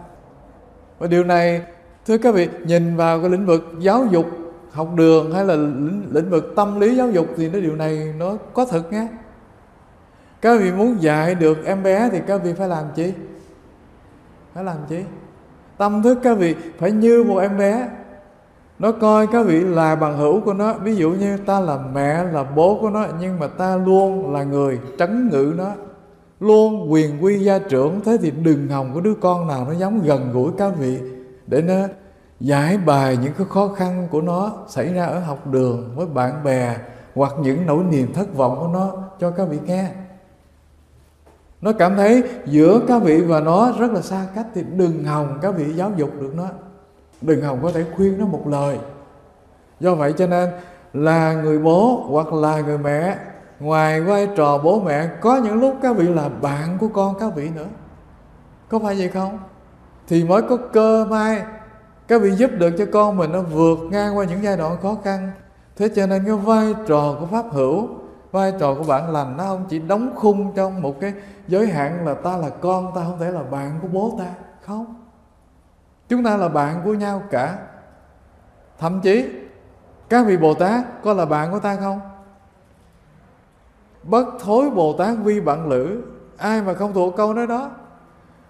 Và 0.98 1.06
điều 1.06 1.24
này 1.24 1.62
thưa 2.06 2.18
các 2.18 2.34
vị 2.34 2.48
nhìn 2.64 2.96
vào 2.96 3.20
cái 3.20 3.30
lĩnh 3.30 3.46
vực 3.46 3.72
giáo 3.78 4.06
dục 4.10 4.26
học 4.72 4.88
đường 4.94 5.34
hay 5.34 5.44
là 5.44 5.54
lĩnh, 5.54 6.08
lĩnh 6.10 6.30
vực 6.30 6.52
tâm 6.56 6.80
lý 6.80 6.96
giáo 6.96 7.10
dục 7.10 7.26
thì 7.36 7.48
nó 7.48 7.60
điều 7.60 7.76
này 7.76 8.14
nó 8.18 8.36
có 8.54 8.64
thật 8.64 8.92
nhé. 8.92 9.08
Các 10.40 10.60
vị 10.60 10.72
muốn 10.72 11.02
dạy 11.02 11.34
được 11.34 11.64
em 11.64 11.82
bé 11.82 12.08
thì 12.12 12.20
các 12.26 12.42
vị 12.44 12.52
phải 12.52 12.68
làm 12.68 12.84
chi? 12.94 13.12
Phải 14.54 14.64
làm 14.64 14.76
chi? 14.88 15.00
Tâm 15.76 16.02
thức 16.02 16.18
các 16.22 16.38
vị 16.38 16.54
phải 16.78 16.92
như 16.92 17.24
một 17.24 17.38
em 17.38 17.58
bé 17.58 17.88
nó 18.78 18.92
coi 18.92 19.26
các 19.26 19.46
vị 19.46 19.60
là 19.60 19.96
bằng 19.96 20.18
hữu 20.18 20.40
của 20.40 20.52
nó. 20.52 20.74
Ví 20.74 20.96
dụ 20.96 21.10
như 21.10 21.36
ta 21.36 21.60
là 21.60 21.78
mẹ, 21.94 22.24
là 22.24 22.44
bố 22.44 22.78
của 22.80 22.90
nó, 22.90 23.06
nhưng 23.20 23.38
mà 23.38 23.46
ta 23.46 23.76
luôn 23.76 24.32
là 24.32 24.42
người 24.42 24.80
trấn 24.98 25.28
ngự 25.28 25.52
nó, 25.56 25.72
luôn 26.40 26.92
quyền 26.92 27.24
quy 27.24 27.38
gia 27.38 27.58
trưởng. 27.58 28.00
Thế 28.04 28.16
thì 28.22 28.30
đừng 28.30 28.68
hòng 28.68 28.94
có 28.94 29.00
đứa 29.00 29.14
con 29.14 29.46
nào 29.46 29.64
nó 29.64 29.72
dám 29.72 30.02
gần 30.02 30.32
gũi 30.32 30.52
các 30.58 30.72
vị 30.78 30.98
để 31.46 31.62
nó 31.62 31.74
giải 32.40 32.78
bài 32.78 33.18
những 33.22 33.32
cái 33.38 33.46
khó 33.50 33.68
khăn 33.68 34.08
của 34.10 34.20
nó 34.20 34.52
xảy 34.68 34.94
ra 34.94 35.04
ở 35.04 35.18
học 35.18 35.46
đường 35.46 35.92
với 35.96 36.06
bạn 36.06 36.44
bè 36.44 36.76
hoặc 37.14 37.32
những 37.42 37.66
nỗi 37.66 37.84
niềm 37.90 38.12
thất 38.12 38.34
vọng 38.36 38.56
của 38.60 38.68
nó 38.72 38.92
cho 39.20 39.30
các 39.30 39.44
vị 39.44 39.58
nghe. 39.66 39.90
Nó 41.60 41.72
cảm 41.72 41.96
thấy 41.96 42.22
giữa 42.46 42.80
các 42.88 43.02
vị 43.02 43.20
và 43.20 43.40
nó 43.40 43.72
rất 43.78 43.92
là 43.92 44.00
xa 44.00 44.26
cách 44.34 44.46
thì 44.54 44.62
đừng 44.76 45.04
hòng 45.04 45.38
các 45.42 45.54
vị 45.56 45.72
giáo 45.72 45.92
dục 45.96 46.10
được 46.20 46.32
nó 46.36 46.48
đừng 47.26 47.42
hòng 47.42 47.58
có 47.62 47.72
thể 47.72 47.84
khuyên 47.96 48.18
nó 48.18 48.26
một 48.26 48.42
lời. 48.46 48.78
Do 49.80 49.94
vậy 49.94 50.12
cho 50.12 50.26
nên, 50.26 50.50
là 50.92 51.32
người 51.32 51.58
bố 51.58 52.06
hoặc 52.08 52.32
là 52.32 52.60
người 52.60 52.78
mẹ, 52.78 53.18
ngoài 53.60 54.00
vai 54.00 54.28
trò 54.36 54.58
bố 54.58 54.80
mẹ, 54.80 55.08
có 55.20 55.36
những 55.36 55.60
lúc 55.60 55.74
các 55.82 55.96
vị 55.96 56.08
là 56.08 56.28
bạn 56.28 56.78
của 56.80 56.88
con 56.88 57.14
các 57.20 57.34
vị 57.34 57.50
nữa. 57.54 57.66
Có 58.68 58.78
phải 58.78 58.94
vậy 58.98 59.08
không? 59.08 59.38
Thì 60.08 60.24
mới 60.24 60.42
có 60.42 60.56
cơ 60.72 61.06
may 61.10 61.42
các 62.08 62.22
vị 62.22 62.30
giúp 62.30 62.50
được 62.58 62.70
cho 62.78 62.84
con 62.92 63.16
mình 63.16 63.32
nó 63.32 63.40
vượt 63.42 63.78
ngang 63.90 64.16
qua 64.16 64.24
những 64.24 64.42
giai 64.42 64.56
đoạn 64.56 64.76
khó 64.82 64.96
khăn. 65.04 65.30
Thế 65.76 65.88
cho 65.96 66.06
nên 66.06 66.24
cái 66.26 66.36
vai 66.36 66.74
trò 66.86 67.16
của 67.20 67.26
pháp 67.26 67.44
hữu, 67.50 67.88
vai 68.32 68.52
trò 68.60 68.74
của 68.74 68.84
bạn 68.84 69.10
lành 69.10 69.36
nó 69.36 69.44
không 69.44 69.64
chỉ 69.68 69.78
đóng 69.78 70.12
khung 70.16 70.52
trong 70.54 70.82
một 70.82 71.00
cái 71.00 71.12
giới 71.48 71.66
hạn 71.66 72.06
là 72.06 72.14
ta 72.14 72.36
là 72.36 72.48
con, 72.48 72.92
ta 72.94 73.02
không 73.04 73.18
thể 73.18 73.30
là 73.30 73.42
bạn 73.42 73.78
của 73.82 73.88
bố 73.92 74.14
ta. 74.18 74.26
Không 74.66 75.05
chúng 76.08 76.24
ta 76.24 76.36
là 76.36 76.48
bạn 76.48 76.80
của 76.84 76.94
nhau 76.94 77.22
cả. 77.30 77.58
Thậm 78.78 79.00
chí 79.00 79.30
các 80.08 80.26
vị 80.26 80.36
bồ 80.36 80.54
tát 80.54 80.84
có 81.02 81.12
là 81.12 81.24
bạn 81.24 81.52
của 81.52 81.58
ta 81.58 81.76
không? 81.76 82.00
Bất 84.02 84.26
thối 84.40 84.70
bồ 84.70 84.92
tát 84.92 85.18
vi 85.24 85.40
bạn 85.40 85.68
lữ 85.68 86.02
ai 86.36 86.62
mà 86.62 86.74
không 86.74 86.92
thuộc 86.92 87.16
câu 87.16 87.34
nói 87.34 87.46
đó? 87.46 87.70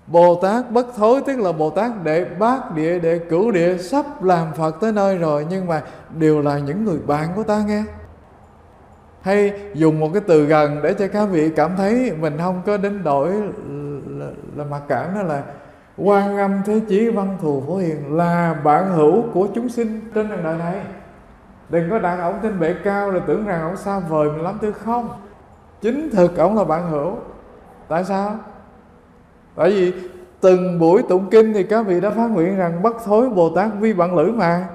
Bồ 0.06 0.40
Tát 0.42 0.70
bất 0.70 0.86
thối 0.96 1.22
tức 1.26 1.38
là 1.38 1.52
Bồ 1.52 1.70
Tát 1.70 2.04
đệ 2.04 2.24
bát 2.24 2.74
địa 2.74 2.98
đệ 2.98 3.18
cửu 3.18 3.50
địa 3.50 3.78
sắp 3.78 4.22
làm 4.22 4.52
Phật 4.52 4.80
tới 4.80 4.92
nơi 4.92 5.18
rồi 5.18 5.46
nhưng 5.50 5.66
mà 5.66 5.82
đều 6.18 6.42
là 6.42 6.58
những 6.58 6.84
người 6.84 6.98
bạn 7.06 7.28
của 7.36 7.42
ta 7.42 7.62
nghe. 7.66 7.84
Hay 9.20 9.60
dùng 9.74 10.00
một 10.00 10.10
cái 10.12 10.22
từ 10.26 10.44
gần 10.44 10.82
để 10.82 10.94
cho 10.94 11.08
các 11.08 11.24
vị 11.24 11.50
cảm 11.56 11.76
thấy 11.76 12.12
mình 12.20 12.38
không 12.38 12.62
có 12.66 12.76
đến 12.76 13.04
đổi 13.04 13.32
là, 14.06 14.26
là 14.56 14.64
mặc 14.64 14.82
cảm 14.88 15.14
đó 15.14 15.22
là 15.22 15.42
quan 15.98 16.38
âm 16.38 16.62
thế 16.66 16.80
chí 16.88 17.08
văn 17.08 17.36
thù 17.40 17.62
phổ 17.66 17.76
hiền 17.76 18.16
là 18.16 18.54
bạn 18.64 18.92
hữu 18.92 19.22
của 19.34 19.48
chúng 19.54 19.68
sinh 19.68 20.00
trên 20.14 20.28
đời 20.44 20.58
này. 20.58 20.80
Đừng 21.68 21.90
có 21.90 21.98
đặt 21.98 22.16
ổng 22.22 22.34
trên 22.42 22.60
bệ 22.60 22.74
cao 22.84 23.10
rồi 23.10 23.22
tưởng 23.26 23.46
rằng 23.46 23.62
ổng 23.62 23.76
xa 23.76 23.98
vời 23.98 24.28
mình 24.28 24.42
lắm 24.42 24.58
tư 24.60 24.72
không. 24.72 25.08
Chính 25.80 26.10
thực 26.10 26.36
ổng 26.36 26.56
là 26.56 26.64
bạn 26.64 26.90
hữu. 26.90 27.12
Tại 27.88 28.04
sao? 28.04 28.36
Tại 29.56 29.70
vì 29.70 29.92
từng 30.40 30.78
buổi 30.78 31.02
tụng 31.08 31.30
kinh 31.30 31.52
thì 31.52 31.62
các 31.62 31.86
vị 31.86 32.00
đã 32.00 32.10
phát 32.10 32.30
nguyện 32.30 32.56
rằng 32.56 32.82
bất 32.82 32.96
thối 33.04 33.30
bồ 33.30 33.50
tát 33.56 33.68
vi 33.80 33.92
bạn 33.92 34.16
lữ 34.16 34.32
mà. 34.32 34.68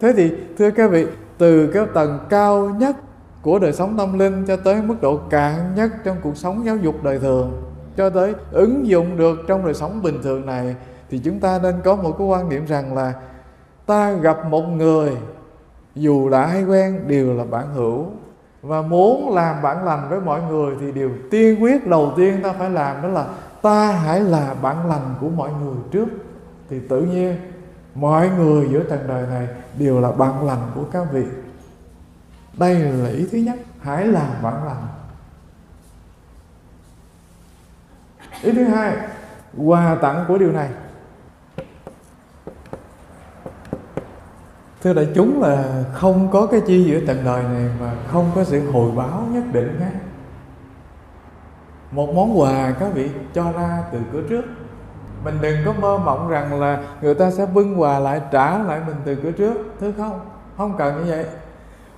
Thế 0.00 0.12
thì, 0.16 0.32
thưa 0.58 0.70
các 0.70 0.90
vị, 0.90 1.06
từ 1.38 1.66
cái 1.66 1.86
tầng 1.94 2.18
cao 2.28 2.68
nhất 2.78 2.96
của 3.42 3.58
đời 3.58 3.72
sống 3.72 3.96
tâm 3.98 4.18
linh 4.18 4.44
cho 4.46 4.56
tới 4.56 4.82
mức 4.82 4.94
độ 5.00 5.20
cạn 5.30 5.74
nhất 5.76 5.90
trong 6.04 6.16
cuộc 6.22 6.36
sống 6.36 6.64
giáo 6.64 6.76
dục 6.76 7.02
đời 7.02 7.18
thường 7.18 7.62
cho 7.96 8.10
tới 8.10 8.34
ứng 8.50 8.86
dụng 8.86 9.16
được 9.16 9.38
trong 9.48 9.64
đời 9.64 9.74
sống 9.74 10.02
bình 10.02 10.22
thường 10.22 10.46
này, 10.46 10.74
thì 11.10 11.18
chúng 11.18 11.40
ta 11.40 11.60
nên 11.62 11.74
có 11.84 11.96
một 11.96 12.14
cái 12.18 12.26
quan 12.26 12.48
niệm 12.48 12.66
rằng 12.66 12.94
là 12.94 13.12
ta 13.86 14.12
gặp 14.12 14.46
một 14.46 14.62
người, 14.62 15.10
dù 15.94 16.30
đã 16.30 16.46
hay 16.46 16.64
quen, 16.64 17.04
đều 17.06 17.34
là 17.34 17.44
bạn 17.44 17.74
hữu. 17.74 18.06
Và 18.62 18.82
muốn 18.82 19.34
làm 19.34 19.62
bạn 19.62 19.84
lành 19.84 20.06
với 20.10 20.20
mọi 20.20 20.42
người, 20.42 20.76
thì 20.80 20.92
điều 20.92 21.10
tiên 21.30 21.62
quyết 21.62 21.86
đầu 21.86 22.12
tiên 22.16 22.40
ta 22.42 22.52
phải 22.52 22.70
làm 22.70 23.02
đó 23.02 23.08
là 23.08 23.26
ta 23.62 23.92
hãy 23.92 24.20
là 24.20 24.54
bạn 24.62 24.88
lành 24.88 25.14
của 25.20 25.28
mọi 25.28 25.50
người 25.62 25.76
trước. 25.90 26.08
Thì 26.70 26.80
tự 26.88 27.00
nhiên, 27.00 27.36
mọi 27.94 28.30
người 28.38 28.68
giữa 28.70 28.82
trần 28.82 29.00
đời 29.08 29.26
này 29.26 29.48
đều 29.78 30.00
là 30.00 30.12
bạn 30.12 30.46
lành 30.46 30.60
của 30.74 30.84
các 30.92 31.12
vị. 31.12 31.24
Đây 32.58 32.74
là 32.74 33.08
ý 33.08 33.26
thứ 33.32 33.38
nhất, 33.38 33.56
hãy 33.80 34.06
làm 34.06 34.28
bạn 34.42 34.64
lành. 34.66 34.86
Ý 38.44 38.52
thứ 38.52 38.64
hai, 38.64 38.96
quà 39.56 39.94
tặng 40.02 40.24
của 40.28 40.38
điều 40.38 40.52
này. 40.52 40.68
Thưa 44.82 44.94
đại 44.94 45.08
chúng 45.14 45.42
là 45.42 45.84
không 45.92 46.28
có 46.32 46.46
cái 46.46 46.60
chi 46.66 46.84
giữa 46.84 47.00
tận 47.06 47.22
đời 47.24 47.42
này 47.42 47.68
mà 47.80 47.92
không 48.12 48.30
có 48.34 48.44
sự 48.44 48.70
hồi 48.70 48.90
báo 48.96 49.26
nhất 49.30 49.44
định 49.52 49.76
nhé. 49.80 49.86
một 51.90 52.14
món 52.14 52.40
quà 52.40 52.74
các 52.80 52.88
vị 52.94 53.10
cho 53.34 53.52
ra 53.52 53.82
từ 53.92 53.98
cửa 54.12 54.22
trước. 54.28 54.44
Mình 55.24 55.38
đừng 55.40 55.56
có 55.64 55.72
mơ 55.72 55.98
mộng 55.98 56.28
rằng 56.28 56.60
là 56.60 56.82
người 57.00 57.14
ta 57.14 57.30
sẽ 57.30 57.46
bưng 57.46 57.80
quà 57.80 57.98
lại 57.98 58.20
trả 58.30 58.58
lại 58.58 58.80
mình 58.86 58.96
từ 59.04 59.14
cửa 59.14 59.30
trước 59.30 59.54
thứ 59.80 59.92
không? 59.96 60.20
Không 60.56 60.76
cần 60.78 61.04
như 61.04 61.10
vậy 61.10 61.24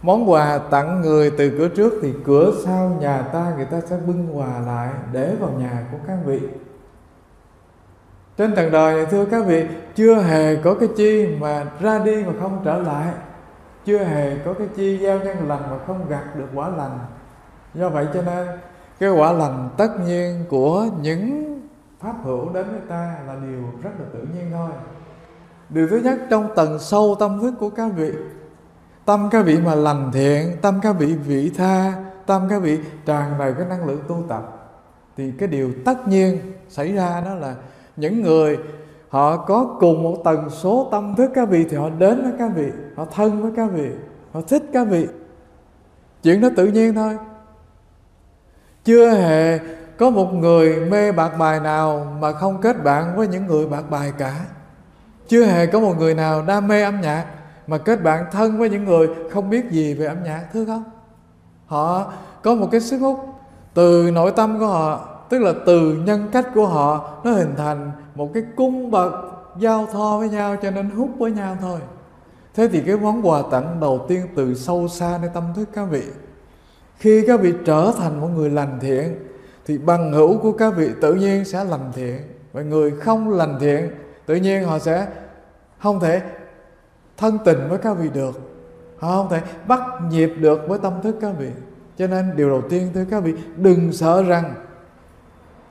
món 0.03 0.31
quà 0.31 0.59
tặng 0.59 1.01
người 1.01 1.31
từ 1.31 1.51
cửa 1.59 1.69
trước 1.69 1.93
thì 2.03 2.15
cửa 2.25 2.53
sau 2.65 2.97
nhà 3.01 3.23
ta 3.23 3.53
người 3.57 3.65
ta 3.65 3.81
sẽ 3.81 3.97
bưng 4.07 4.39
quà 4.39 4.59
lại 4.67 4.91
để 5.13 5.35
vào 5.41 5.51
nhà 5.51 5.87
của 5.93 5.99
các 6.07 6.19
vị. 6.25 6.41
Trên 8.37 8.55
trần 8.55 8.71
đời 8.71 8.95
này, 8.95 9.07
thưa 9.07 9.25
các 9.25 9.47
vị, 9.47 9.67
chưa 9.95 10.15
hề 10.15 10.57
có 10.57 10.75
cái 10.75 10.89
chi 10.97 11.27
mà 11.41 11.67
ra 11.81 11.99
đi 11.99 12.25
mà 12.25 12.33
không 12.41 12.61
trở 12.65 12.79
lại. 12.79 13.13
Chưa 13.85 13.99
hề 13.99 14.37
có 14.45 14.53
cái 14.53 14.67
chi 14.77 14.99
gieo 14.99 15.19
nhân 15.19 15.49
lành 15.49 15.63
mà 15.71 15.79
không 15.87 16.09
gặt 16.09 16.37
được 16.37 16.47
quả 16.55 16.69
lành. 16.69 16.99
Do 17.75 17.89
vậy 17.89 18.07
cho 18.15 18.23
nên, 18.23 18.47
cái 18.99 19.11
quả 19.11 19.33
lành 19.33 19.69
tất 19.77 19.89
nhiên 20.07 20.45
của 20.51 20.87
những 21.03 21.43
pháp 22.01 22.15
hữu 22.25 22.53
đến 22.53 22.67
với 22.71 22.81
ta 22.89 23.17
là 23.27 23.37
điều 23.43 23.63
rất 23.83 23.91
là 23.99 24.07
tự 24.13 24.19
nhiên 24.19 24.51
thôi. 24.53 24.71
Điều 25.69 25.89
thứ 25.89 26.01
nhất, 26.05 26.19
trong 26.31 26.55
tầng 26.57 26.79
sâu 26.79 27.17
tâm 27.19 27.41
thức 27.41 27.55
của 27.61 27.71
các 27.71 27.91
vị 27.97 28.13
tâm 29.07 29.29
các 29.31 29.47
vị 29.47 29.59
mà 29.61 29.75
lành 29.75 30.11
thiện, 30.13 30.57
tâm 30.63 30.81
các 30.83 30.93
vị 30.93 31.15
vị 31.15 31.53
tha, 31.57 31.93
tâm 32.27 32.47
các 32.51 32.63
vị 32.63 32.79
tràn 33.07 33.39
đầy 33.39 33.55
cái 33.59 33.67
năng 33.69 33.87
lượng 33.87 34.01
tu 34.09 34.25
tập, 34.29 34.73
thì 35.17 35.33
cái 35.39 35.49
điều 35.49 35.73
tất 35.85 36.09
nhiên 36.09 36.53
xảy 36.69 36.93
ra 36.93 37.23
đó 37.25 37.35
là 37.35 37.55
những 37.97 38.23
người 38.23 38.59
họ 39.09 39.37
có 39.37 39.77
cùng 39.81 40.03
một 40.03 40.17
tần 40.25 40.51
số 40.51 40.89
tâm 40.91 41.15
thức 41.17 41.31
các 41.35 41.49
vị 41.49 41.67
thì 41.71 41.77
họ 41.77 41.91
đến 41.99 42.23
với 42.23 42.33
các 42.39 42.51
vị, 42.55 42.71
họ 42.97 43.05
thân 43.05 43.43
với 43.43 43.53
các 43.57 43.71
vị, 43.73 43.91
họ 44.33 44.41
thích 44.49 44.63
các 44.73 44.87
vị. 44.87 45.07
Chuyện 46.23 46.41
đó 46.41 46.49
tự 46.57 46.67
nhiên 46.67 46.95
thôi. 46.95 47.17
Chưa 48.85 49.11
hề 49.11 49.59
có 49.99 50.11
một 50.11 50.35
người 50.35 50.81
mê 50.81 51.13
bạc 51.13 51.33
bài 51.39 51.61
nào 51.61 52.17
mà 52.21 52.33
không 52.33 52.61
kết 52.61 52.85
bạn 52.85 53.17
với 53.17 53.29
những 53.29 53.47
người 53.47 53.67
bạc 53.67 53.91
bài 53.91 54.13
cả. 54.19 54.41
Chưa 55.29 55.45
hề 55.45 55.67
có 55.67 55.81
một 55.81 55.95
người 55.99 56.15
nào 56.15 56.43
đam 56.43 56.69
mê 56.69 56.83
âm 56.83 57.01
nhạc 57.01 57.27
mà 57.67 57.79
kết 57.79 58.03
bạn 58.03 58.25
thân 58.33 58.59
với 58.59 58.71
những 58.71 58.85
người 58.85 59.09
không 59.31 59.51
biết 59.51 59.71
gì 59.71 59.95
về 59.95 60.07
âm 60.07 60.25
nhạc, 60.25 60.45
thưa 60.53 60.64
không? 60.64 60.85
Họ 61.67 62.12
có 62.43 62.55
một 62.55 62.69
cái 62.73 62.81
sức 62.81 62.99
hút 62.99 63.19
từ 63.75 64.11
nội 64.11 64.33
tâm 64.37 64.59
của 64.59 64.67
họ, 64.67 65.09
tức 65.31 65.39
là 65.39 65.53
từ 65.67 66.03
nhân 66.07 66.29
cách 66.33 66.47
của 66.55 66.67
họ, 66.67 67.21
nó 67.25 67.33
hình 67.33 67.55
thành 67.57 67.91
một 68.14 68.31
cái 68.35 68.43
cung 68.57 68.91
bậc 68.91 69.12
giao 69.59 69.87
thoa 69.93 70.19
với 70.19 70.29
nhau, 70.29 70.57
cho 70.62 70.71
nên 70.71 70.91
hút 70.91 71.11
với 71.19 71.31
nhau 71.31 71.57
thôi. 71.61 71.81
Thế 72.55 72.69
thì 72.69 72.81
cái 72.87 72.97
món 72.97 73.29
quà 73.29 73.43
tặng 73.51 73.77
đầu 73.81 74.05
tiên 74.09 74.27
từ 74.37 74.55
sâu 74.55 74.89
xa 74.89 75.19
nơi 75.21 75.31
tâm 75.35 75.45
thức 75.57 75.69
các 75.75 75.85
vị. 75.85 76.03
Khi 76.99 77.25
các 77.27 77.41
vị 77.41 77.55
trở 77.64 77.93
thành 77.99 78.21
một 78.21 78.29
người 78.37 78.51
lành 78.51 78.79
thiện, 78.81 79.17
thì 79.67 79.79
bằng 79.79 80.12
hữu 80.12 80.39
của 80.39 80.53
các 80.53 80.75
vị 80.77 80.91
tự 81.01 81.14
nhiên 81.14 81.45
sẽ 81.45 81.64
lành 81.64 81.93
thiện. 81.95 82.21
Và 82.53 82.62
người 82.62 82.91
không 82.91 83.31
lành 83.31 83.57
thiện, 83.61 83.91
tự 84.27 84.35
nhiên 84.35 84.64
họ 84.64 84.79
sẽ 84.79 85.07
không 85.79 86.01
thể 86.01 86.23
thân 87.17 87.39
tình 87.45 87.69
với 87.69 87.79
các 87.79 87.93
vị 87.93 88.11
được. 88.14 88.41
Họ 88.99 89.17
không 89.17 89.29
thể 89.31 89.41
bắt 89.67 89.81
nhịp 90.11 90.33
được 90.41 90.61
với 90.69 90.79
tâm 90.79 90.93
thức 91.03 91.17
các 91.21 91.33
vị. 91.39 91.51
Cho 91.99 92.07
nên 92.07 92.37
điều 92.37 92.51
đầu 92.51 92.62
tiên 92.71 92.91
thưa 92.95 93.05
các 93.11 93.21
vị, 93.21 93.35
đừng 93.57 93.93
sợ 93.93 94.23
rằng 94.23 94.55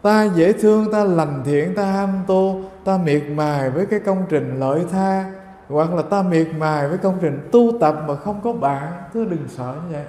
ta 0.02 0.24
dễ 0.24 0.54
thương, 0.54 0.92
ta 0.92 1.04
lành 1.04 1.42
thiện, 1.46 1.76
ta 1.76 1.86
ham 1.86 2.10
tu 2.28 2.62
ta 2.84 2.98
miệt 2.98 3.24
mài 3.36 3.70
với 3.70 3.86
cái 3.86 4.00
công 4.00 4.26
trình 4.30 4.60
lợi 4.60 4.86
tha, 4.92 5.32
hoặc 5.70 5.94
là 5.94 6.02
ta 6.02 6.22
miệt 6.22 6.48
mài 6.58 6.88
với 6.88 6.98
công 6.98 7.18
trình 7.22 7.50
tu 7.52 7.72
tập 7.80 7.96
mà 8.08 8.16
không 8.16 8.42
có 8.44 8.54
bạn 8.54 8.94
cứ 9.14 9.26
đừng 9.26 9.48
sợ 9.48 9.76
như 9.88 9.94
vậy. 9.94 10.06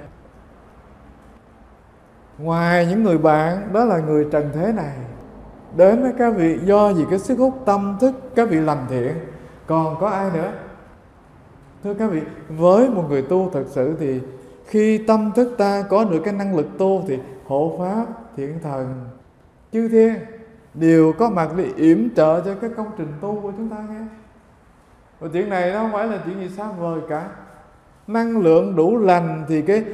Ngoài 2.38 2.86
những 2.86 3.04
người 3.04 3.18
bạn, 3.18 3.68
đó 3.72 3.84
là 3.84 3.98
người 3.98 4.26
trần 4.32 4.50
thế 4.54 4.72
này. 4.72 4.96
Đến 5.76 6.02
với 6.02 6.12
các 6.18 6.30
vị 6.36 6.58
do 6.64 6.92
vì 6.92 7.04
cái 7.10 7.18
sức 7.18 7.38
hút 7.38 7.54
tâm 7.66 7.96
thức, 8.00 8.14
các 8.34 8.48
vị 8.50 8.56
lành 8.56 8.86
thiện. 8.88 9.14
Còn 9.66 10.00
có 10.00 10.08
ai 10.08 10.30
nữa? 10.34 10.52
Thưa 11.86 11.94
các 11.94 12.06
vị, 12.06 12.20
với 12.48 12.90
một 12.90 13.04
người 13.08 13.22
tu 13.22 13.50
thật 13.52 13.64
sự 13.68 13.96
thì 14.00 14.20
khi 14.66 14.98
tâm 14.98 15.32
thức 15.36 15.54
ta 15.58 15.82
có 15.90 16.04
được 16.04 16.20
cái 16.24 16.34
năng 16.34 16.56
lực 16.56 16.66
tu 16.78 17.04
thì 17.08 17.18
hộ 17.44 17.76
pháp, 17.78 18.06
thiện 18.36 18.58
thần, 18.62 19.04
chư 19.72 19.88
thiên 19.88 20.14
đều 20.74 21.12
có 21.12 21.30
mặt 21.30 21.48
để 21.56 21.68
yểm 21.76 22.08
trợ 22.16 22.40
cho 22.40 22.54
cái 22.54 22.70
công 22.76 22.86
trình 22.98 23.12
tu 23.20 23.40
của 23.42 23.52
chúng 23.56 23.68
ta 23.68 23.76
nghe. 23.76 24.06
Và 25.20 25.28
chuyện 25.32 25.48
này 25.48 25.72
nó 25.72 25.78
không 25.78 25.92
phải 25.92 26.06
là 26.06 26.18
chuyện 26.24 26.40
gì 26.40 26.48
xa 26.56 26.72
vời 26.72 27.00
cả. 27.08 27.28
Năng 28.06 28.38
lượng 28.38 28.76
đủ 28.76 28.98
lành 28.98 29.44
thì 29.48 29.62
cái 29.62 29.84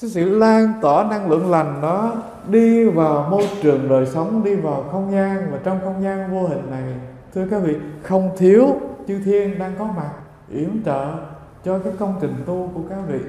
cái 0.00 0.10
sự 0.10 0.38
lan 0.38 0.72
tỏa 0.82 1.04
năng 1.04 1.30
lượng 1.30 1.50
lành 1.50 1.80
nó 1.82 2.12
đi 2.48 2.88
vào 2.88 3.28
môi 3.30 3.48
trường 3.62 3.88
đời 3.88 4.06
sống, 4.06 4.44
đi 4.44 4.54
vào 4.54 4.84
không 4.92 5.12
gian 5.12 5.48
và 5.52 5.58
trong 5.64 5.80
không 5.84 6.02
gian 6.02 6.30
vô 6.32 6.48
hình 6.48 6.70
này. 6.70 6.94
Thưa 7.34 7.46
các 7.50 7.58
vị, 7.58 7.76
không 8.02 8.30
thiếu 8.36 8.66
chư 9.08 9.20
thiên 9.24 9.58
đang 9.58 9.72
có 9.78 9.84
mặt 9.84 10.10
yểm 10.52 10.84
trợ 10.84 11.06
cho 11.64 11.78
cái 11.78 11.92
công 11.98 12.14
trình 12.20 12.34
tu 12.46 12.70
của 12.74 12.80
các 12.90 12.98
vị. 13.08 13.20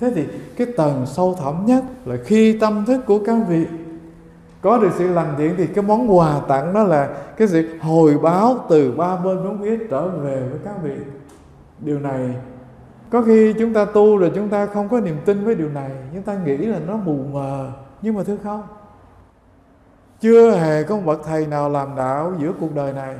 Thế 0.00 0.12
thì 0.14 0.26
cái 0.56 0.66
tầng 0.76 1.06
sâu 1.06 1.34
thẳm 1.34 1.66
nhất 1.66 1.84
là 2.04 2.16
khi 2.24 2.58
tâm 2.58 2.84
thức 2.86 3.00
của 3.06 3.18
các 3.26 3.36
vị. 3.48 3.66
Có 4.60 4.78
được 4.78 4.90
sự 4.98 5.08
lành 5.08 5.34
thiện 5.38 5.54
thì 5.56 5.66
cái 5.66 5.84
món 5.84 6.16
quà 6.16 6.40
tặng 6.48 6.72
đó 6.72 6.82
là 6.82 7.08
cái 7.36 7.48
sự 7.48 7.78
hồi 7.80 8.18
báo 8.22 8.56
từ 8.68 8.92
ba 8.92 9.16
bên 9.16 9.44
bốn 9.44 9.62
phía 9.62 9.78
trở 9.90 10.08
về 10.08 10.48
với 10.50 10.58
các 10.64 10.74
vị. 10.82 10.94
Điều 11.78 12.00
này, 12.00 12.34
có 13.10 13.22
khi 13.22 13.54
chúng 13.58 13.72
ta 13.72 13.84
tu 13.84 14.18
rồi 14.18 14.32
chúng 14.34 14.48
ta 14.48 14.66
không 14.66 14.88
có 14.88 15.00
niềm 15.00 15.16
tin 15.24 15.44
với 15.44 15.54
điều 15.54 15.68
này. 15.68 15.90
Chúng 16.14 16.22
ta 16.22 16.34
nghĩ 16.44 16.56
là 16.56 16.78
nó 16.86 16.96
mù 16.96 17.16
mờ, 17.32 17.70
nhưng 18.02 18.14
mà 18.14 18.22
thưa 18.22 18.36
không? 18.44 18.62
Chưa 20.20 20.50
hề 20.50 20.82
có 20.82 20.96
một 20.96 21.02
bậc 21.06 21.20
thầy 21.24 21.46
nào 21.46 21.70
làm 21.70 21.96
đạo 21.96 22.32
giữa 22.40 22.52
cuộc 22.60 22.74
đời 22.74 22.92
này. 22.92 23.16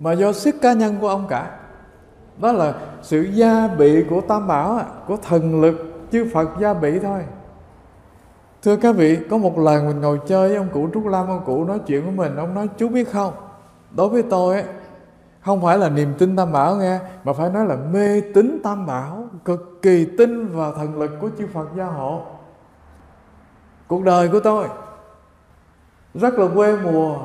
Mà 0.00 0.12
do 0.12 0.32
sức 0.32 0.54
cá 0.62 0.72
nhân 0.72 0.96
của 1.00 1.08
ông 1.08 1.26
cả 1.28 1.58
đó 2.40 2.52
là 2.52 2.74
sự 3.02 3.20
gia 3.22 3.68
bị 3.68 4.04
của 4.10 4.20
tam 4.20 4.46
bảo 4.46 4.80
của 5.06 5.16
thần 5.16 5.60
lực 5.60 5.94
chư 6.12 6.30
phật 6.34 6.48
gia 6.60 6.74
bị 6.74 6.98
thôi. 6.98 7.20
Thưa 8.62 8.76
các 8.76 8.96
vị 8.96 9.18
có 9.30 9.38
một 9.38 9.58
lần 9.58 9.86
mình 9.86 10.00
ngồi 10.00 10.20
chơi 10.26 10.48
với 10.48 10.56
ông 10.56 10.68
cụ 10.72 10.88
trúc 10.94 11.06
lam 11.06 11.28
ông 11.28 11.42
cụ 11.46 11.64
nói 11.64 11.78
chuyện 11.86 12.02
với 12.02 12.12
mình 12.12 12.36
ông 12.36 12.54
nói 12.54 12.68
chú 12.78 12.88
biết 12.88 13.12
không 13.12 13.32
đối 13.96 14.08
với 14.08 14.22
tôi 14.22 14.54
ấy, 14.54 14.64
không 15.40 15.62
phải 15.62 15.78
là 15.78 15.88
niềm 15.88 16.14
tin 16.18 16.36
tam 16.36 16.52
bảo 16.52 16.76
nghe 16.76 16.98
mà 17.24 17.32
phải 17.32 17.50
nói 17.50 17.66
là 17.66 17.76
mê 17.76 18.20
tín 18.34 18.60
tam 18.64 18.86
bảo 18.86 19.24
cực 19.44 19.78
kỳ 19.82 20.04
tin 20.18 20.48
vào 20.48 20.72
thần 20.72 20.98
lực 20.98 21.10
của 21.20 21.28
chư 21.38 21.46
phật 21.54 21.68
gia 21.76 21.84
hộ. 21.84 22.22
Cuộc 23.88 24.04
đời 24.04 24.28
của 24.28 24.40
tôi 24.40 24.68
rất 26.14 26.34
là 26.34 26.46
quê 26.54 26.76
mùa 26.76 27.18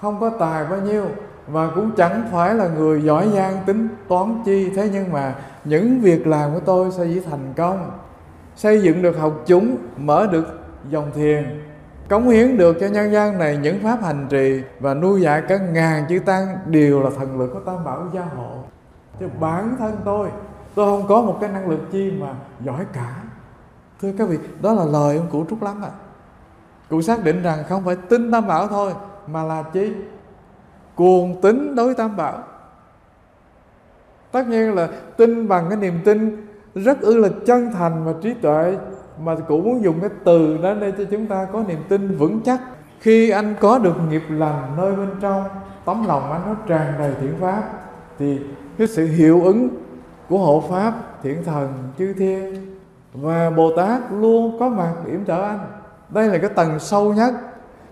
không 0.00 0.20
có 0.20 0.30
tài 0.30 0.64
bao 0.64 0.80
nhiêu 0.80 1.04
và 1.46 1.70
cũng 1.74 1.90
chẳng 1.96 2.28
phải 2.32 2.54
là 2.54 2.68
người 2.68 3.02
giỏi 3.02 3.28
giang 3.34 3.56
tính 3.66 3.88
toán 4.08 4.42
chi, 4.44 4.70
thế 4.76 4.90
nhưng 4.92 5.12
mà 5.12 5.34
những 5.64 6.00
việc 6.00 6.26
làm 6.26 6.54
của 6.54 6.60
tôi 6.60 6.90
sẽ 6.90 7.04
dĩ 7.04 7.20
thành 7.20 7.52
công. 7.56 7.90
Xây 8.56 8.82
dựng 8.82 9.02
được 9.02 9.18
học 9.18 9.32
chúng, 9.46 9.76
mở 9.96 10.26
được 10.32 10.60
dòng 10.90 11.10
thiền, 11.14 11.60
cống 12.08 12.28
hiến 12.28 12.58
được 12.58 12.76
cho 12.80 12.86
nhân 12.86 13.12
gian 13.12 13.38
này 13.38 13.56
những 13.56 13.82
pháp 13.82 14.02
hành 14.02 14.26
trì 14.30 14.62
và 14.80 14.94
nuôi 14.94 15.20
dạy 15.20 15.42
cả 15.48 15.58
ngàn 15.58 16.04
chư 16.08 16.18
tăng 16.18 16.58
đều 16.66 17.02
là 17.02 17.10
thần 17.18 17.40
lực 17.40 17.50
của 17.52 17.60
tam 17.60 17.84
bảo 17.84 18.06
gia 18.12 18.24
hộ. 18.36 18.54
Chứ 19.20 19.26
bản 19.40 19.76
thân 19.78 19.96
tôi 20.04 20.28
tôi 20.74 20.86
không 20.86 21.08
có 21.08 21.22
một 21.22 21.38
cái 21.40 21.50
năng 21.50 21.68
lực 21.68 21.80
chi 21.92 22.12
mà 22.20 22.34
giỏi 22.64 22.84
cả. 22.92 23.22
Thưa 24.02 24.12
các 24.18 24.28
vị, 24.28 24.38
đó 24.62 24.72
là 24.72 24.84
lời 24.84 25.16
ông 25.16 25.26
cụ 25.30 25.44
trúc 25.50 25.62
lắm 25.62 25.82
ạ. 25.82 25.88
À. 25.88 25.98
cụ 26.90 27.02
xác 27.02 27.24
định 27.24 27.42
rằng 27.42 27.64
không 27.68 27.84
phải 27.84 27.96
tin 27.96 28.32
tam 28.32 28.46
bảo 28.46 28.68
thôi, 28.68 28.92
mà 29.26 29.42
là 29.42 29.62
chi? 29.62 29.92
Cuồng 30.96 31.40
tính 31.40 31.74
đối 31.74 31.94
tam 31.94 32.16
bảo. 32.16 32.38
Tất 34.32 34.46
nhiên 34.46 34.74
là 34.74 34.88
tin 35.16 35.48
bằng 35.48 35.66
cái 35.68 35.78
niềm 35.78 36.00
tin 36.04 36.46
rất 36.74 37.00
ư 37.00 37.16
là 37.16 37.28
chân 37.46 37.72
thành 37.72 38.04
và 38.04 38.12
trí 38.22 38.34
tuệ, 38.34 38.76
mà 39.24 39.34
cũng 39.48 39.64
muốn 39.64 39.84
dùng 39.84 40.00
cái 40.00 40.10
từ 40.24 40.58
đó 40.62 40.74
để 40.80 40.92
cho 40.98 41.04
chúng 41.10 41.26
ta 41.26 41.46
có 41.52 41.64
niềm 41.68 41.78
tin 41.88 42.16
vững 42.16 42.40
chắc. 42.44 42.60
Khi 43.00 43.30
anh 43.30 43.54
có 43.60 43.78
được 43.78 43.94
nghiệp 44.10 44.22
lành 44.28 44.76
nơi 44.76 44.96
bên 44.96 45.10
trong, 45.20 45.44
tấm 45.84 46.06
lòng 46.06 46.32
anh 46.32 46.42
nó 46.46 46.54
tràn 46.68 46.94
đầy 46.98 47.12
thiện 47.20 47.34
pháp, 47.40 47.62
thì 48.18 48.38
cái 48.78 48.86
sự 48.86 49.06
hiệu 49.06 49.44
ứng 49.44 49.68
của 50.28 50.38
hộ 50.38 50.64
pháp, 50.70 50.92
thiện 51.22 51.44
thần, 51.44 51.72
chư 51.98 52.12
thiên 52.12 52.76
và 53.14 53.50
bồ 53.50 53.76
tát 53.76 54.00
luôn 54.12 54.56
có 54.60 54.68
mặt 54.68 54.94
yểm 55.06 55.24
trợ 55.24 55.42
anh. 55.42 55.58
Đây 56.08 56.28
là 56.28 56.38
cái 56.38 56.50
tầng 56.50 56.78
sâu 56.78 57.14
nhất, 57.14 57.34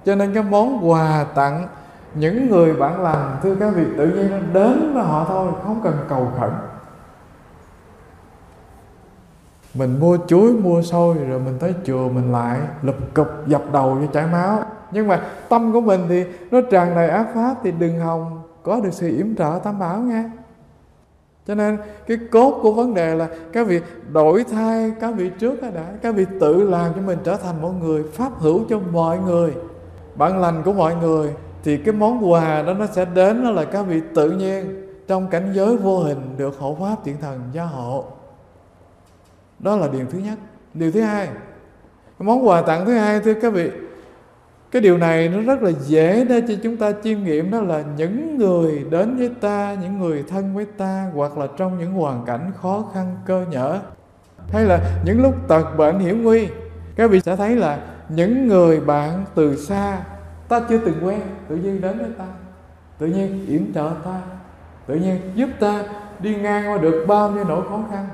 cho 0.04 0.14
nên 0.14 0.34
cái 0.34 0.42
món 0.42 0.90
quà 0.90 1.26
tặng 1.34 1.68
những 2.14 2.50
người 2.50 2.74
bạn 2.74 3.02
lành 3.02 3.36
thưa 3.42 3.54
các 3.54 3.74
vị, 3.74 3.84
tự 3.98 4.06
nhiên 4.06 4.30
nó 4.30 4.38
đến 4.52 4.94
với 4.94 5.02
họ 5.02 5.24
thôi, 5.28 5.52
không 5.64 5.80
cần 5.84 5.94
cầu 6.08 6.32
khẩn. 6.38 6.50
Mình 9.74 10.00
mua 10.00 10.18
chuối 10.26 10.52
mua 10.52 10.82
xôi 10.82 11.14
rồi 11.14 11.40
mình 11.40 11.56
tới 11.60 11.74
chùa 11.84 12.08
mình 12.08 12.32
lại, 12.32 12.60
lụp 12.82 12.96
cụp, 13.14 13.28
dập 13.46 13.62
đầu 13.72 13.98
cho 14.00 14.12
chảy 14.12 14.26
máu. 14.32 14.62
Nhưng 14.90 15.08
mà 15.08 15.20
tâm 15.48 15.72
của 15.72 15.80
mình 15.80 16.00
thì 16.08 16.24
nó 16.50 16.60
tràn 16.70 16.94
đầy 16.94 17.08
ác 17.08 17.26
pháp 17.34 17.54
thì 17.62 17.72
đừng 17.72 18.00
hòng 18.00 18.42
có 18.62 18.80
được 18.80 18.92
sự 18.92 19.16
yểm 19.16 19.36
trợ 19.36 19.60
tam 19.64 19.78
bảo 19.78 19.98
nghe 19.98 20.24
cho 21.46 21.54
nên 21.54 21.78
cái 22.06 22.18
cốt 22.30 22.58
của 22.62 22.72
vấn 22.72 22.94
đề 22.94 23.14
là 23.14 23.28
các 23.52 23.66
vị 23.66 23.80
đổi 24.12 24.44
thay 24.44 24.92
các 25.00 25.14
vị 25.16 25.30
trước 25.38 25.62
đã, 25.62 25.84
các 26.02 26.14
vị 26.14 26.26
tự 26.40 26.70
làm 26.70 26.92
cho 26.94 27.00
mình 27.00 27.18
trở 27.24 27.36
thành 27.36 27.62
một 27.62 27.72
người 27.82 28.02
pháp 28.12 28.32
hữu 28.38 28.60
cho 28.68 28.78
mọi 28.92 29.18
người. 29.18 29.54
Bạn 30.14 30.40
lành 30.40 30.62
của 30.62 30.72
mọi 30.72 30.94
người 30.96 31.30
thì 31.64 31.76
cái 31.76 31.94
món 31.94 32.30
quà 32.30 32.62
đó 32.62 32.74
nó 32.74 32.86
sẽ 32.86 33.04
đến 33.04 33.44
đó 33.44 33.50
là 33.50 33.64
các 33.64 33.82
vị 33.82 34.00
tự 34.14 34.30
nhiên 34.30 34.86
trong 35.08 35.28
cảnh 35.28 35.52
giới 35.54 35.76
vô 35.76 35.98
hình 35.98 36.36
được 36.36 36.58
hộ 36.58 36.76
pháp 36.80 37.04
thiện 37.04 37.16
thần 37.20 37.40
gia 37.52 37.64
hộ. 37.64 38.04
Đó 39.58 39.76
là 39.76 39.88
điều 39.88 40.06
thứ 40.10 40.18
nhất. 40.18 40.38
Điều 40.74 40.92
thứ 40.92 41.00
hai 41.00 41.28
món 42.18 42.48
quà 42.48 42.62
tặng 42.62 42.86
thứ 42.86 42.92
hai, 42.92 43.20
thưa 43.20 43.34
các 43.34 43.52
vị, 43.52 43.70
cái 44.70 44.82
điều 44.82 44.98
này 44.98 45.28
nó 45.28 45.40
rất 45.40 45.62
là 45.62 45.70
dễ 45.86 46.24
để 46.24 46.42
cho 46.48 46.54
chúng 46.62 46.76
ta 46.76 46.92
chiêm 47.04 47.24
nghiệm, 47.24 47.50
đó 47.50 47.60
là 47.60 47.84
những 47.96 48.38
người 48.38 48.84
đến 48.90 49.16
với 49.16 49.30
ta, 49.40 49.76
những 49.82 49.98
người 49.98 50.24
thân 50.28 50.54
với 50.54 50.64
ta, 50.64 51.10
hoặc 51.14 51.38
là 51.38 51.46
trong 51.56 51.78
những 51.78 51.92
hoàn 51.92 52.24
cảnh 52.24 52.52
khó 52.62 52.84
khăn, 52.94 53.16
cơ 53.26 53.44
nhở 53.50 53.78
hay 54.48 54.64
là 54.64 55.00
những 55.04 55.22
lúc 55.22 55.34
tật 55.48 55.76
bệnh 55.76 55.98
hiểm 55.98 56.22
nguy, 56.22 56.48
các 56.96 57.10
vị 57.10 57.20
sẽ 57.20 57.36
thấy 57.36 57.56
là 57.56 57.78
những 58.08 58.48
người 58.48 58.80
bạn 58.80 59.24
từ 59.34 59.56
xa 59.56 59.98
ta 60.48 60.60
chưa 60.68 60.78
từng 60.78 61.00
quen, 61.02 61.20
tự 61.48 61.56
nhiên 61.56 61.80
đến 61.80 61.98
với 61.98 62.10
ta. 62.18 62.24
Tự 62.98 63.06
nhiên 63.06 63.46
yểm 63.46 63.72
trợ 63.74 63.90
ta. 64.04 64.20
Tự 64.86 64.94
nhiên 64.94 65.20
giúp 65.34 65.48
ta 65.60 65.82
đi 66.18 66.36
ngang 66.36 66.70
qua 66.70 66.78
được 66.78 67.04
bao 67.08 67.30
nhiêu 67.30 67.44
nỗi 67.44 67.68
khó 67.68 67.80
khăn. 67.90 68.08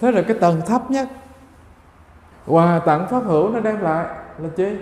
Thế 0.00 0.12
là 0.12 0.22
cái 0.22 0.36
tầng 0.40 0.60
thấp 0.66 0.90
nhất 0.90 1.08
quà 2.46 2.78
tặng 2.78 3.06
pháp 3.10 3.20
hữu 3.24 3.50
nó 3.50 3.60
đem 3.60 3.80
lại 3.80 4.06
là 4.38 4.48
chi? 4.56 4.76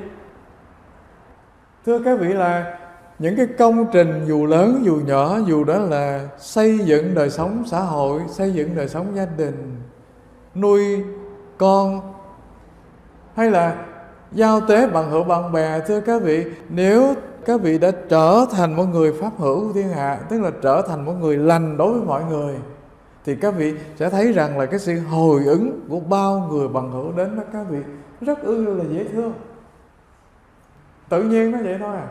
Thưa 1.87 1.99
các 2.05 2.21
vị 2.21 2.29
là, 2.29 2.79
những 3.19 3.37
cái 3.37 3.47
công 3.59 3.87
trình 3.93 4.25
dù 4.27 4.47
lớn, 4.47 4.81
dù 4.83 5.01
nhỏ, 5.07 5.39
dù 5.47 5.65
đó 5.65 5.79
là 5.79 6.29
xây 6.39 6.79
dựng 6.79 7.15
đời 7.15 7.31
sống 7.31 7.63
xã 7.67 7.81
hội, 7.81 8.21
xây 8.29 8.53
dựng 8.53 8.77
đời 8.77 8.89
sống 8.89 9.17
gia 9.17 9.27
đình, 9.27 9.77
nuôi 10.55 11.05
con, 11.59 12.15
hay 13.35 13.51
là 13.51 13.85
giao 14.33 14.61
tế 14.61 14.87
bằng 14.87 15.11
hữu 15.11 15.25
bạn 15.25 15.53
bè, 15.53 15.81
thưa 15.81 16.01
các 16.01 16.23
vị. 16.23 16.45
Nếu 16.69 17.15
các 17.45 17.61
vị 17.61 17.79
đã 17.79 17.91
trở 18.09 18.47
thành 18.53 18.77
một 18.77 18.85
người 18.85 19.13
pháp 19.13 19.31
hữu 19.39 19.67
của 19.67 19.73
thiên 19.73 19.89
hạ, 19.89 20.19
tức 20.29 20.41
là 20.41 20.51
trở 20.63 20.83
thành 20.89 21.05
một 21.05 21.13
người 21.21 21.37
lành 21.37 21.77
đối 21.77 21.93
với 21.93 22.03
mọi 22.03 22.25
người, 22.25 22.55
thì 23.25 23.37
các 23.37 23.55
vị 23.57 23.75
sẽ 23.97 24.11
thấy 24.11 24.33
rằng 24.33 24.59
là 24.59 24.67
cái 24.67 24.79
sự 24.79 25.01
hồi 25.01 25.43
ứng 25.45 25.81
của 25.89 26.01
bao 26.01 26.49
người 26.51 26.69
bằng 26.69 26.93
hữu 26.93 27.13
đến 27.13 27.37
với 27.37 27.45
các 27.53 27.67
vị 27.71 27.79
rất 28.21 28.43
ư 28.43 28.75
là 28.75 28.85
dễ 28.93 29.05
thương. 29.13 29.33
Tự 31.09 31.23
nhiên 31.23 31.53
nó 31.53 31.59
vậy 31.65 31.77
thôi 31.79 31.97
à. 31.97 32.07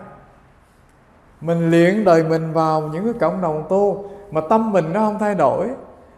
Mình 1.41 1.71
luyện 1.71 2.03
đời 2.05 2.23
mình 2.23 2.53
vào 2.53 2.81
những 2.81 3.03
cái 3.03 3.13
cộng 3.13 3.41
đồng 3.41 3.63
tu 3.69 4.09
mà 4.31 4.41
tâm 4.49 4.71
mình 4.71 4.93
nó 4.93 4.99
không 4.99 5.19
thay 5.19 5.35
đổi. 5.35 5.67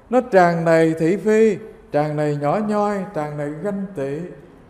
Nó 0.09 0.21
tràn 0.21 0.65
đầy 0.65 0.95
thị 0.99 1.17
phi, 1.17 1.57
tràn 1.91 2.17
đầy 2.17 2.37
nhỏ 2.41 2.59
nhoi, 2.67 3.05
tràn 3.13 3.37
đầy 3.37 3.49
ganh 3.63 3.85
tị 3.95 4.17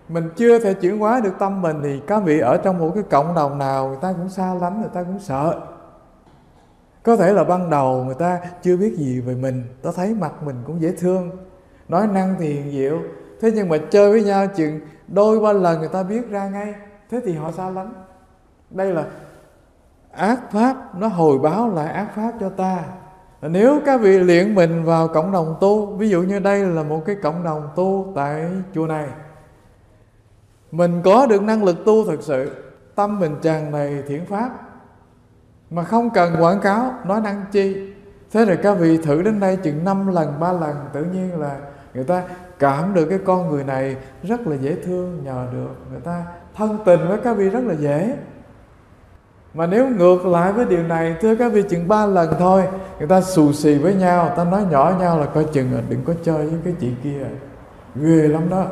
mình 0.10 0.30
chưa 0.36 0.60
thể 0.60 0.74
chuyển 0.74 1.00
hóa 1.00 1.20
được 1.20 1.34
tâm 1.40 1.62
mình 1.62 1.80
thì 1.84 2.02
các 2.08 2.20
vị 2.20 2.40
ở 2.40 2.58
trong 2.58 2.78
một 2.80 2.92
cái 2.96 3.04
cộng 3.10 3.36
đồng 3.36 3.58
nào, 3.58 3.88
người 3.88 3.98
ta 4.02 4.14
cũng 4.14 4.30
xa 4.30 4.54
lánh, 4.54 4.82
người 4.82 4.90
ta 4.94 5.04
cũng 5.04 5.20
sợ. 5.20 5.60
Có 7.04 7.16
thể 7.16 7.34
là 7.34 7.44
ban 7.44 7.70
đầu 7.70 8.04
người 8.04 8.16
ta 8.16 8.40
chưa 8.62 8.78
biết 8.78 8.94
gì 8.98 9.20
về 9.20 9.36
mình, 9.36 9.64
ta 9.84 9.90
thấy 9.96 10.14
mặt 10.14 10.44
mình 10.44 10.56
cũng 10.66 10.82
dễ 10.82 10.92
thương. 10.92 11.32
Nói 11.88 12.08
năng 12.08 12.36
thì 12.40 12.54
hiền 12.54 12.72
diệu. 12.72 13.00
Thế 13.42 13.52
nhưng 13.56 13.70
mà 13.70 13.78
chơi 13.90 14.12
với 14.12 14.24
nhau 14.24 14.48
chừng 14.56 14.80
đôi 15.08 15.40
ba 15.40 15.54
lần 15.54 15.80
người 15.80 15.90
ta 15.90 16.04
biết 16.04 16.30
ra 16.30 16.50
ngay, 16.50 16.74
thế 17.12 17.20
thì 17.26 17.34
họ 17.34 17.52
xa 17.52 17.70
lánh. 17.70 17.94
Đây 18.70 18.94
là 18.94 19.06
ác 20.12 20.40
pháp, 20.52 20.96
nó 20.96 21.08
hồi 21.08 21.40
báo 21.40 21.70
lại 21.70 21.94
ác 21.94 22.08
pháp 22.16 22.32
cho 22.40 22.50
ta. 22.50 22.80
Nếu 23.42 23.80
các 23.86 24.02
vị 24.02 24.20
luyện 24.20 24.56
mình 24.56 24.84
vào 24.84 25.08
cộng 25.08 25.32
đồng 25.32 25.56
tu, 25.62 25.86
ví 25.86 26.10
dụ 26.10 26.22
như 26.22 26.40
đây 26.40 26.66
là 26.66 26.84
một 26.84 27.02
cái 27.06 27.16
cộng 27.24 27.44
đồng 27.44 27.70
tu 27.76 28.12
tại 28.16 28.46
chùa 28.74 28.88
này 28.88 29.08
mình 30.72 31.02
có 31.06 31.26
được 31.26 31.44
năng 31.44 31.64
lực 31.64 31.86
tu 31.86 32.06
thực 32.06 32.22
sự, 32.24 32.52
tâm 32.96 33.20
mình 33.20 33.36
tràn 33.42 33.72
đầy 33.72 34.04
thiện 34.08 34.26
pháp. 34.26 34.50
Mà 35.70 35.84
không 35.84 36.10
cần 36.10 36.36
quảng 36.40 36.60
cáo, 36.60 36.94
nói 37.06 37.22
năng 37.22 37.44
chi. 37.52 37.94
Thế 38.32 38.46
rồi 38.46 38.58
các 38.64 38.74
vị 38.74 38.98
thử 38.98 39.22
đến 39.22 39.40
đây 39.40 39.56
chừng 39.56 39.84
năm 39.84 40.08
lần, 40.08 40.40
ba 40.40 40.52
lần, 40.52 40.76
tự 40.94 41.04
nhiên 41.04 41.40
là 41.40 41.58
người 41.94 42.04
ta 42.04 42.24
cảm 42.60 42.94
được 42.94 43.06
cái 43.06 43.20
con 43.26 43.50
người 43.50 43.64
này 43.64 43.96
rất 44.24 44.48
là 44.48 44.56
dễ 44.56 44.76
thương, 44.76 45.22
nhờ 45.24 45.48
được. 45.54 45.76
Người 45.92 46.02
ta 46.02 46.24
thân 46.56 46.78
tình 46.86 47.00
với 47.08 47.18
các 47.24 47.34
vị 47.38 47.50
rất 47.50 47.64
là 47.64 47.74
dễ. 47.74 48.16
Mà 49.54 49.68
nếu 49.68 49.90
ngược 49.90 50.26
lại 50.26 50.54
với 50.54 50.66
điều 50.66 50.84
này, 50.84 51.16
thưa 51.22 51.36
các 51.36 51.54
vị, 51.54 51.64
chừng 51.70 51.88
ba 51.88 52.06
lần 52.06 52.34
thôi, 52.40 52.64
người 53.00 53.08
ta 53.08 53.22
xù 53.22 53.54
xì 53.54 53.78
với 53.78 53.96
nhau, 53.96 54.34
ta 54.38 54.44
nói 54.44 54.64
nhỏ 54.72 54.94
nhau 55.00 55.20
là 55.20 55.26
coi 55.26 55.44
chừng 55.44 55.74
là 55.74 55.82
đừng 55.90 56.04
có 56.06 56.14
chơi 56.24 56.48
với 56.48 56.60
cái 56.64 56.74
chị 56.80 56.92
kia. 57.04 57.26
Ghê 57.96 58.28
lắm 58.28 58.50
đó 58.50 58.66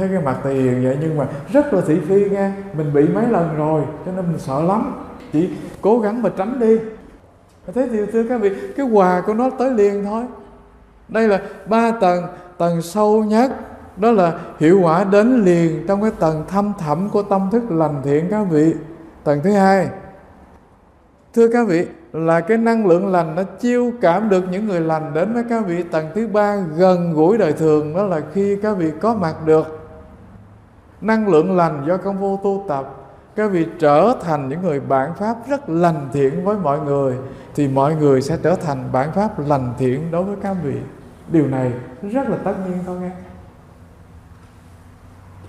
thấy 0.00 0.08
cái 0.12 0.22
mặt 0.22 0.36
tiền 0.44 0.84
vậy, 0.84 0.98
nhưng 1.00 1.16
mà 1.16 1.26
rất 1.52 1.74
là 1.74 1.80
thị 1.86 2.00
phi 2.08 2.30
nghe 2.30 2.52
mình 2.76 2.94
bị 2.94 3.08
mấy 3.08 3.26
lần 3.30 3.56
rồi, 3.56 3.82
cho 4.06 4.12
nên 4.16 4.24
mình 4.28 4.38
sợ 4.38 4.62
lắm. 4.62 4.94
Chỉ 5.32 5.50
cố 5.80 5.98
gắng 5.98 6.22
mà 6.22 6.30
tránh 6.36 6.60
đi. 6.60 6.78
Thế 7.74 7.88
thì, 7.92 7.98
thưa 8.12 8.22
các 8.28 8.40
vị, 8.40 8.50
cái 8.76 8.86
quà 8.86 9.22
của 9.26 9.34
nó 9.34 9.50
tới 9.50 9.70
liền 9.70 10.04
thôi. 10.04 10.24
Đây 11.08 11.28
là 11.28 11.40
ba 11.66 11.90
tầng 11.90 12.24
tầng 12.58 12.82
sâu 12.82 13.24
nhất. 13.24 13.52
Đó 13.96 14.10
là 14.10 14.38
hiệu 14.58 14.80
quả 14.82 15.04
đến 15.04 15.44
liền 15.44 15.84
trong 15.88 16.02
cái 16.02 16.10
tầng 16.18 16.44
thâm 16.48 16.72
thẳm 16.78 17.08
của 17.08 17.22
tâm 17.22 17.48
thức 17.52 17.62
lành 17.70 18.00
thiện, 18.04 18.28
các 18.30 18.42
vị. 18.50 18.74
Tầng 19.24 19.40
thứ 19.44 19.50
hai. 19.50 19.88
Thưa 21.34 21.48
các 21.52 21.68
vị, 21.68 21.86
là 22.12 22.40
cái 22.40 22.56
năng 22.56 22.86
lượng 22.86 23.12
lành 23.12 23.34
nó 23.34 23.42
chiêu 23.42 23.92
cảm 24.00 24.28
được 24.28 24.44
những 24.50 24.68
người 24.68 24.80
lành 24.80 25.14
đến 25.14 25.34
với 25.34 25.44
các 25.50 25.66
vị. 25.66 25.82
Tầng 25.82 26.06
thứ 26.14 26.28
ba, 26.28 26.56
gần 26.76 27.12
gũi 27.14 27.38
đời 27.38 27.52
thường. 27.52 27.96
Đó 27.96 28.02
là 28.02 28.20
khi 28.34 28.56
các 28.62 28.72
vị 28.72 28.90
có 29.00 29.14
mặt 29.14 29.34
được 29.46 29.79
năng 31.00 31.28
lượng 31.28 31.56
lành 31.56 31.84
do 31.86 31.96
công 31.96 32.18
vô 32.18 32.40
tu 32.42 32.64
tập. 32.68 32.96
Các 33.36 33.50
vị 33.50 33.66
trở 33.78 34.14
thành 34.22 34.48
những 34.48 34.62
người 34.62 34.80
bản 34.80 35.14
pháp 35.14 35.36
rất 35.48 35.68
lành 35.68 36.08
thiện 36.12 36.44
với 36.44 36.56
mọi 36.56 36.80
người, 36.80 37.16
thì 37.54 37.68
mọi 37.68 37.94
người 37.94 38.22
sẽ 38.22 38.38
trở 38.42 38.54
thành 38.54 38.78
bản 38.92 39.12
pháp 39.12 39.48
lành 39.48 39.74
thiện 39.78 40.10
đối 40.10 40.22
với 40.22 40.36
các 40.42 40.56
vị. 40.62 40.76
Điều 41.28 41.46
này 41.46 41.72
rất 42.02 42.28
là 42.28 42.36
tất 42.44 42.54
nhiên 42.66 42.78
thôi 42.86 42.96
nghe. 43.00 43.10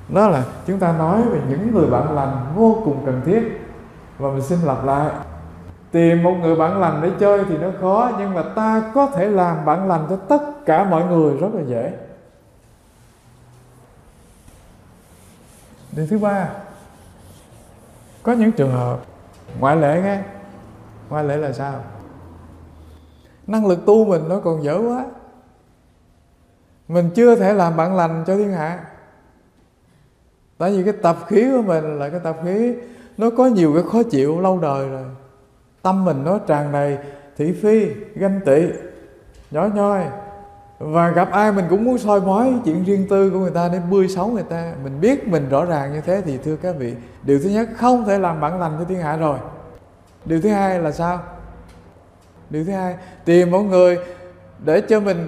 Đó 0.10 0.28
là 0.28 0.43
chúng 0.68 0.80
ta 0.80 0.93
nói 0.97 1.22
về 1.22 1.39
những 1.49 1.74
người 1.74 1.88
bạn 1.88 2.16
lành 2.16 2.45
vô 2.56 2.78
cùng 2.86 3.04
cần 3.06 3.22
thiết. 3.26 3.68
Và 4.18 4.30
mình 4.30 4.41
xin 4.41 4.60
lặp 4.66 4.86
lại, 4.86 5.10
tìm 5.91 6.24
một 6.24 6.34
người 6.41 6.56
bạn 6.56 6.80
lành 6.80 6.99
để 7.04 7.12
chơi 7.20 7.45
thì 7.49 7.58
nó 7.58 7.68
khó, 7.82 8.12
nhưng 8.20 8.34
mà 8.34 8.43
ta 8.56 8.91
có 8.93 9.08
thể 9.08 9.28
làm 9.30 9.66
bạn 9.66 9.88
lành 9.88 10.06
cho 10.10 10.16
tất 10.16 10.66
cả 10.66 10.84
mọi 10.84 11.06
người 11.06 11.38
rất 11.38 11.47
là 11.54 11.62
dễ. 11.62 11.93
Điều 15.91 16.07
thứ 16.07 16.17
ba. 16.17 16.49
Có 18.23 18.33
những 18.33 18.51
trường 18.51 18.71
hợp, 18.71 18.99
ngoại 19.59 19.77
lệ 19.77 20.01
nghe. 20.03 20.21
Ngoại 21.09 21.23
lệ 21.23 21.37
là 21.37 21.53
sao? 21.53 21.83
Năng 23.47 23.67
lực 23.67 23.85
tu 23.85 24.05
mình 24.05 24.29
nó 24.29 24.39
còn 24.39 24.63
dở 24.63 24.79
quá. 24.87 25.05
Mình 26.87 27.09
chưa 27.15 27.35
thể 27.35 27.53
làm 27.53 27.77
bạn 27.77 27.95
lành 27.95 28.23
cho 28.27 28.35
thiên 28.35 28.51
hạ. 28.51 28.85
Tại 30.57 30.71
vì 30.71 30.83
cái 30.83 30.93
tập 31.01 31.17
khí 31.27 31.51
của 31.51 31.61
mình 31.61 31.99
là 31.99 32.09
cái 32.09 32.19
tập 32.23 32.37
khí, 32.43 32.73
nó 33.17 33.29
có 33.37 33.47
nhiều 33.47 33.73
cái 33.73 33.83
khó 33.91 34.03
chịu 34.03 34.41
lâu 34.41 34.59
đời 34.59 34.89
rồi. 34.89 35.05
Tâm 35.81 36.05
mình 36.05 36.23
nó 36.23 36.37
tràn 36.37 36.71
đầy 36.71 36.97
thị 37.37 37.53
phi, 37.61 37.85
ganh 38.15 38.39
tị, 38.45 38.61
nhỏ 39.51 39.67
nhoi 39.73 40.05
và 40.84 41.09
gặp 41.09 41.32
ai 41.32 41.51
mình 41.51 41.65
cũng 41.69 41.84
muốn 41.84 41.97
soi 41.97 42.21
mói 42.21 42.53
chuyện 42.65 42.84
riêng 42.84 43.07
tư 43.09 43.29
của 43.29 43.39
người 43.39 43.51
ta 43.51 43.69
để 43.73 43.79
bươi 43.91 44.07
xấu 44.07 44.27
người 44.27 44.43
ta. 44.43 44.73
Mình 44.84 45.01
biết 45.01 45.27
mình 45.27 45.49
rõ 45.49 45.65
ràng 45.65 45.93
như 45.93 46.01
thế 46.01 46.21
thì 46.25 46.38
thưa 46.38 46.55
các 46.55 46.75
vị, 46.77 46.93
điều 47.23 47.39
thứ 47.43 47.49
nhất, 47.49 47.69
không 47.75 48.05
thể 48.05 48.19
làm 48.19 48.41
bạn 48.41 48.59
lành 48.59 48.75
cho 48.79 48.86
thiên 48.86 48.99
hạ 48.99 49.17
rồi. 49.17 49.38
Điều 50.25 50.41
thứ 50.41 50.49
hai 50.49 50.79
là 50.79 50.91
sao? 50.91 51.19
Điều 52.49 52.65
thứ 52.65 52.71
hai, 52.71 52.95
tìm 53.25 53.51
một 53.51 53.61
người 53.61 53.97
để 54.65 54.82
cho 54.82 54.99
mình 54.99 55.27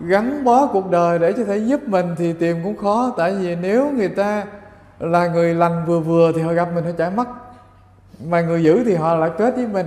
gắn 0.00 0.44
bó 0.44 0.66
cuộc 0.66 0.90
đời 0.90 1.18
để 1.18 1.32
cho 1.32 1.44
thể 1.44 1.56
giúp 1.56 1.88
mình 1.88 2.14
thì 2.18 2.32
tìm 2.32 2.56
cũng 2.64 2.76
khó. 2.76 3.14
Tại 3.16 3.34
vì 3.34 3.56
nếu 3.56 3.90
người 3.90 4.08
ta 4.08 4.44
là 4.98 5.28
người 5.28 5.54
lành 5.54 5.84
vừa 5.86 6.00
vừa 6.00 6.32
thì 6.34 6.42
họ 6.42 6.52
gặp 6.52 6.68
mình, 6.74 6.84
họ 6.84 6.90
chả 6.98 7.10
mất 7.10 7.28
mà 8.24 8.40
người 8.40 8.62
dữ 8.62 8.84
thì 8.84 8.94
họ 8.94 9.14
lại 9.14 9.30
kết 9.38 9.54
với 9.56 9.66
mình 9.66 9.86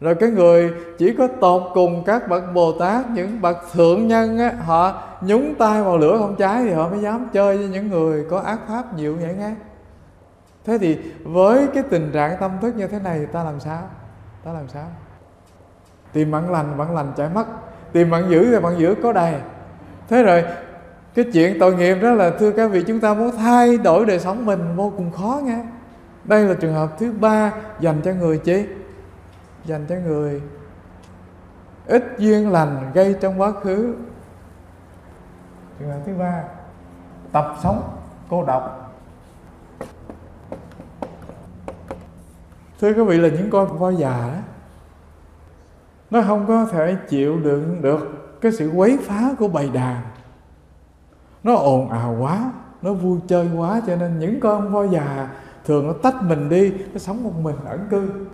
rồi 0.00 0.14
cái 0.14 0.30
người 0.30 0.72
chỉ 0.98 1.12
có 1.12 1.28
tột 1.40 1.62
cùng 1.74 2.02
các 2.06 2.28
bậc 2.28 2.54
bồ 2.54 2.72
tát 2.72 3.10
những 3.10 3.40
bậc 3.40 3.56
thượng 3.72 4.08
nhân 4.08 4.38
á, 4.38 4.52
họ 4.64 5.02
nhúng 5.20 5.54
tay 5.54 5.82
vào 5.82 5.98
lửa 5.98 6.18
không 6.18 6.36
cháy 6.36 6.62
thì 6.64 6.72
họ 6.72 6.88
mới 6.88 7.00
dám 7.00 7.28
chơi 7.32 7.56
với 7.56 7.68
những 7.68 7.90
người 7.90 8.24
có 8.30 8.38
ác 8.38 8.58
pháp 8.68 8.94
nhiều 8.96 9.16
vậy 9.20 9.34
nghe 9.38 9.54
thế 10.66 10.78
thì 10.78 10.98
với 11.24 11.66
cái 11.74 11.82
tình 11.82 12.10
trạng 12.12 12.36
tâm 12.40 12.50
thức 12.62 12.76
như 12.76 12.86
thế 12.86 12.98
này 13.04 13.18
thì 13.18 13.26
ta 13.26 13.44
làm 13.44 13.60
sao? 13.60 13.82
Ta 14.44 14.52
làm 14.52 14.68
sao? 14.68 14.86
Tìm 16.12 16.30
bạn 16.30 16.52
lành 16.52 16.78
bạn 16.78 16.94
lành 16.94 17.12
chạy 17.16 17.28
mất. 17.34 17.44
Tìm 17.92 18.10
bạn 18.10 18.30
dữ 18.30 18.54
thì 18.54 18.60
bạn 18.60 18.78
dữ 18.78 18.94
có 19.02 19.12
đầy. 19.12 19.34
Thế 20.08 20.22
rồi, 20.22 20.44
cái 21.14 21.24
chuyện 21.32 21.56
tội 21.60 21.74
nghiệp 21.74 21.94
đó 21.94 22.10
là, 22.10 22.30
thưa 22.30 22.50
các 22.50 22.66
vị, 22.66 22.84
chúng 22.86 23.00
ta 23.00 23.14
muốn 23.14 23.30
thay 23.36 23.78
đổi 23.78 24.06
đời 24.06 24.18
sống 24.18 24.46
mình 24.46 24.76
vô 24.76 24.92
cùng 24.96 25.12
khó 25.12 25.40
nghe 25.44 25.58
đây 26.24 26.44
là 26.44 26.54
trường 26.54 26.74
hợp 26.74 26.98
thứ 26.98 27.12
ba 27.20 27.52
dành 27.80 28.00
cho 28.04 28.12
người 28.12 28.38
chi? 28.38 28.66
Dành 29.66 29.86
cho 29.88 29.94
người. 29.94 30.42
Ít 31.86 32.04
duyên 32.18 32.50
lành 32.50 32.90
gây 32.94 33.16
trong 33.20 33.40
quá 33.40 33.52
khứ. 33.52 33.94
Trường 35.78 35.88
hợp 35.88 36.00
thứ 36.06 36.14
ba, 36.18 36.42
tập 37.32 37.56
sống 37.62 37.82
cô 38.28 38.44
độc. 38.44 38.82
Thưa 42.80 42.92
quý 42.92 43.02
vị 43.02 43.18
là 43.18 43.28
những 43.28 43.50
con 43.50 43.78
voi 43.78 43.96
già 43.96 44.10
đó, 44.10 44.38
nó 46.10 46.22
không 46.26 46.46
có 46.46 46.66
thể 46.66 46.96
chịu 47.08 47.38
đựng 47.40 47.82
được 47.82 48.38
cái 48.40 48.52
sự 48.52 48.70
quấy 48.70 48.98
phá 49.02 49.34
của 49.38 49.48
bầy 49.48 49.68
đàn. 49.68 50.02
Nó 51.42 51.54
ồn 51.54 51.90
ào 51.90 52.16
quá, 52.20 52.52
nó 52.82 52.92
vui 52.92 53.18
chơi 53.28 53.50
quá, 53.56 53.80
cho 53.86 53.96
nên 53.96 54.18
những 54.18 54.40
con 54.40 54.72
voi 54.72 54.88
già 54.92 55.28
thường 55.64 55.86
nó 55.86 55.92
tách 56.02 56.22
mình 56.22 56.48
đi, 56.48 56.72
nó 56.92 56.98
sống 56.98 57.24
một 57.24 57.32
mình 57.42 57.56
ẩn 57.64 57.86
cư 57.90 58.26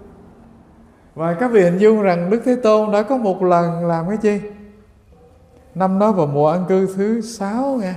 và 1.15 1.35
các 1.35 1.51
vị 1.51 1.63
hình 1.63 1.79
dung 1.79 2.03
rằng 2.03 2.31
đức 2.31 2.43
thế 2.45 2.57
tôn 2.63 2.93
đã 2.93 3.03
có 3.03 3.17
một 3.17 3.43
lần 3.43 3.87
làm 3.87 4.09
cái 4.09 4.17
chi? 4.17 4.41
Năm 5.75 5.99
đó 5.99 6.13
vào 6.13 6.27
mùa 6.27 6.51
ăn 6.51 6.65
cư 6.69 6.95
thứ 6.97 7.21
sáu 7.21 7.79
nha. 7.83 7.97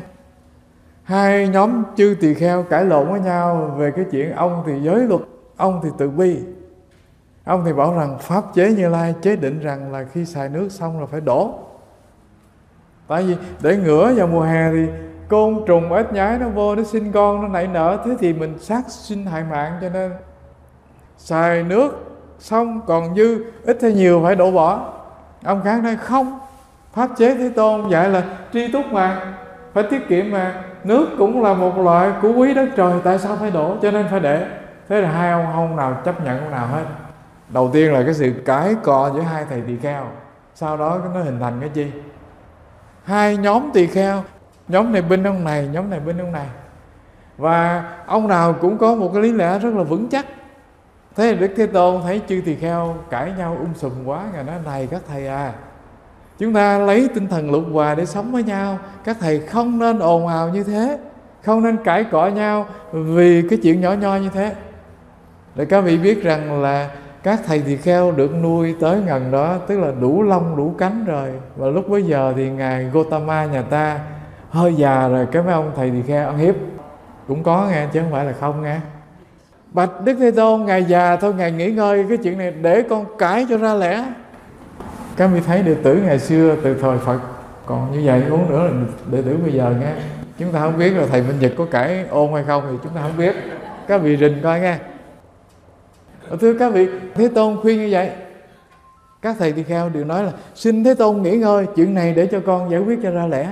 Hai 1.04 1.48
nhóm 1.48 1.84
chư 1.96 2.16
tỳ 2.22 2.34
kheo 2.34 2.64
cãi 2.64 2.86
lộn 2.86 3.12
với 3.12 3.20
nhau 3.20 3.76
về 3.78 3.92
cái 3.92 4.06
chuyện 4.12 4.36
ông 4.36 4.64
thì 4.66 4.80
giới 4.82 5.00
luật, 5.00 5.22
ông 5.58 5.80
thì 5.84 5.90
tự 5.98 6.10
bi. 6.10 6.40
Ông 7.44 7.64
thì 7.66 7.74
bảo 7.74 7.94
rằng 7.94 8.18
pháp 8.22 8.44
chế 8.54 8.72
như 8.72 8.90
lai 8.90 9.16
chế 9.22 9.36
định 9.36 9.60
rằng 9.60 9.92
là 9.92 10.06
khi 10.14 10.26
xài 10.26 10.50
nước 10.50 10.72
xong 10.72 11.00
là 11.00 11.06
phải 11.06 11.22
đổ. 11.22 11.54
Tại 13.08 13.24
vì 13.24 13.36
để 13.62 13.78
ngửa 13.78 14.14
vào 14.14 14.28
mùa 14.28 14.42
hè 14.42 14.72
thì 14.72 14.88
côn 15.30 15.64
trùng 15.66 15.94
ếch 15.94 16.14
nhái 16.14 16.38
nó 16.38 16.50
vô 16.50 16.76
nó 16.76 16.84
sinh 16.84 17.12
con, 17.12 17.42
nó 17.42 17.48
nảy 17.48 17.68
nở. 17.68 18.00
Thế 18.06 18.12
thì 18.20 18.34
mình 18.34 18.60
sát 18.60 18.84
sinh 18.88 19.26
hại 19.26 19.44
mạng 19.44 19.78
cho 19.82 19.90
nên 19.90 20.12
xài 21.18 21.64
nước 21.64 22.15
xong, 22.46 22.82
còn 22.88 23.16
dư, 23.16 23.44
ít 23.64 23.78
hay 23.82 23.94
nhiều 23.94 24.22
phải 24.24 24.36
đổ 24.36 24.52
bỏ. 24.52 24.94
Ông 25.44 25.62
khác 25.64 25.84
nói, 25.84 25.96
không, 25.96 26.40
pháp 26.94 27.10
chế 27.18 27.36
thế 27.36 27.50
tôn 27.56 27.90
dạy 27.90 28.10
là 28.10 28.24
tri 28.54 28.72
túc 28.72 28.86
mà, 28.92 29.34
phải 29.74 29.84
tiết 29.84 30.10
kiệm 30.10 30.32
mà. 30.32 30.64
Nước 30.84 31.08
cũng 31.18 31.44
là 31.44 31.54
một 31.54 31.78
loại 31.78 32.12
của 32.22 32.32
quý 32.32 32.54
đất 32.54 32.70
trời, 32.76 32.94
tại 33.04 33.20
sao 33.20 33.36
phải 33.36 33.52
đổ? 33.52 33.76
Cho 33.82 33.92
nên 33.92 34.08
phải 34.12 34.20
để. 34.20 34.48
Thế 34.90 35.02
là 35.02 35.12
hai 35.12 35.32
ông 35.32 35.46
không 35.56 35.76
nào 35.76 35.98
chấp 36.06 36.26
nhận 36.26 36.40
ông 36.40 36.52
nào 36.52 36.68
hết. 36.68 36.84
Đầu 37.50 37.70
tiên 37.74 37.94
là 37.94 38.04
cái 38.04 38.14
sự 38.14 38.34
cãi 38.46 38.76
cọ 38.84 39.12
giữa 39.16 39.22
hai 39.22 39.46
thầy 39.50 39.62
tỳ 39.68 39.78
kheo. 39.78 40.04
Sau 40.56 40.78
đó 40.78 41.00
nó 41.14 41.22
hình 41.22 41.40
thành 41.40 41.54
cái 41.60 41.70
chi? 41.70 41.92
Hai 43.04 43.38
nhóm 43.38 43.70
tỳ 43.74 43.88
kheo. 43.88 44.24
Nhóm 44.68 44.94
này 44.94 45.02
bên 45.02 45.24
ông 45.24 45.44
này, 45.44 45.70
nhóm 45.72 45.90
này 45.90 46.00
bên 46.00 46.18
ông 46.18 46.32
này. 46.32 46.48
Và 47.38 47.84
ông 48.06 48.28
nào 48.28 48.54
cũng 48.54 48.78
có 48.78 48.96
một 48.96 49.12
cái 49.14 49.24
lý 49.24 49.32
lẽ 49.32 49.60
rất 49.60 49.74
là 49.74 49.84
vững 49.84 50.08
chắc 50.10 50.26
thế 51.16 51.36
đức 51.36 51.52
thế 51.58 51.66
tôn 51.68 52.02
thấy 52.04 52.22
chư 52.28 52.42
tỳ 52.46 52.56
kheo 52.56 52.96
cãi 53.10 53.32
nhau 53.38 53.58
um 53.60 53.74
sùm 53.74 53.92
quá, 54.06 54.24
ngài 54.34 54.44
nói, 54.44 54.56
này 54.66 54.88
các 54.92 55.02
thầy 55.08 55.28
à 55.28 55.54
chúng 56.40 56.54
ta 56.54 56.78
lấy 56.78 57.10
tinh 57.16 57.28
thần 57.28 57.52
lục 57.52 57.64
hòa 57.74 57.96
để 57.96 58.06
sống 58.06 58.32
với 58.32 58.44
nhau. 58.44 58.78
Các 59.04 59.18
thầy 59.20 59.40
không 59.40 59.80
nên 59.80 60.00
ồn 60.00 60.28
ào 60.28 60.50
như 60.50 60.64
thế, 60.64 60.98
không 61.44 61.64
nên 61.64 61.78
cãi 61.78 62.04
cọ 62.04 62.28
nhau 62.28 62.66
vì 62.92 63.44
cái 63.50 63.60
chuyện 63.64 63.82
nhỏ 63.82 63.94
nho 63.94 64.16
như 64.16 64.30
thế. 64.34 64.56
Để 65.56 65.66
các 65.66 65.82
vị 65.82 65.98
biết 65.98 66.24
rằng 66.24 66.62
là 66.62 66.90
các 67.24 67.40
thầy 67.46 67.62
tỳ 67.62 67.78
kheo 67.78 68.12
được 68.12 68.32
nuôi 68.44 68.76
tới 68.80 69.02
gần 69.08 69.32
đó, 69.32 69.58
tức 69.68 69.80
là 69.80 69.92
đủ 70.02 70.24
lông, 70.24 70.58
đủ 70.58 70.76
cánh 70.78 71.06
rồi. 71.06 71.30
Và 71.56 71.68
lúc 71.68 71.90
bấy 71.90 72.04
giờ 72.04 72.34
thì 72.36 72.50
ngài 72.50 72.84
Gotama 72.84 73.46
nhà 73.46 73.62
ta 73.62 74.00
hơi 74.50 74.76
già 74.76 75.08
rồi, 75.08 75.28
cái 75.32 75.44
mấy 75.44 75.54
ông 75.54 75.72
thầy 75.76 75.92
tỳ 75.92 76.02
kheo 76.02 76.28
ăn 76.28 76.38
hiếp 76.38 76.56
cũng 77.28 77.44
có 77.44 77.68
nghe 77.72 77.88
chứ 77.94 78.02
không 78.02 78.12
phải 78.12 78.26
là 78.26 78.34
không 78.40 78.62
nghe 78.62 78.80
bạch 79.76 80.02
đức 80.04 80.18
thế 80.20 80.32
tôn, 80.32 80.66
ngài 80.66 80.84
già 80.84 81.16
thôi, 81.16 81.34
ngài 81.34 81.52
nghỉ 81.52 81.72
ngơi 81.72 82.06
cái 82.10 82.18
chuyện 82.18 82.38
này 82.38 82.52
để 82.52 82.82
con 82.90 83.06
cãi 83.18 83.46
cho 83.50 83.58
ra 83.58 83.74
lẽ. 83.74 84.06
Các 85.18 85.28
vị 85.28 85.40
thấy 85.46 85.64
đệ 85.64 85.76
tử 85.84 86.02
ngày 86.06 86.20
xưa 86.20 86.56
từ 86.64 86.76
thời 86.82 86.98
phật, 86.98 87.20
còn 87.66 87.92
như 87.92 88.02
vậy 88.06 88.24
uống 88.30 88.50
nữa 88.50 88.64
là 88.64 88.72
đệ 89.12 89.22
tử 89.22 89.38
bây 89.44 89.54
giờ 89.54 89.74
nghe. 89.80 89.94
Chúng 90.40 90.52
ta 90.52 90.60
không 90.60 90.78
biết 90.78 90.90
là 90.90 91.06
thầy 91.12 91.22
minh 91.22 91.40
nhật 91.40 91.52
có 91.58 91.66
cãi 91.72 92.06
ôn 92.10 92.34
hay 92.34 92.44
không 92.48 92.64
thì 92.72 92.78
chúng 92.84 92.92
ta 92.94 93.02
không 93.02 93.18
biết. 93.18 93.36
Các 93.88 93.98
vị 93.98 94.18
rình 94.18 94.40
coi 94.44 94.60
nghe. 94.60 94.78
Thưa 96.42 96.54
các 96.54 96.74
vị, 96.74 96.88
thế 97.16 97.28
tôn 97.36 97.58
khuyên 97.62 97.78
như 97.78 97.88
vậy. 97.92 98.10
Các 99.22 99.36
thầy 99.40 99.52
tỳ 99.52 99.64
kheo 99.64 99.90
đều 99.90 100.04
nói 100.04 100.24
là, 100.24 100.32
xin 100.56 100.84
thế 100.84 100.94
tôn 100.94 101.22
nghỉ 101.22 101.38
ngơi, 101.38 101.66
chuyện 101.76 101.94
này 101.94 102.14
để 102.14 102.26
cho 102.26 102.40
con 102.46 102.72
giải 102.72 102.80
quyết 102.80 103.00
cho 103.04 103.12
ra 103.12 103.28
lẽ. 103.28 103.50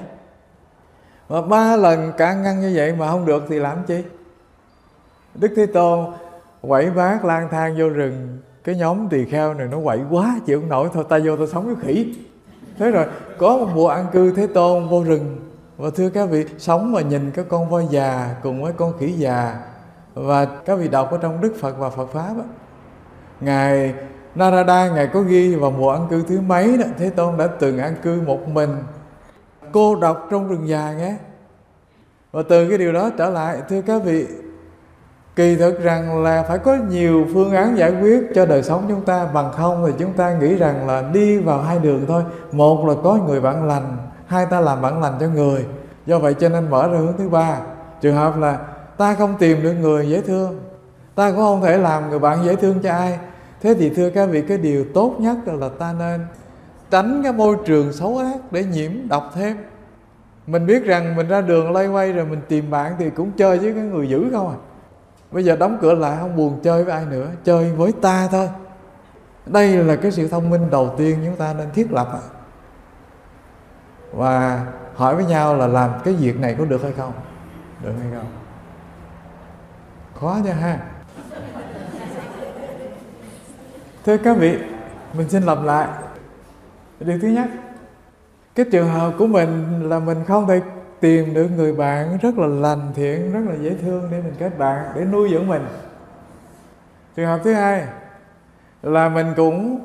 Mà 1.29 1.41
ba 1.41 1.75
lần 1.75 2.11
cả 2.17 2.33
ngăn 2.33 2.61
như 2.61 2.73
vậy 2.75 2.93
mà 2.99 3.11
không 3.11 3.25
được 3.25 3.43
thì 3.49 3.59
làm 3.59 3.77
chi? 3.87 4.03
Đức 5.35 5.53
thế 5.55 5.65
tôn 5.65 6.05
quẩy 6.61 6.91
bát 6.91 7.25
lang 7.25 7.47
thang 7.51 7.75
vô 7.77 7.89
rừng. 7.89 8.37
Cái 8.63 8.75
nhóm 8.75 9.07
tỳ 9.09 9.25
kheo 9.25 9.53
này 9.53 9.67
nó 9.71 9.77
quậy 9.83 9.99
quá 10.09 10.39
chịu 10.45 10.59
không 10.59 10.69
nổi. 10.69 10.89
Thôi, 10.93 11.05
ta 11.09 11.19
vô 11.25 11.37
ta 11.37 11.43
sống 11.51 11.65
với 11.65 11.75
khỉ. 11.81 12.15
Thế 12.79 12.91
rồi, 12.91 13.05
có 13.37 13.57
một 13.57 13.67
mùa 13.75 13.87
ăn 13.87 14.05
cư 14.11 14.31
thế 14.31 14.47
tôn 14.47 14.87
vô 14.87 15.03
rừng. 15.03 15.39
Và 15.77 15.89
thưa 15.95 16.09
các 16.09 16.29
vị, 16.29 16.45
sống 16.57 16.91
mà 16.91 17.01
nhìn 17.01 17.31
các 17.31 17.45
con 17.49 17.69
voi 17.69 17.87
già 17.89 18.35
cùng 18.43 18.63
với 18.63 18.73
con 18.73 18.93
khỉ 18.99 19.11
già. 19.11 19.59
Và 20.13 20.45
các 20.45 20.75
vị 20.75 20.87
đọc 20.87 21.11
ở 21.11 21.17
trong 21.21 21.41
đức 21.41 21.53
phật 21.59 21.77
và 21.77 21.89
phật 21.89 22.05
pháp 22.05 22.33
á, 22.37 22.45
ngài 23.41 23.93
narada, 24.35 24.89
ngài 24.89 25.07
có 25.07 25.21
ghi 25.21 25.55
vào 25.55 25.71
mùa 25.71 25.91
ăn 25.91 26.07
cư 26.09 26.23
thứ 26.27 26.41
mấy 26.41 26.77
đó, 26.77 26.85
thế 26.97 27.09
tôn 27.09 27.37
đã 27.37 27.47
từng 27.47 27.77
ăn 27.77 27.95
cư 28.03 28.21
một 28.21 28.47
mình. 28.47 28.69
Cô 29.71 29.95
độc 29.95 30.27
trong 30.31 30.47
rừng 30.47 30.67
già 30.67 30.93
nghe. 30.93 31.15
Và 32.31 32.43
từ 32.49 32.69
cái 32.69 32.77
điều 32.77 32.93
đó 32.93 33.09
trở 33.17 33.29
lại, 33.29 33.57
thưa 33.69 33.81
các 33.81 34.01
vị 34.03 34.27
kỳ 35.35 35.55
thực 35.55 35.83
rằng 35.83 36.23
là 36.23 36.43
phải 36.43 36.57
có 36.57 36.77
nhiều 36.89 37.27
phương 37.33 37.51
án 37.51 37.77
giải 37.77 37.93
quyết 38.01 38.23
cho 38.35 38.45
đời 38.45 38.63
sống 38.63 38.85
chúng 38.89 39.01
ta. 39.01 39.25
Bằng 39.33 39.51
không 39.51 39.83
thì 39.85 39.93
chúng 39.99 40.13
ta 40.13 40.33
nghĩ 40.33 40.55
rằng 40.55 40.87
là 40.87 41.03
đi 41.13 41.37
vào 41.37 41.61
hai 41.61 41.79
đường 41.79 42.05
thôi. 42.07 42.23
Một 42.51 42.85
là 42.87 42.93
có 43.03 43.15
người 43.27 43.41
bạn 43.41 43.67
lành, 43.67 43.97
hai 44.27 44.45
ta 44.45 44.59
làm 44.59 44.81
bạn 44.81 45.01
lành 45.01 45.13
cho 45.19 45.27
người. 45.27 45.65
Do 46.05 46.19
vậy 46.19 46.33
cho 46.33 46.49
nên 46.49 46.69
mở 46.69 46.87
ra 46.87 46.97
hướng 46.97 47.13
thứ 47.17 47.29
ba. 47.29 47.57
Trường 48.01 48.15
hợp 48.15 48.37
là 48.37 48.59
ta 48.97 49.13
không 49.13 49.35
tìm 49.39 49.63
được 49.63 49.73
người 49.73 50.09
dễ 50.09 50.21
thương. 50.21 50.59
Ta 51.15 51.31
cũng 51.31 51.39
không 51.39 51.61
thể 51.61 51.77
làm 51.77 52.09
người 52.09 52.19
bạn 52.19 52.45
dễ 52.45 52.55
thương 52.55 52.79
cho 52.79 52.91
ai. 52.91 53.19
Thế 53.61 53.73
thì 53.73 53.89
thưa 53.89 54.09
các 54.09 54.25
vị, 54.25 54.41
cái 54.41 54.57
điều 54.57 54.85
tốt 54.93 55.15
nhất 55.19 55.37
là 55.45 55.69
ta 55.79 55.93
nên 55.99 56.25
tránh 56.91 57.21
cái 57.23 57.33
môi 57.33 57.55
trường 57.65 57.93
xấu 57.93 58.17
ác 58.17 58.51
để 58.51 58.63
nhiễm 58.63 58.91
độc 59.09 59.31
thêm. 59.35 59.57
Mình 60.47 60.65
biết 60.65 60.85
rằng 60.85 61.15
mình 61.15 61.27
ra 61.27 61.41
đường 61.41 61.71
lay 61.71 61.87
quay 61.87 62.13
rồi 62.13 62.25
mình 62.25 62.41
tìm 62.47 62.71
bạn 62.71 62.95
thì 62.99 63.09
cũng 63.09 63.31
chơi 63.31 63.57
với 63.57 63.73
cái 63.73 63.83
người 63.83 64.09
dữ 64.09 64.29
không 64.31 64.49
à 64.49 64.57
bây 65.33 65.45
giờ 65.45 65.55
đóng 65.55 65.77
cửa 65.81 65.93
lại, 65.93 66.17
không 66.19 66.35
buồn 66.35 66.59
chơi 66.63 66.83
với 66.83 66.93
ai 66.93 67.05
nữa, 67.05 67.27
chơi 67.43 67.71
với 67.71 67.91
ta 67.91 68.27
thôi. 68.31 68.49
Đây 69.45 69.77
là 69.77 69.95
cái 69.95 70.11
sự 70.11 70.27
thông 70.27 70.49
minh 70.49 70.69
đầu 70.69 70.95
tiên 70.97 71.19
chúng 71.25 71.35
ta 71.35 71.53
nên 71.53 71.71
thiết 71.71 71.91
lập 71.91 72.19
và 74.11 74.65
hỏi 74.95 75.15
với 75.15 75.25
nhau 75.25 75.55
là 75.55 75.67
làm 75.67 75.91
cái 76.03 76.13
việc 76.13 76.39
này 76.39 76.55
có 76.59 76.65
được 76.65 76.83
hay 76.83 76.91
không? 76.97 77.11
Được 77.83 77.91
hay 78.01 78.11
không? 78.15 78.31
Khó 80.19 80.39
nha 80.45 80.53
ha. 80.53 80.79
Thưa 84.05 84.17
các 84.17 84.37
vị, 84.37 84.57
mình 85.13 85.29
xin 85.29 85.43
lặp 85.43 85.63
lại. 85.63 85.87
Điều 86.99 87.19
thứ 87.21 87.27
nhất, 87.27 87.47
cái 88.55 88.65
trường 88.71 88.89
hợp 88.89 89.13
của 89.17 89.27
mình 89.27 89.81
là 89.89 89.99
mình 89.99 90.23
không 90.27 90.47
thể 90.47 90.61
tìm 91.03 91.33
được 91.33 91.47
người 91.57 91.73
bạn 91.73 92.17
rất 92.21 92.37
là 92.37 92.47
lành 92.47 92.91
thiện 92.95 93.33
rất 93.33 93.39
là 93.49 93.55
dễ 93.61 93.75
thương 93.81 94.07
để 94.11 94.21
mình 94.21 94.33
kết 94.39 94.57
bạn 94.57 94.85
để 94.95 95.05
nuôi 95.05 95.29
dưỡng 95.31 95.47
mình. 95.47 95.61
Trường 97.15 97.25
hợp 97.25 97.39
thứ 97.43 97.53
hai 97.53 97.83
là 98.83 99.09
mình 99.09 99.27
cũng 99.35 99.79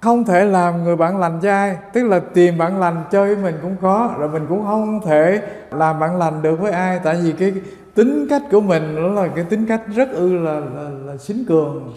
không 0.00 0.24
thể 0.24 0.44
làm 0.44 0.84
người 0.84 0.96
bạn 0.96 1.18
lành 1.18 1.40
cho 1.42 1.50
ai 1.50 1.76
tức 1.92 2.08
là 2.08 2.20
tìm 2.34 2.58
bạn 2.58 2.80
lành 2.80 3.04
chơi 3.10 3.34
với 3.34 3.44
mình 3.44 3.54
cũng 3.62 3.76
có 3.80 4.14
rồi 4.18 4.28
mình 4.28 4.46
cũng 4.48 4.64
không 4.64 5.00
thể 5.06 5.42
làm 5.70 6.00
bạn 6.00 6.18
lành 6.18 6.42
được 6.42 6.60
với 6.60 6.72
ai 6.72 7.00
tại 7.04 7.16
vì 7.22 7.32
cái 7.32 7.54
tính 7.94 8.26
cách 8.30 8.42
của 8.50 8.60
mình 8.60 8.94
nó 8.94 9.08
là 9.08 9.28
cái 9.34 9.44
tính 9.44 9.66
cách 9.66 9.82
rất 9.94 10.10
ư 10.12 10.38
là 10.38 10.52
là, 10.52 10.90
là 11.04 11.16
xính 11.16 11.44
cường. 11.48 11.92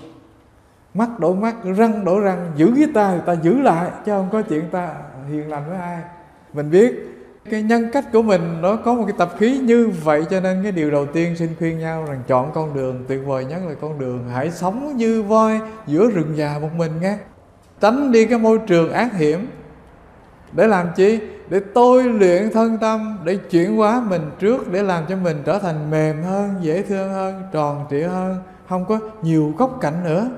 Mắt 0.94 1.20
đổ 1.20 1.34
mắt 1.34 1.56
răng 1.78 2.06
đổ 2.06 2.20
răng 2.20 2.52
giữ 2.56 2.72
với 2.72 2.88
ta 2.94 3.12
thì 3.14 3.22
ta 3.26 3.34
giữ 3.34 3.62
lại 3.62 3.92
chứ 4.06 4.12
không 4.12 4.30
có 4.32 4.42
chuyện 4.42 4.70
ta 4.72 4.94
hiền 5.30 5.50
lành 5.50 5.64
với 5.70 5.78
ai. 5.78 6.00
Mình 6.54 6.72
biết 6.72 7.11
cái 7.50 7.62
nhân 7.62 7.90
cách 7.94 8.06
của 8.14 8.22
mình, 8.22 8.62
nó 8.62 8.76
có 8.76 8.94
một 8.94 9.04
cái 9.08 9.16
tập 9.18 9.34
khí 9.38 9.58
như 9.58 9.90
vậy 10.04 10.26
cho 10.30 10.40
nên 10.40 10.64
cái 10.64 10.72
điều 10.72 10.92
đầu 10.92 11.06
tiên 11.06 11.36
xin 11.36 11.50
khuyên 11.60 11.80
nhau 11.80 12.06
rằng 12.08 12.22
chọn 12.28 12.52
con 12.54 12.74
đường 12.74 13.06
tuyệt 13.08 13.20
vời 13.26 13.46
nhất 13.46 13.60
là 13.68 13.74
con 13.82 14.00
đường 14.00 14.30
hãy 14.34 14.52
sống 14.52 14.98
như 14.98 15.24
voi 15.24 15.60
giữa 15.88 16.10
rừng 16.10 16.38
già 16.38 16.60
một 16.62 16.70
mình 16.78 16.92
nghe. 17.02 17.18
Tránh 17.80 18.12
đi 18.12 18.26
cái 18.26 18.40
môi 18.40 18.60
trường 18.68 18.92
ác 18.92 19.14
hiểm. 19.14 19.48
Để 20.52 20.68
làm 20.68 20.88
chi? 20.96 21.20
Để 21.50 21.60
tôi 21.74 22.04
luyện 22.04 22.52
thân 22.52 22.78
tâm, 22.78 23.18
để 23.24 23.36
chuyển 23.36 23.76
hóa 23.76 24.04
mình 24.10 24.32
trước, 24.40 24.72
để 24.72 24.84
làm 24.84 25.06
cho 25.10 25.16
mình 25.16 25.42
trở 25.46 25.60
thành 25.60 25.92
mềm 25.92 26.24
hơn, 26.24 26.56
dễ 26.62 26.82
thương 26.82 27.10
hơn, 27.10 27.44
tròn 27.52 27.86
trịa 27.90 28.08
hơn, 28.08 28.38
không 28.70 28.86
có 28.86 29.00
nhiều 29.22 29.54
góc 29.58 29.78
cạnh 29.82 30.04
nữa. 30.04 30.30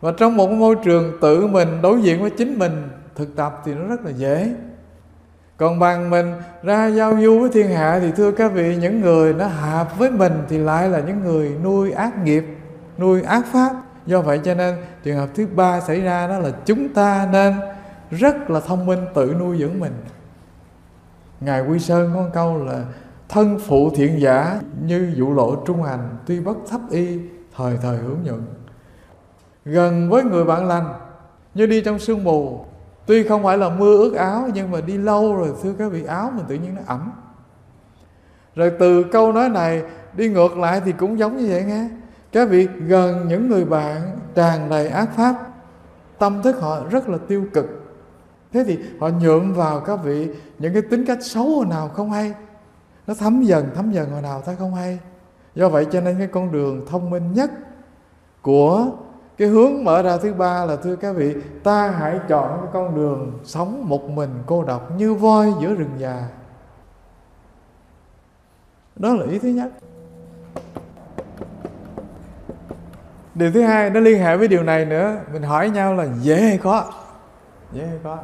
Và 0.00 0.12
trong 0.18 0.36
một 0.36 0.50
môi 0.50 0.76
trường 0.84 1.18
tự 1.20 1.46
mình, 1.46 1.68
đối 1.82 2.02
diện 2.02 2.20
với 2.20 2.30
chính 2.30 2.58
mình, 2.58 2.88
thực 3.14 3.36
tập 3.36 3.62
thì 3.64 3.74
nó 3.74 3.86
rất 3.86 4.04
là 4.04 4.10
dễ 4.10 4.54
còn 5.62 5.78
bằng 5.78 6.10
mình, 6.10 6.34
ra 6.62 6.86
giao 6.86 7.16
du 7.22 7.40
với 7.40 7.50
thiên 7.50 7.70
hạ 7.70 7.98
thì 8.00 8.12
thưa 8.16 8.32
các 8.32 8.52
vị, 8.52 8.76
những 8.76 9.00
người 9.00 9.34
nó 9.34 9.46
hợp 9.46 9.98
với 9.98 10.10
mình 10.10 10.32
thì 10.48 10.58
lại 10.58 10.88
là 10.88 11.00
những 11.00 11.20
người 11.20 11.56
nuôi 11.64 11.92
ác 11.92 12.24
nghiệp, 12.24 12.44
nuôi 12.98 13.22
ác 13.22 13.46
pháp. 13.52 13.70
Do 14.06 14.20
vậy 14.20 14.40
cho 14.44 14.54
nên, 14.54 14.74
trường 15.04 15.16
hợp 15.16 15.28
thứ 15.34 15.46
ba 15.46 15.80
xảy 15.80 16.00
ra 16.00 16.26
đó 16.26 16.38
là 16.38 16.50
chúng 16.64 16.88
ta 16.88 17.28
nên 17.32 17.54
rất 18.10 18.50
là 18.50 18.60
thông 18.60 18.86
minh 18.86 18.98
tự 19.14 19.34
nuôi 19.38 19.58
dưỡng 19.58 19.80
mình. 19.80 19.92
Ngài 21.40 21.62
quy 21.62 21.78
sơn 21.78 22.10
có 22.14 22.20
một 22.20 22.30
câu 22.32 22.64
là, 22.64 22.84
thân 23.28 23.58
phụ 23.66 23.90
thiện 23.96 24.20
giả 24.20 24.60
như 24.86 25.12
dụ 25.16 25.34
lộ 25.34 25.56
trung 25.56 25.82
hành, 25.82 26.16
tuy 26.26 26.40
bất 26.40 26.56
thấp 26.70 26.80
y, 26.90 27.18
thời 27.56 27.76
thời 27.82 27.96
hướng 27.96 28.18
nhuận. 28.24 28.44
Gần 29.64 30.10
với 30.10 30.24
người 30.24 30.44
bạn 30.44 30.68
lành, 30.68 30.94
như 31.54 31.66
đi 31.66 31.80
trong 31.80 31.98
sương 31.98 32.24
mù 32.24 32.64
tuy 33.06 33.28
không 33.28 33.42
phải 33.42 33.58
là 33.58 33.68
mưa 33.68 33.96
ướt 33.98 34.14
áo, 34.14 34.48
nhưng 34.54 34.70
mà 34.70 34.80
đi 34.80 34.98
lâu 34.98 35.36
rồi 35.36 35.52
thưa 35.62 35.72
các 35.78 35.92
vị 35.92 36.04
áo 36.04 36.32
mình 36.36 36.44
tự 36.48 36.54
nhiên 36.54 36.74
nó 36.74 36.82
ẩm. 36.86 37.12
Rồi 38.56 38.72
từ 38.78 39.02
câu 39.02 39.32
nói 39.32 39.48
này, 39.48 39.82
đi 40.16 40.28
ngược 40.28 40.56
lại 40.58 40.80
thì 40.84 40.92
cũng 40.92 41.18
giống 41.18 41.36
như 41.36 41.46
vậy 41.50 41.64
nghe. 41.64 41.88
Các 42.32 42.48
vị 42.48 42.68
gần 42.86 43.28
những 43.28 43.48
người 43.48 43.64
bạn 43.64 44.18
tràn 44.34 44.70
đầy 44.70 44.88
ác 44.88 45.08
pháp, 45.16 45.34
tâm 46.18 46.42
thức 46.42 46.60
họ 46.60 46.78
rất 46.90 47.08
là 47.08 47.18
tiêu 47.28 47.44
cực. 47.52 47.66
Thế 48.52 48.64
thì 48.64 48.78
họ 49.00 49.08
nhuộm 49.08 49.52
vào 49.52 49.80
các 49.80 49.96
vị 50.04 50.28
những 50.58 50.72
cái 50.72 50.82
tính 50.82 51.04
cách 51.06 51.18
xấu 51.20 51.44
hồi 51.44 51.66
nào 51.66 51.88
không 51.88 52.10
hay. 52.10 52.34
Nó 53.06 53.14
thấm 53.14 53.42
dần 53.42 53.70
thấm 53.74 53.92
dần 53.92 54.10
hồi 54.10 54.22
nào 54.22 54.40
ta 54.40 54.54
không 54.58 54.74
hay. 54.74 54.98
Do 55.54 55.68
vậy 55.68 55.86
cho 55.92 56.00
nên 56.00 56.18
cái 56.18 56.26
con 56.26 56.52
đường 56.52 56.86
thông 56.86 57.10
minh 57.10 57.32
nhất 57.32 57.50
của 58.42 58.86
cái 59.38 59.48
hướng 59.48 59.84
mở 59.84 60.02
ra 60.02 60.16
thứ 60.16 60.34
ba 60.34 60.64
là, 60.64 60.76
thưa 60.76 60.96
các 60.96 61.12
vị, 61.12 61.34
ta 61.64 61.90
hãy 61.90 62.20
chọn 62.28 62.58
cái 62.62 62.70
con 62.72 62.96
đường 62.96 63.38
sống 63.44 63.88
một 63.88 64.10
mình 64.10 64.30
cô 64.46 64.64
độc 64.64 64.90
như 64.96 65.14
voi 65.14 65.52
giữa 65.60 65.74
rừng 65.74 65.92
già. 65.98 66.28
Đó 68.96 69.14
là 69.14 69.26
ý 69.30 69.38
thứ 69.38 69.48
nhất. 69.48 69.70
Điều 73.34 73.52
thứ 73.52 73.62
hai, 73.62 73.90
nó 73.90 74.00
liên 74.00 74.22
hệ 74.22 74.36
với 74.36 74.48
điều 74.48 74.62
này 74.62 74.84
nữa. 74.84 75.16
Mình 75.32 75.42
hỏi 75.42 75.70
nhau 75.70 75.94
là, 75.94 76.06
dễ 76.20 76.40
hay 76.40 76.58
khó? 76.58 76.92
Dễ 77.72 77.86
hay 77.86 77.98
khó? 78.04 78.18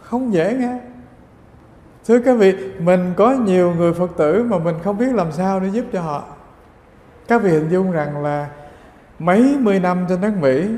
Không 0.00 0.32
dễ 0.32 0.54
nghe. 0.54 0.80
Thưa 2.06 2.20
các 2.20 2.34
vị, 2.38 2.54
mình 2.78 3.14
có 3.16 3.30
nhiều 3.30 3.74
người 3.74 3.92
phật 3.92 4.10
tử 4.16 4.42
mà 4.42 4.58
mình 4.58 4.76
không 4.84 4.98
biết 4.98 5.14
làm 5.14 5.32
sao 5.32 5.60
để 5.60 5.68
giúp 5.68 5.84
cho 5.92 6.00
họ. 6.00 6.24
Các 7.28 7.42
vị 7.42 7.50
hình 7.50 7.68
dung 7.68 7.92
rằng 7.92 8.22
là 8.22 8.48
mấy 9.20 9.56
mươi 9.60 9.80
năm 9.80 10.06
trên 10.08 10.20
đất 10.20 10.32
mỹ, 10.40 10.68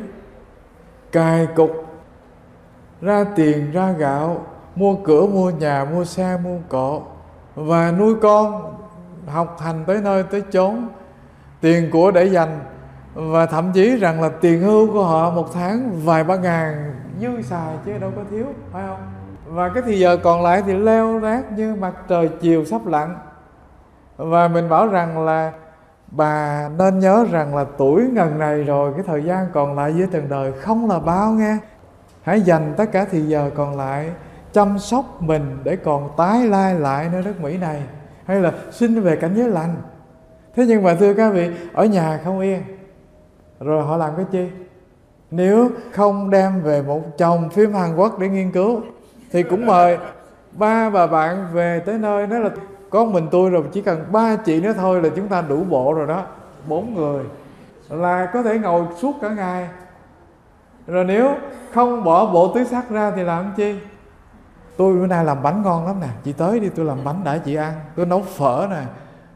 cài 1.12 1.46
cục, 1.56 1.70
ra 3.00 3.24
tiền, 3.36 3.72
ra 3.72 3.92
gạo, 3.92 4.46
mua 4.76 4.94
cửa, 5.04 5.26
mua 5.26 5.50
nhà, 5.50 5.84
mua 5.84 6.04
xe, 6.04 6.38
mua 6.44 6.58
cộ, 6.68 7.02
và 7.54 7.92
nuôi 7.98 8.14
con, 8.22 8.74
học 9.26 9.56
hành 9.60 9.84
tới 9.86 10.00
nơi 10.02 10.22
tới 10.22 10.42
chốn. 10.52 10.88
Tiền 11.60 11.90
của 11.92 12.10
để 12.10 12.24
dành, 12.24 12.60
và 13.14 13.46
thậm 13.46 13.72
chí 13.72 13.96
rằng 13.96 14.22
là 14.22 14.28
tiền 14.28 14.60
hưu 14.60 14.92
của 14.92 15.04
họ 15.04 15.30
một 15.30 15.48
tháng 15.54 16.00
vài 16.04 16.24
ba 16.24 16.36
ngàn 16.36 16.94
dư 17.20 17.42
xài 17.42 17.76
chứ 17.84 17.98
đâu 17.98 18.12
có 18.16 18.22
thiếu, 18.30 18.46
phải 18.72 18.82
không? 18.86 19.00
Và 19.46 19.68
cái 19.68 19.82
thì 19.86 19.98
giờ 19.98 20.16
còn 20.16 20.42
lại 20.42 20.62
thì 20.66 20.74
leo 20.74 21.18
rác 21.18 21.52
như 21.52 21.74
mặt 21.74 21.94
trời 22.08 22.28
chiều 22.40 22.64
sắp 22.64 22.86
lặn. 22.86 23.16
Và 24.16 24.48
mình 24.48 24.68
bảo 24.68 24.88
rằng 24.88 25.24
là 25.24 25.52
bà 26.16 26.68
nên 26.78 26.98
nhớ 26.98 27.26
rằng 27.30 27.56
là 27.56 27.64
tuổi 27.78 28.02
ngần 28.12 28.38
này 28.38 28.62
rồi, 28.62 28.92
cái 28.96 29.04
thời 29.06 29.24
gian 29.24 29.46
còn 29.52 29.76
lại 29.76 29.94
dưới 29.94 30.06
trần 30.12 30.28
đời 30.28 30.52
không 30.52 30.90
là 30.90 30.98
bao 30.98 31.32
nghe. 31.32 31.56
Hãy 32.22 32.40
dành 32.40 32.74
tất 32.76 32.92
cả 32.92 33.06
thì 33.10 33.22
giờ 33.22 33.50
còn 33.54 33.76
lại 33.76 34.10
chăm 34.52 34.78
sóc 34.78 35.22
mình 35.22 35.58
để 35.64 35.76
còn 35.76 36.10
tái 36.16 36.46
lai 36.46 36.74
lại 36.74 37.08
nơi 37.12 37.22
đất 37.22 37.40
Mỹ 37.40 37.58
này. 37.58 37.82
Hay 38.24 38.40
là 38.40 38.52
xin 38.70 39.00
về 39.00 39.16
cảnh 39.16 39.34
giới 39.34 39.48
lành. 39.48 39.74
Thế 40.56 40.64
nhưng 40.66 40.82
mà 40.82 40.94
thưa 40.94 41.14
các 41.14 41.30
vị, 41.30 41.50
ở 41.72 41.84
nhà 41.84 42.20
không 42.24 42.40
yên. 42.40 42.62
Rồi 43.60 43.84
họ 43.84 43.96
làm 43.96 44.16
cái 44.16 44.26
chi? 44.32 44.48
Nếu 45.30 45.70
không 45.92 46.30
đem 46.30 46.62
về 46.62 46.82
một 46.82 47.18
chồng 47.18 47.48
phim 47.50 47.74
Hàn 47.74 47.96
Quốc 47.96 48.18
để 48.18 48.28
nghiên 48.28 48.52
cứu, 48.52 48.80
thì 49.32 49.42
cũng 49.42 49.66
mời 49.66 49.98
ba 50.52 50.90
bà 50.90 51.06
bạn 51.06 51.46
về 51.52 51.82
tới 51.86 51.98
nơi 51.98 52.26
nói 52.26 52.40
là 52.40 52.50
có 52.92 53.04
mình 53.04 53.28
tôi 53.30 53.50
rồi, 53.50 53.62
chỉ 53.72 53.80
cần 53.80 54.04
ba 54.12 54.36
chị 54.36 54.60
nữa 54.60 54.72
thôi 54.76 55.02
là 55.02 55.08
chúng 55.16 55.28
ta 55.28 55.42
đủ 55.42 55.64
bộ 55.64 55.92
rồi 55.92 56.06
đó. 56.06 56.22
Bốn 56.68 56.94
người. 56.94 57.24
Là 57.88 58.26
có 58.32 58.42
thể 58.42 58.58
ngồi 58.58 58.84
suốt 58.98 59.12
cả 59.20 59.28
ngày. 59.28 59.68
Rồi 60.86 61.04
nếu 61.04 61.34
không 61.74 62.04
bỏ 62.04 62.26
bộ 62.26 62.54
túi 62.54 62.64
sắt 62.64 62.90
ra 62.90 63.12
thì 63.16 63.22
làm 63.22 63.52
chi? 63.56 63.74
Tôi 64.76 64.94
bữa 64.94 65.06
nay 65.06 65.24
làm 65.24 65.42
bánh 65.42 65.62
ngon 65.62 65.86
lắm 65.86 66.00
nè. 66.00 66.06
Chị 66.24 66.32
tới 66.32 66.60
đi, 66.60 66.68
tôi 66.68 66.86
làm 66.86 66.98
bánh 67.04 67.20
để 67.24 67.38
chị 67.38 67.54
ăn. 67.54 67.72
Tôi 67.96 68.06
nấu 68.06 68.22
phở 68.22 68.66
nè, 68.70 68.82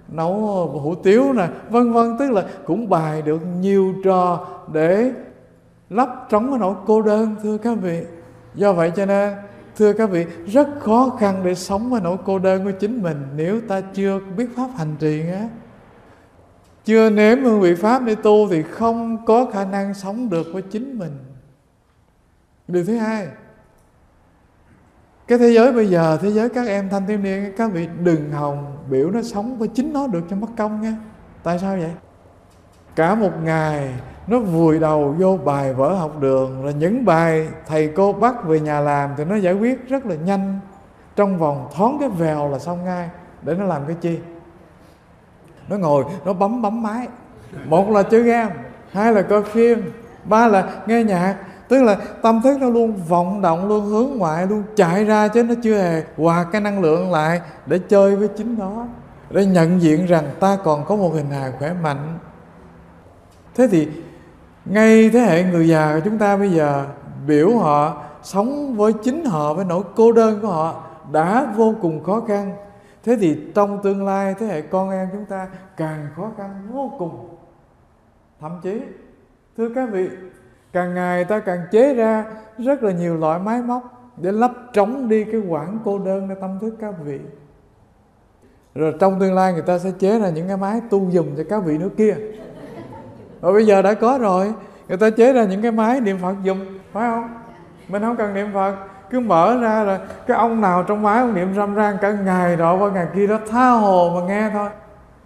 nấu 0.09 0.33
ờ, 0.33 0.81
hủ 0.81 0.95
tiếu 0.95 1.33
nè, 1.33 1.49
vân 1.71 1.93
vân. 1.93 2.19
Tức 2.19 2.31
là 2.31 2.43
cũng 2.67 2.89
bài 2.89 3.23
được 3.23 3.41
nhiều 3.61 3.95
trò 4.05 4.47
để 4.73 5.13
lấp 5.91 6.09
trống 6.29 6.51
cái 6.51 6.59
nỗi 6.59 6.75
cô 6.87 7.03
đơn, 7.03 7.37
thưa 7.43 7.59
các 7.59 7.79
vị. 7.83 8.05
Do 8.55 8.73
vậy 8.73 8.93
cho 8.97 9.07
nên 9.07 9.35
thưa 9.77 9.93
các 9.93 10.11
vị, 10.11 10.27
rất 10.47 10.69
khó 10.81 11.17
khăn 11.21 11.43
để 11.45 11.55
sống 11.55 11.91
với 11.91 12.01
nỗi 12.01 12.17
cô 12.25 12.39
đơn 12.39 12.65
của 12.65 12.71
chính 12.71 13.03
mình 13.03 13.27
nếu 13.37 13.61
ta 13.61 13.81
chưa 13.81 14.21
biết 14.37 14.47
pháp 14.57 14.69
hành 14.77 14.97
trì 14.99 15.31
á 15.31 15.49
chưa 16.85 17.11
nếm 17.11 17.45
hương 17.45 17.61
vị 17.61 17.75
pháp 17.75 18.03
để 18.05 18.15
tu 18.15 18.49
thì 18.49 18.63
không 18.63 19.25
có 19.25 19.47
khả 19.53 19.65
năng 19.65 19.95
sống 19.95 20.31
được 20.31 20.47
với 20.53 20.63
chính 20.63 20.99
mình. 20.99 21.19
Điều 22.69 22.85
thứ 22.85 22.97
hai, 22.97 23.29
cái 25.29 25.39
thế 25.39 25.53
giới 25.53 25.73
bây 25.73 25.91
giờ, 25.91 26.19
thế 26.23 26.31
giới 26.31 26.49
các 26.49 26.67
em 26.67 26.89
thanh 26.89 27.07
thiếu 27.07 27.19
niên, 27.19 27.53
các 27.57 27.73
vị 27.73 27.89
đừng 28.03 28.33
hòng 28.33 28.77
biểu 28.91 29.11
nó 29.11 29.23
sống 29.23 29.59
với 29.59 29.69
chính 29.69 29.93
nó 29.93 30.07
được 30.07 30.23
cho 30.31 30.37
mất 30.37 30.49
công 30.57 30.81
nha 30.81 30.97
tại 31.43 31.59
sao 31.59 31.77
vậy? 31.77 31.93
Cả 32.97 33.15
một 33.15 33.33
ngày 33.43 33.95
nó 34.27 34.39
vùi 34.39 34.79
đầu 34.79 35.15
vô 35.19 35.39
bài 35.45 35.75
vở 35.75 35.95
học 35.95 36.21
đường 36.21 36.65
là 36.65 36.73
những 36.73 37.05
bài 37.05 37.49
thầy 37.67 37.93
cô 37.97 38.13
bắt 38.13 38.45
về 38.45 38.61
nhà 38.61 38.81
làm 38.81 39.11
thì 39.17 39.25
nó 39.25 39.37
giải 39.37 39.55
quyết 39.55 39.89
rất 39.89 40.07
là 40.07 40.15
nhanh. 40.15 40.61
Trong 41.17 41.39
vòng 41.39 41.69
thoáng 41.77 41.97
cái 42.01 42.09
vèo 42.09 42.49
là 42.51 42.59
xong 42.59 42.85
ngay. 42.85 43.09
Để 43.43 43.55
nó 43.55 43.65
làm 43.65 43.83
cái 43.87 43.97
chi? 44.01 44.19
Nó 45.69 45.77
ngồi, 45.77 46.05
nó 46.25 46.33
bấm 46.33 46.63
bấm 46.63 46.83
máy. 46.83 47.09
Một 47.67 47.91
là 47.91 48.03
chơi 48.03 48.23
game 48.23 48.55
hai 48.93 49.13
là 49.13 49.23
coi 49.23 49.43
phim, 49.43 49.93
ba 50.25 50.49
là 50.49 50.69
nghe 50.87 51.05
nhạc. 51.05 51.37
Tức 51.69 51.83
là 51.83 51.97
tâm 52.23 52.43
thức 52.43 52.59
nó 52.61 52.69
luôn 52.71 52.97
vọng 53.09 53.43
động, 53.43 53.69
luôn 53.69 53.85
hướng 53.85 54.19
ngoại, 54.19 54.47
luôn 54.47 54.63
chạy 54.77 55.05
ra 55.05 55.29
chứ 55.29 55.43
nó 55.43 55.55
chưa 55.63 55.79
hề 55.79 56.03
hòa 56.17 56.47
cái 56.53 56.61
năng 56.61 56.81
lượng 56.81 57.13
lại 57.13 57.41
để 57.67 57.79
chơi 57.79 58.17
với 58.17 58.29
chính 58.29 58.59
nó. 58.59 58.87
Để 59.31 59.47
nhận 59.47 59.83
diện 59.83 60.07
rằng 60.07 60.25
ta 60.41 60.59
còn 60.65 60.85
có 60.85 60.97
một 60.97 61.11
hình 61.15 61.31
hài 61.31 61.53
khỏe 61.59 61.73
mạnh. 61.83 62.19
Thế 63.55 63.69
thì 63.71 63.89
ngay 64.67 65.11
thế 65.11 65.21
hệ 65.21 65.45
người 65.45 65.69
già 65.69 65.95
của 65.95 66.01
chúng 66.05 66.19
ta 66.19 66.37
bây 66.37 66.51
giờ, 66.51 66.87
biểu 67.27 67.59
họ 67.59 68.03
sống 68.23 68.77
với 68.77 68.93
chính 68.93 69.25
họ, 69.25 69.55
với 69.55 69.65
nỗi 69.65 69.83
cô 69.97 70.13
đơn 70.13 70.39
của 70.43 70.49
họ 70.49 70.85
đã 71.13 71.53
vô 71.57 71.75
cùng 71.83 72.05
khó 72.05 72.21
khăn. 72.21 72.57
Thế 73.05 73.17
thì 73.21 73.39
trong 73.55 73.83
tương 73.83 74.05
lai, 74.05 74.35
thế 74.39 74.47
hệ 74.47 74.61
con 74.63 74.91
em 74.91 75.09
chúng 75.13 75.25
ta 75.25 75.49
càng 75.77 76.07
khó 76.17 76.31
khăn 76.37 76.69
vô 76.73 76.93
cùng. 76.99 77.29
Thậm 78.41 78.61
chí, 78.63 78.81
thưa 79.57 79.69
các 79.75 79.89
vị, 79.93 80.09
càng 80.73 80.95
ngày 80.95 81.25
ta 81.25 81.39
càng 81.39 81.61
chế 81.71 81.95
ra 81.95 82.25
rất 82.59 82.83
là 82.83 82.93
nhiều 82.93 83.17
loại 83.17 83.39
máy 83.41 83.63
móc 83.63 84.13
để 84.17 84.33
lấp 84.33 84.53
trống 84.73 85.09
đi 85.09 85.25
cái 85.25 85.41
quãng 85.49 85.79
cô 85.85 85.99
đơn 85.99 86.29
để 86.29 86.35
tâm 86.41 86.59
thức 86.61 86.75
các 86.81 86.95
vị. 87.05 87.19
Rồi 88.75 88.95
trong 89.01 89.21
tương 89.21 89.35
lai 89.35 89.53
người 89.53 89.63
ta 89.63 89.79
sẽ 89.79 89.91
chế 89.99 90.19
ra 90.19 90.29
những 90.29 90.49
cái 90.49 90.57
máy 90.57 90.81
tu 90.91 91.11
dùng 91.11 91.35
cho 91.37 91.43
các 91.49 91.65
vị 91.65 91.79
nữa 91.79 91.89
kia 91.97 92.17
rồi 93.47 93.55
bây 93.55 93.67
giờ 93.67 93.83
đã 93.83 93.95
có 93.95 94.19
rồi. 94.19 94.53
Người 94.89 94.99
ta 94.99 95.11
chế 95.11 95.33
ra 95.33 95.45
những 95.45 95.63
cái 95.63 95.71
máy 95.71 96.01
niệm 96.01 96.19
phật 96.23 96.35
dùng 96.43 96.79
phải 96.93 97.11
không? 97.11 97.35
Mình 97.89 98.03
không 98.03 98.17
cần 98.17 98.35
niệm 98.35 98.51
phật. 98.55 98.75
Cứ 99.11 99.21
mở 99.21 99.59
ra 99.61 99.85
rồi 99.85 99.99
cái 100.27 100.37
ông 100.37 100.61
nào 100.61 100.83
trong 100.83 101.03
máy 101.03 101.21
ông 101.21 101.35
niệm 101.35 101.55
râm 101.55 101.75
ran 101.75 101.97
cả 102.01 102.11
ngày 102.11 102.57
đó 102.57 102.77
qua 102.77 102.91
ngày 102.91 103.07
kia 103.15 103.27
đó, 103.27 103.39
tha 103.51 103.71
hồ 103.71 104.13
mà 104.15 104.27
nghe 104.27 104.51
thôi. 104.53 104.69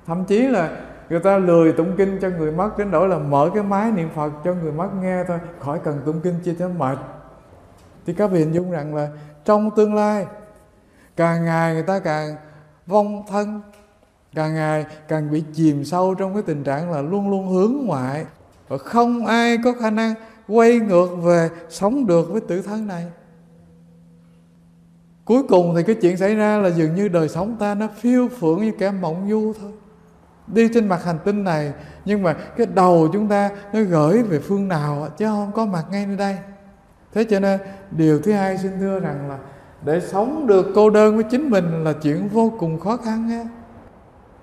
Thậm 0.07 0.25
chí 0.25 0.43
là 0.43 0.69
người 1.11 1.21
ta 1.21 1.39
lười 1.39 1.73
tụng 1.73 1.97
kinh 1.97 2.19
cho 2.23 2.29
người 2.29 2.53
mất, 2.53 2.79
đến 2.79 2.91
đổi 2.91 3.09
là 3.09 3.19
mở 3.19 3.51
cái 3.55 3.63
máy 3.63 3.91
niệm 3.91 4.09
phật 4.15 4.31
cho 4.45 4.55
người 4.55 4.73
mất 4.73 4.89
nghe 5.03 5.25
thôi. 5.29 5.39
Khỏi 5.61 5.79
cần 5.85 6.01
tụng 6.07 6.21
kinh 6.21 6.35
chi 6.45 6.55
cho 6.59 6.69
mệt. 6.69 6.99
Thì 8.07 8.13
các 8.13 8.31
vị 8.31 8.39
hình 8.39 8.53
dung 8.53 8.71
rằng 8.71 8.95
là 8.95 9.09
trong 9.45 9.71
tương 9.77 9.95
lai, 9.95 10.27
càng 11.17 11.45
ngày 11.45 11.75
người 11.75 11.83
ta 11.83 11.99
càng 11.99 12.37
vong 12.87 13.23
thân 13.31 13.61
càng 14.35 14.55
ngày 14.55 14.87
càng 15.09 15.31
bị 15.31 15.45
chìm 15.53 15.85
sâu 15.85 16.15
trong 16.15 16.35
cái 16.35 16.43
tình 16.43 16.65
trạng 16.65 16.93
là 16.93 17.03
luôn 17.03 17.31
luôn 17.31 17.49
hướng 17.49 17.87
ngoại. 17.87 18.25
Và 18.69 18.79
không 18.79 19.27
ai 19.27 19.59
có 19.65 19.73
khả 19.73 19.91
năng 19.91 20.15
quay 20.49 20.79
ngược 20.79 21.09
về 21.23 21.49
sống 21.69 22.07
được 22.07 22.33
với 22.33 22.41
tự 22.41 22.63
thân 22.63 22.87
này. 22.87 23.05
Cuối 25.25 25.43
cùng 25.49 25.75
thì 25.77 25.83
cái 25.83 25.97
chuyện 26.01 26.17
xảy 26.17 26.35
ra 26.35 26.59
là 26.59 26.69
dường 26.69 26.95
như 26.95 27.09
đời 27.09 27.29
sống 27.29 27.57
ta 27.59 27.75
nó 27.75 27.89
phiêu 27.97 28.29
phượng 28.29 28.61
như 28.61 28.73
kẻ 28.79 28.91
mộng 28.91 29.27
du 29.31 29.53
thôi. 29.61 29.73
Đi 30.47 30.69
trên 30.75 30.89
mặt 30.89 31.05
hành 31.05 31.19
tinh 31.25 31.45
này, 31.45 31.73
nhưng 32.05 32.23
mà 32.23 32.33
cái 32.33 32.67
đầu 32.75 33.09
chúng 33.13 33.29
ta 33.29 33.51
nó 33.73 33.81
gửi 33.83 34.23
về 34.23 34.39
phương 34.39 34.69
nào 34.69 35.09
chứ 35.17 35.27
không 35.27 35.53
có 35.53 35.67
mặt 35.67 35.85
ngay 35.91 36.07
nơi 36.07 36.17
đây. 36.17 36.37
Thế 37.15 37.25
cho 37.25 37.41
nên, 37.41 37.61
điều 37.91 38.21
thứ 38.21 38.33
hai 38.33 38.59
xin 38.59 38.73
thưa 38.81 39.01
rằng 39.01 39.29
là 39.29 39.39
để 39.85 40.01
sống 40.01 40.47
được 40.47 40.67
cô 40.75 40.91
đơn 40.91 41.15
với 41.15 41.25
chính 41.25 41.51
mình 41.51 41.85
là 41.85 41.93
chuyện 41.93 42.29
vô 42.29 42.53
cùng 42.59 42.81
khó 42.81 42.97
khăn 42.97 43.29
ha 43.29 43.45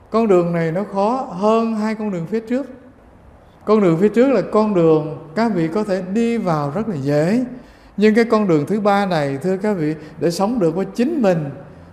con 0.10 0.28
đường 0.28 0.54
này 0.54 0.72
nó 0.72 0.84
khó 0.94 1.28
hơn 1.32 1.76
hai 1.76 1.96
con 1.96 2.12
đường 2.12 2.26
phía 2.26 2.40
trước. 2.40 2.68
Con 3.66 3.82
đường 3.82 3.98
phía 3.98 4.10
trước 4.10 4.28
là 4.28 4.42
con 4.52 4.74
đường 4.74 5.30
các 5.36 5.52
vị 5.56 5.68
có 5.68 5.84
thể 5.84 6.02
đi 6.02 6.38
vào 6.38 6.72
rất 6.76 6.90
là 6.90 6.96
dễ. 6.96 7.46
Nhưng 7.98 8.16
cái 8.16 8.26
con 8.26 8.48
đường 8.48 8.66
thứ 8.66 8.80
ba 8.80 9.06
này, 9.06 9.38
thưa 9.38 9.58
các 9.58 9.74
vị, 9.74 9.96
để 10.20 10.32
sống 10.32 10.60
được 10.60 10.76
với 10.76 10.86
chính 10.86 11.22
mình, 11.22 11.50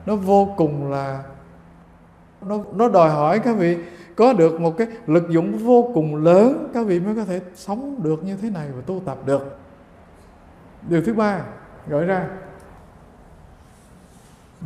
nó 0.06 0.16
vô 0.16 0.54
cùng 0.56 0.90
là, 0.90 1.22
nó 2.46 2.58
nó 2.74 2.88
đòi 2.88 3.10
hỏi 3.10 3.38
các 3.38 3.56
vị 3.56 3.76
có 4.16 4.32
được 4.32 4.60
một 4.60 4.78
cái 4.78 4.86
lực 5.06 5.28
dụng 5.28 5.58
vô 5.58 5.90
cùng 5.94 6.16
lớn, 6.16 6.70
các 6.74 6.86
vị 6.86 7.00
mới 7.00 7.14
có 7.16 7.24
thể 7.24 7.40
sống 7.54 8.02
được 8.02 8.24
như 8.24 8.36
thế 8.36 8.50
này 8.50 8.68
và 8.76 8.82
tu 8.86 9.02
tập 9.04 9.18
được. 9.26 9.58
Điều 10.88 11.02
thứ 11.02 11.14
ba, 11.14 11.40
gọi 11.88 12.04
ra, 12.04 12.28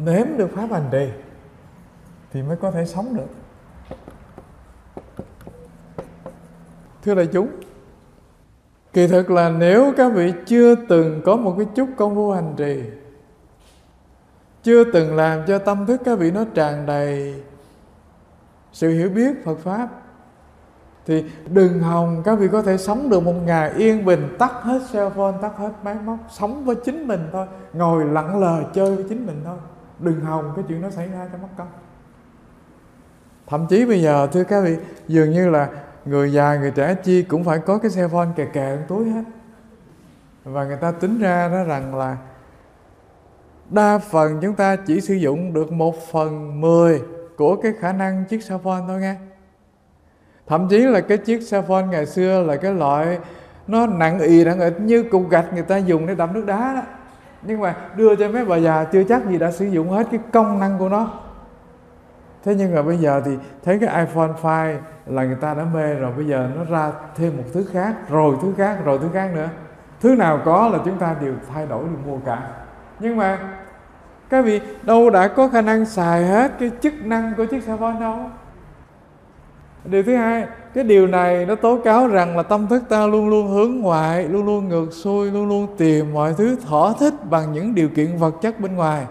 nếm 0.04 0.26
được 0.36 0.50
pháp 0.54 0.70
hành 0.70 0.88
trì 0.92 1.08
thì 2.32 2.42
mới 2.42 2.56
có 2.56 2.70
thể 2.70 2.84
sống 2.84 3.16
được. 3.16 3.37
Thưa 7.02 7.14
đại 7.14 7.26
chúng, 7.26 7.48
kỳ 8.92 9.06
thực 9.06 9.30
là 9.30 9.50
nếu 9.50 9.92
các 9.96 10.12
vị 10.14 10.32
chưa 10.46 10.74
từng 10.74 11.20
có 11.24 11.36
một 11.36 11.54
cái 11.58 11.66
chút 11.74 11.88
công 11.96 12.14
phu 12.14 12.30
hành 12.30 12.54
trì, 12.56 12.82
chưa 14.62 14.84
từng 14.92 15.16
làm 15.16 15.40
cho 15.46 15.58
tâm 15.58 15.86
thức 15.86 16.00
các 16.04 16.18
vị 16.18 16.30
nó 16.30 16.44
tràn 16.54 16.86
đầy 16.86 17.42
sự 18.72 18.90
hiểu 18.90 19.10
biết 19.10 19.44
Phật 19.44 19.58
pháp, 19.58 19.88
thì 21.06 21.24
đừng 21.46 21.80
hòng 21.80 22.22
các 22.24 22.34
vị 22.38 22.48
có 22.52 22.62
thể 22.62 22.76
sống 22.76 23.10
được 23.10 23.20
một 23.20 23.34
ngày 23.44 23.70
yên 23.76 24.04
bình, 24.04 24.36
tắt 24.38 24.52
hết 24.62 24.80
cell 24.92 25.08
phone, 25.08 25.34
tắt 25.42 25.52
hết 25.56 25.70
máy 25.82 25.96
móc, 26.04 26.18
sống 26.30 26.64
với 26.64 26.76
chính 26.84 27.08
mình 27.08 27.28
thôi, 27.32 27.46
ngồi 27.72 28.04
lặng 28.04 28.40
lờ 28.40 28.62
chơi 28.74 28.96
với 28.96 29.04
chính 29.08 29.26
mình 29.26 29.40
thôi. 29.44 29.56
Đừng 29.98 30.20
hòng 30.20 30.52
cái 30.56 30.64
chuyện 30.68 30.80
nó 30.80 30.90
xảy 30.90 31.08
ra 31.08 31.28
cho 31.32 31.38
mất 31.38 31.48
công. 31.56 31.68
Thậm 33.46 33.66
chí 33.68 33.86
bây 33.86 34.02
giờ, 34.02 34.26
thưa 34.32 34.44
các 34.44 34.60
vị, 34.60 34.76
dường 35.08 35.30
như 35.30 35.50
là 35.50 35.68
người 36.04 36.32
già, 36.32 36.56
người 36.56 36.70
trẻ 36.70 36.94
chi 36.94 37.22
cũng 37.22 37.44
phải 37.44 37.58
có 37.58 37.78
cái 37.78 37.90
xe 37.90 38.08
phone 38.08 38.28
kè 38.36 38.44
kè 38.44 38.76
trong 38.76 38.84
túi 38.88 39.10
hết. 39.10 39.22
Và 40.44 40.64
người 40.64 40.76
ta 40.76 40.92
tính 40.92 41.18
ra 41.18 41.48
đó 41.48 41.64
rằng 41.64 41.94
là 41.94 42.16
đa 43.70 43.98
phần 43.98 44.38
chúng 44.42 44.54
ta 44.54 44.76
chỉ 44.76 45.00
sử 45.00 45.14
dụng 45.14 45.52
được 45.52 45.72
một 45.72 45.94
phần 46.12 46.60
mười 46.60 47.02
của 47.36 47.56
cái 47.56 47.72
khả 47.80 47.92
năng 47.92 48.24
chiếc 48.24 48.42
xe 48.42 48.58
phone 48.64 48.82
thôi 48.88 49.00
nghe. 49.00 49.14
Thậm 50.46 50.68
chí 50.68 50.78
là 50.78 51.00
cái 51.00 51.18
chiếc 51.18 51.42
xe 51.42 51.62
phone 51.62 51.86
ngày 51.90 52.06
xưa 52.06 52.42
là 52.42 52.56
cái 52.56 52.74
loại 52.74 53.18
nó 53.66 53.86
nặng 53.86 54.18
ì, 54.18 54.44
nặng 54.44 54.60
ịch 54.60 54.80
như 54.80 55.02
cục 55.02 55.30
gạch 55.30 55.52
người 55.52 55.62
ta 55.62 55.76
dùng 55.76 56.06
để 56.06 56.14
đập 56.14 56.30
nước 56.34 56.46
đá 56.46 56.74
đó. 56.74 56.82
Nhưng 57.42 57.60
mà 57.60 57.76
đưa 57.96 58.16
cho 58.16 58.28
mấy 58.28 58.44
bà 58.44 58.56
già 58.56 58.84
chưa 58.84 59.04
chắc 59.04 59.26
gì 59.28 59.38
đã 59.38 59.50
sử 59.50 59.66
dụng 59.66 59.90
hết 59.90 60.06
cái 60.10 60.20
công 60.32 60.58
năng 60.58 60.78
của 60.78 60.88
nó 60.88 61.20
thế 62.44 62.54
nhưng 62.54 62.74
mà 62.74 62.82
bây 62.82 62.96
giờ 62.96 63.22
thì 63.24 63.30
thấy 63.64 63.78
cái 63.78 64.06
iPhone 64.06 64.28
5 64.44 64.76
là 65.06 65.24
người 65.24 65.36
ta 65.40 65.54
đã 65.54 65.64
mê 65.74 65.94
rồi, 65.94 66.12
bây 66.16 66.26
giờ 66.26 66.48
nó 66.56 66.64
ra 66.64 66.92
thêm 67.16 67.36
một 67.36 67.44
thứ 67.52 67.64
khác, 67.72 67.94
rồi 68.08 68.36
thứ 68.42 68.52
khác, 68.56 68.78
rồi 68.84 68.98
thứ 68.98 69.08
khác 69.12 69.30
nữa. 69.34 69.48
Thứ 70.00 70.14
nào 70.14 70.40
có 70.44 70.68
là 70.68 70.78
chúng 70.84 70.98
ta 70.98 71.16
đều 71.20 71.34
thay 71.54 71.66
đổi 71.66 71.84
được 71.84 72.06
mua 72.06 72.18
cả. 72.18 72.42
Nhưng 73.00 73.16
mà 73.16 73.38
các 74.28 74.44
vị, 74.44 74.60
đâu 74.82 75.10
đã 75.10 75.28
có 75.28 75.48
khả 75.48 75.62
năng 75.62 75.84
xài 75.84 76.24
hết 76.24 76.52
cái 76.60 76.70
chức 76.82 76.94
năng 77.04 77.32
của 77.36 77.44
chiếc 77.44 77.62
xe 77.62 77.76
phone 77.80 78.00
đâu. 78.00 78.16
Điều 79.84 80.02
thứ 80.02 80.16
hai, 80.16 80.46
cái 80.74 80.84
điều 80.84 81.06
này 81.06 81.46
nó 81.46 81.54
tố 81.54 81.78
cáo 81.84 82.06
rằng 82.06 82.36
là 82.36 82.42
tâm 82.42 82.66
thức 82.66 82.82
ta 82.88 83.06
luôn 83.06 83.28
luôn 83.28 83.48
hướng 83.48 83.80
ngoại, 83.80 84.24
luôn 84.24 84.46
luôn 84.46 84.68
ngược 84.68 84.92
xuôi, 84.92 85.30
luôn 85.30 85.48
luôn 85.48 85.66
tìm 85.78 86.12
mọi 86.12 86.34
thứ 86.34 86.56
thỏa 86.68 86.92
thích 87.00 87.14
bằng 87.30 87.52
những 87.52 87.74
điều 87.74 87.88
kiện 87.88 88.16
vật 88.16 88.34
chất 88.42 88.60
bên 88.60 88.76
ngoài 88.76 89.06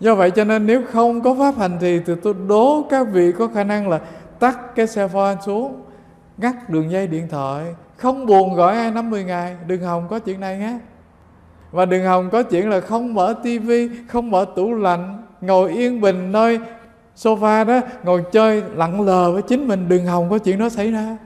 do 0.00 0.14
vậy 0.14 0.30
cho 0.30 0.44
nên 0.44 0.66
nếu 0.66 0.82
không 0.92 1.22
có 1.22 1.34
pháp 1.38 1.58
hành 1.58 1.78
thì 1.80 2.00
thì 2.06 2.12
tôi 2.22 2.34
đố 2.48 2.86
các 2.90 3.06
vị 3.12 3.32
có 3.32 3.48
khả 3.48 3.64
năng 3.64 3.88
là 3.88 4.00
tắt 4.38 4.58
cái 4.74 4.86
xe 4.86 5.08
phone 5.08 5.36
xuống, 5.46 5.82
ngắt 6.36 6.70
đường 6.70 6.90
dây 6.90 7.06
điện 7.06 7.28
thoại, 7.30 7.64
không 7.96 8.26
buồn 8.26 8.54
gọi 8.54 8.76
ai 8.76 8.90
năm 8.90 9.10
mười 9.10 9.24
ngày. 9.24 9.56
Đừng 9.66 9.82
hòng 9.82 10.08
có 10.10 10.18
chuyện 10.18 10.40
này 10.40 10.58
nhé. 10.58 10.78
Và 11.70 11.84
đừng 11.84 12.04
hòng 12.04 12.30
có 12.30 12.42
chuyện 12.42 12.70
là 12.70 12.80
không 12.80 13.14
mở 13.14 13.34
tivi 13.42 13.88
không 14.08 14.30
mở 14.30 14.46
tủ 14.56 14.74
lạnh, 14.74 15.22
ngồi 15.40 15.70
yên 15.70 16.00
bình 16.00 16.32
nơi 16.32 16.60
sofa 17.16 17.64
đó, 17.64 17.80
ngồi 18.04 18.24
chơi 18.32 18.62
lặng 18.74 19.00
lờ 19.00 19.32
với 19.32 19.42
chính 19.42 19.68
mình. 19.68 19.88
Đừng 19.88 20.06
hòng 20.06 20.30
có 20.30 20.38
chuyện 20.38 20.58
đó 20.58 20.68
xảy 20.68 20.92
ra. 20.92 21.16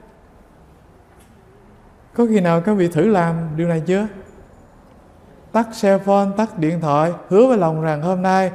Có 2.13 2.25
khi 2.29 2.39
nào 2.39 2.61
các 2.61 2.73
vị 2.73 2.87
thử 2.87 3.07
làm 3.07 3.35
điều 3.57 3.67
này 3.67 3.81
chưa? 3.85 4.07
Tắt 5.53 5.67
cell 5.81 5.97
phone, 5.97 6.27
tắt 6.37 6.59
điện 6.59 6.81
thoại, 6.81 7.11
hứa 7.29 7.47
với 7.47 7.57
lòng 7.57 7.81
rằng 7.81 8.01
hôm 8.01 8.21
nay 8.21 8.51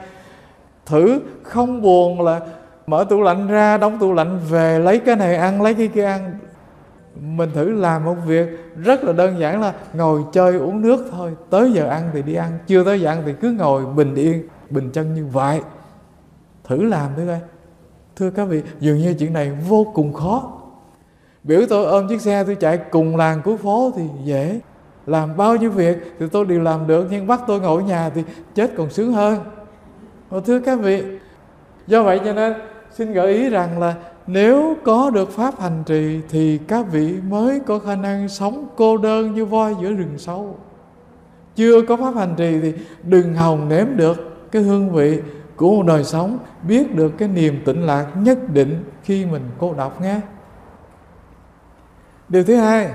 thử 0.86 1.20
không 1.42 1.82
buồn 1.82 2.20
là 2.20 2.40
mở 2.86 3.04
tủ 3.08 3.22
lạnh 3.22 3.48
ra, 3.48 3.76
đóng 3.76 3.98
tủ 3.98 4.12
lạnh 4.12 4.40
về, 4.48 4.78
lấy 4.78 4.98
cái 4.98 5.16
này 5.16 5.36
ăn, 5.36 5.62
lấy 5.62 5.74
cái 5.74 5.88
kia 5.88 6.04
ăn. 6.04 6.38
Mình 7.20 7.50
thử 7.54 7.72
làm 7.72 8.04
một 8.04 8.14
việc 8.26 8.48
rất 8.76 9.04
là 9.04 9.12
đơn 9.12 9.38
giản 9.38 9.60
là 9.60 9.72
ngồi 9.94 10.22
chơi 10.32 10.56
uống 10.56 10.82
nước 10.82 11.08
thôi. 11.10 11.36
Tới 11.50 11.72
giờ 11.72 11.88
ăn 11.88 12.10
thì 12.12 12.22
đi 12.22 12.34
ăn, 12.34 12.58
chưa 12.66 12.84
tới 12.84 13.00
giờ 13.00 13.10
ăn 13.10 13.22
thì 13.26 13.32
cứ 13.40 13.52
ngồi 13.52 13.86
bình 13.86 14.14
yên, 14.14 14.48
bình 14.70 14.90
chân 14.92 15.14
như 15.14 15.26
vậy. 15.26 15.60
Thử 16.64 16.82
làm 16.82 17.10
thử 17.16 17.26
coi. 17.26 17.40
Thưa 18.16 18.30
các 18.30 18.44
vị, 18.44 18.62
dường 18.80 18.98
như 18.98 19.14
chuyện 19.14 19.32
này 19.32 19.50
vô 19.68 19.86
cùng 19.94 20.12
khó. 20.12 20.52
Biểu 21.44 21.60
tôi 21.68 21.84
ôm 21.84 22.08
chiếc 22.08 22.20
xe 22.20 22.44
tôi 22.44 22.54
chạy 22.54 22.78
cùng 22.90 23.16
làng 23.16 23.42
cuối 23.44 23.56
phố 23.56 23.92
thì 23.96 24.02
dễ 24.24 24.60
làm 25.08 25.36
bao 25.36 25.56
nhiêu 25.56 25.70
việc 25.70 25.96
thì 26.18 26.26
tôi 26.32 26.44
đều 26.44 26.62
làm 26.62 26.86
được, 26.86 27.06
nhưng 27.10 27.26
bắt 27.26 27.40
tôi 27.46 27.60
ngồi 27.60 27.82
ở 27.82 27.86
nhà 27.86 28.10
thì 28.14 28.22
chết 28.54 28.70
còn 28.76 28.90
sướng 28.90 29.12
hơn. 29.12 29.38
Và 30.30 30.40
thưa 30.46 30.60
các 30.60 30.80
vị, 30.80 31.02
do 31.86 32.02
vậy 32.02 32.20
cho 32.24 32.32
nên 32.32 32.54
xin 32.90 33.12
gợi 33.12 33.34
ý 33.34 33.48
rằng 33.48 33.78
là 33.78 33.94
nếu 34.26 34.76
có 34.84 35.10
được 35.10 35.30
pháp 35.30 35.60
hành 35.60 35.82
trì 35.86 36.20
thì 36.28 36.58
các 36.58 36.86
vị 36.92 37.14
mới 37.28 37.60
có 37.60 37.78
khả 37.78 37.96
năng 37.96 38.28
sống 38.28 38.66
cô 38.76 38.96
đơn 38.96 39.34
như 39.34 39.44
voi 39.44 39.76
giữa 39.82 39.92
rừng 39.92 40.18
sâu. 40.18 40.56
Chưa 41.56 41.82
có 41.82 41.96
pháp 41.96 42.14
hành 42.16 42.34
trì 42.36 42.60
thì 42.60 42.72
đừng 43.02 43.34
hòng 43.34 43.68
nếm 43.68 43.86
được 43.96 44.50
cái 44.52 44.62
hương 44.62 44.92
vị 44.92 45.20
của 45.56 45.76
một 45.76 45.86
đời 45.86 46.04
sống, 46.04 46.38
biết 46.68 46.94
được 46.94 47.12
cái 47.18 47.28
niềm 47.28 47.62
tĩnh 47.64 47.86
lạc 47.86 48.06
nhất 48.16 48.38
định 48.52 48.84
khi 49.02 49.26
mình 49.26 49.42
cô 49.58 49.74
độc 49.74 50.00
nghe 50.00 50.20
điều 52.28 52.44
thứ 52.44 52.56
hai 52.56 52.90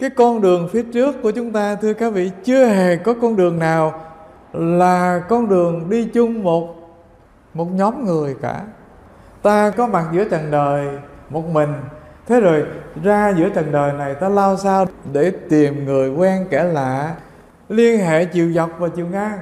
cái 0.00 0.10
con 0.10 0.40
đường 0.40 0.68
phía 0.72 0.82
trước 0.82 1.22
của 1.22 1.30
chúng 1.30 1.52
ta, 1.52 1.74
thưa 1.74 1.92
các 1.92 2.12
vị, 2.12 2.30
chưa 2.44 2.66
hề 2.66 2.96
có 2.96 3.14
con 3.22 3.36
đường 3.36 3.58
nào 3.58 4.00
là 4.52 5.22
con 5.28 5.48
đường 5.48 5.90
đi 5.90 6.04
chung 6.04 6.42
một 6.42 6.76
một 7.54 7.66
nhóm 7.72 8.04
người 8.04 8.36
cả. 8.42 8.60
Ta 9.42 9.70
có 9.70 9.86
mặt 9.86 10.04
giữa 10.12 10.24
trần 10.24 10.50
đời 10.50 10.86
một 11.30 11.48
mình. 11.48 11.72
Thế 12.26 12.40
rồi 12.40 12.64
ra 13.04 13.32
giữa 13.38 13.48
trần 13.48 13.72
đời 13.72 13.92
này, 13.92 14.14
ta 14.14 14.28
lao 14.28 14.56
sao 14.56 14.86
để 15.12 15.32
tìm 15.50 15.84
người 15.84 16.10
quen 16.10 16.46
kẻ 16.50 16.64
lạ, 16.64 17.14
liên 17.68 17.98
hệ 17.98 18.24
chiều 18.24 18.52
dọc 18.52 18.70
và 18.78 18.88
chiều 18.96 19.06
ngang. 19.06 19.38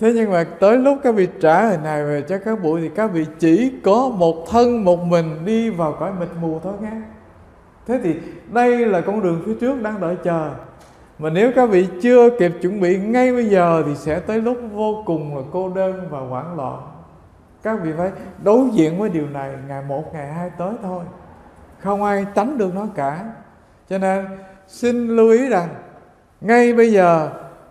Thế 0.00 0.12
nhưng 0.14 0.32
mà 0.32 0.44
tới 0.60 0.78
lúc 0.78 0.98
các 1.02 1.14
vị 1.14 1.28
trả 1.40 1.66
hình 1.66 1.82
này 1.82 2.04
về 2.04 2.22
cho 2.28 2.38
các 2.44 2.62
buổi 2.62 2.80
thì 2.80 2.88
các 2.88 3.06
vị 3.12 3.26
chỉ 3.38 3.72
có 3.84 4.08
một 4.08 4.46
thân 4.50 4.84
một 4.84 5.04
mình 5.04 5.44
đi 5.44 5.70
vào 5.70 5.96
cõi 6.00 6.12
mịt 6.20 6.28
mù 6.40 6.60
thôi 6.64 6.72
nghe 6.80 7.00
thế 7.86 8.00
thì 8.02 8.16
đây 8.52 8.86
là 8.86 9.00
con 9.00 9.22
đường 9.22 9.42
phía 9.46 9.54
trước 9.60 9.82
đang 9.82 10.00
đợi 10.00 10.16
chờ. 10.24 10.50
Mà 11.18 11.30
nếu 11.30 11.52
các 11.56 11.66
vị 11.66 11.88
chưa 12.02 12.30
kịp 12.38 12.52
chuẩn 12.62 12.80
bị 12.80 12.98
ngay 12.98 13.32
bây 13.32 13.46
giờ 13.46 13.82
thì 13.86 13.94
sẽ 13.94 14.20
tới 14.20 14.40
lúc 14.40 14.58
vô 14.72 15.02
cùng 15.06 15.36
là 15.36 15.42
cô 15.52 15.68
đơn 15.68 16.08
và 16.10 16.20
hoảng 16.20 16.56
loạn. 16.56 16.80
Các 17.62 17.78
vị 17.82 17.90
phải 17.98 18.10
đối 18.42 18.68
diện 18.72 18.98
với 18.98 19.10
điều 19.10 19.26
này 19.28 19.52
ngày 19.68 19.82
một, 19.88 20.14
ngày 20.14 20.32
hai 20.32 20.50
tới 20.58 20.72
thôi. 20.82 21.04
Không 21.78 22.02
ai 22.02 22.26
tránh 22.34 22.58
được 22.58 22.74
nó 22.74 22.86
cả. 22.94 23.24
Cho 23.88 23.98
nên, 23.98 24.26
xin 24.68 25.08
lưu 25.08 25.30
ý 25.30 25.48
rằng, 25.48 25.68
ngay 26.40 26.72
bây 26.72 26.92
giờ, 26.92 27.30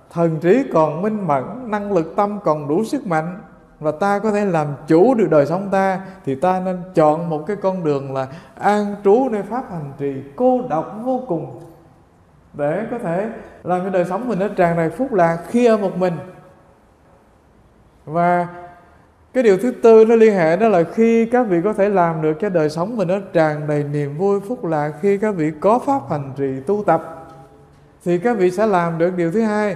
thần 0.09 0.39
trí 0.41 0.63
còn 0.73 1.01
minh 1.01 1.27
mẫn, 1.27 1.43
năng 1.65 1.93
lực 1.93 2.13
tâm 2.15 2.39
còn 2.43 2.67
đủ 2.67 2.83
sức 2.83 3.07
mạnh 3.07 3.39
và 3.83 3.91
ta 3.91 4.19
có 4.19 4.31
thể 4.31 4.45
làm 4.45 4.67
chủ 4.87 5.13
được 5.13 5.27
đời 5.31 5.45
sống 5.45 5.69
ta, 5.71 5.99
thì 6.25 6.35
ta 6.35 6.61
nên 6.65 6.81
chọn 6.95 7.29
một 7.29 7.43
cái 7.47 7.55
con 7.55 7.83
đường 7.83 8.13
là 8.13 8.27
an 8.59 8.95
trú 9.03 9.29
nơi 9.31 9.43
pháp 9.43 9.71
hành 9.71 9.91
trì, 9.99 10.13
cô 10.35 10.61
độc 10.69 10.99
vô 11.03 11.23
cùng. 11.27 11.59
Để 12.53 12.85
có 12.91 12.99
thể 12.99 13.29
làm 13.63 13.83
cho 13.83 13.89
đời 13.89 14.05
sống 14.05 14.27
mình 14.27 14.39
nó 14.39 14.47
tràn 14.47 14.77
đầy 14.77 14.89
phúc 14.89 15.13
lạc 15.13 15.37
khi 15.47 15.65
ở 15.65 15.77
một 15.77 15.97
mình. 15.97 16.13
Và 18.05 18.47
cái 19.33 19.43
điều 19.43 19.57
thứ 19.57 19.71
tư 19.71 20.05
nó 20.05 20.15
liên 20.15 20.33
hệ, 20.33 20.57
đó 20.57 20.67
là 20.67 20.83
khi 20.83 21.25
các 21.25 21.43
vị 21.43 21.61
có 21.63 21.73
thể 21.73 21.89
làm 21.89 22.21
được 22.21 22.33
cho 22.41 22.49
đời 22.49 22.69
sống 22.69 22.97
mình 22.97 23.07
nó 23.07 23.19
tràn 23.33 23.67
đầy 23.67 23.83
niềm 23.83 24.17
vui, 24.17 24.39
phúc 24.39 24.65
lạc 24.65 24.91
khi 25.01 25.17
các 25.17 25.35
vị 25.35 25.51
có 25.59 25.79
pháp 25.79 26.01
hành 26.09 26.33
trì 26.37 26.59
tu 26.67 26.83
tập, 26.83 27.25
thì 28.05 28.17
các 28.17 28.37
vị 28.37 28.51
sẽ 28.51 28.67
làm 28.67 28.97
được 28.97 29.15
điều 29.15 29.31
thứ 29.31 29.41
hai 29.41 29.75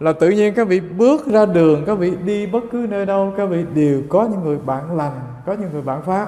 là 0.00 0.12
tự 0.12 0.30
nhiên 0.30 0.54
các 0.54 0.68
vị 0.68 0.80
bước 0.80 1.26
ra 1.26 1.46
đường, 1.46 1.84
các 1.86 1.94
vị 1.94 2.12
đi 2.24 2.46
bất 2.46 2.60
cứ 2.72 2.86
nơi 2.90 3.06
đâu, 3.06 3.34
các 3.36 3.46
vị 3.46 3.64
đều 3.74 4.02
có 4.08 4.28
những 4.30 4.44
người 4.44 4.58
bạn 4.58 4.96
lành, 4.96 5.20
có 5.46 5.52
những 5.52 5.72
người 5.72 5.82
bạn 5.82 6.02
pháp. 6.02 6.26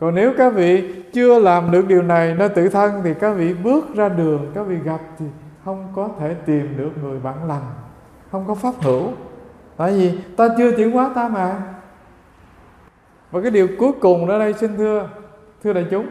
Còn 0.00 0.14
nếu 0.14 0.32
các 0.38 0.54
vị 0.54 0.94
chưa 1.12 1.38
làm 1.38 1.70
được 1.70 1.88
điều 1.88 2.02
này 2.02 2.34
nơi 2.34 2.48
tự 2.48 2.68
thân 2.68 3.00
thì 3.04 3.14
các 3.14 3.30
vị 3.30 3.54
bước 3.54 3.94
ra 3.94 4.08
đường, 4.08 4.50
các 4.54 4.62
vị 4.62 4.76
gặp 4.84 5.00
thì 5.18 5.26
không 5.64 5.92
có 5.96 6.08
thể 6.20 6.34
tìm 6.34 6.74
được 6.76 6.90
người 7.02 7.18
bạn 7.18 7.48
lành, 7.48 7.64
không 8.30 8.44
có 8.46 8.54
pháp 8.54 8.74
hữu. 8.80 9.08
Tại 9.76 9.92
vì 9.92 10.18
ta 10.36 10.48
chưa 10.58 10.72
chuyển 10.72 10.90
hóa 10.90 11.10
ta 11.14 11.28
mà. 11.28 11.62
Và 13.30 13.40
cái 13.40 13.50
điều 13.50 13.68
cuối 13.78 13.92
cùng 14.00 14.28
ở 14.28 14.38
đây, 14.38 14.52
xin 14.52 14.76
thưa 14.76 15.08
thưa 15.64 15.72
đại 15.72 15.86
chúng 15.90 16.06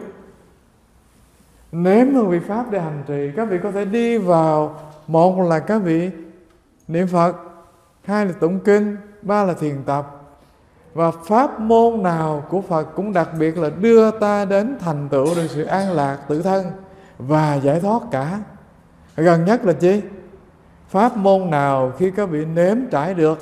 nếm 1.72 2.14
hương 2.14 2.28
vị 2.30 2.38
pháp 2.38 2.70
để 2.70 2.80
hành 2.80 3.02
trì. 3.06 3.30
Các 3.36 3.48
vị 3.48 3.58
có 3.62 3.70
thể 3.70 3.84
đi 3.84 4.18
vào. 4.18 4.80
Một 5.06 5.40
là 5.40 5.58
các 5.58 5.78
vị 5.78 6.10
niệm 6.88 7.06
phật, 7.06 7.36
hai 8.04 8.26
là 8.26 8.32
tụng 8.32 8.60
kinh, 8.60 8.96
ba 9.22 9.44
là 9.44 9.54
thiền 9.54 9.82
tập. 9.86 10.16
Và 10.94 11.10
pháp 11.10 11.60
môn 11.60 12.02
nào 12.02 12.44
của 12.50 12.60
phật 12.60 12.84
cũng 12.84 13.12
đặc 13.12 13.28
biệt 13.38 13.58
là 13.58 13.70
đưa 13.80 14.10
ta 14.10 14.44
đến 14.44 14.76
thành 14.80 15.08
tựu 15.08 15.26
được 15.34 15.46
sự 15.48 15.64
an 15.64 15.92
lạc 15.92 16.18
tự 16.28 16.42
thân 16.42 16.66
và 17.18 17.54
giải 17.54 17.80
thoát 17.80 18.02
cả. 18.10 18.40
Gần 19.16 19.44
nhất 19.44 19.64
là 19.64 19.72
chi? 19.72 20.02
Pháp 20.88 21.16
môn 21.16 21.50
nào 21.50 21.92
khi 21.98 22.10
các 22.10 22.28
vị 22.28 22.44
nếm 22.44 22.76
trải 22.90 23.14
được 23.14 23.38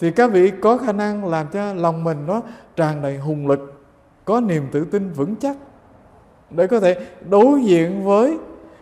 thì 0.00 0.10
các 0.10 0.32
vị 0.32 0.52
có 0.62 0.78
khả 0.78 0.92
năng 0.92 1.24
làm 1.24 1.46
cho 1.52 1.74
lòng 1.74 2.04
mình 2.04 2.26
nó 2.26 2.42
tràn 2.76 3.02
đầy 3.02 3.18
hùng 3.18 3.48
lực, 3.48 3.82
có 4.24 4.40
niềm 4.40 4.68
tự 4.72 4.84
tin 4.84 5.10
vững 5.10 5.36
chắc 5.36 5.56
để 6.56 6.66
có 6.66 6.80
thể 6.80 6.96
đối 7.30 7.64
diện 7.64 8.04
với 8.04 8.38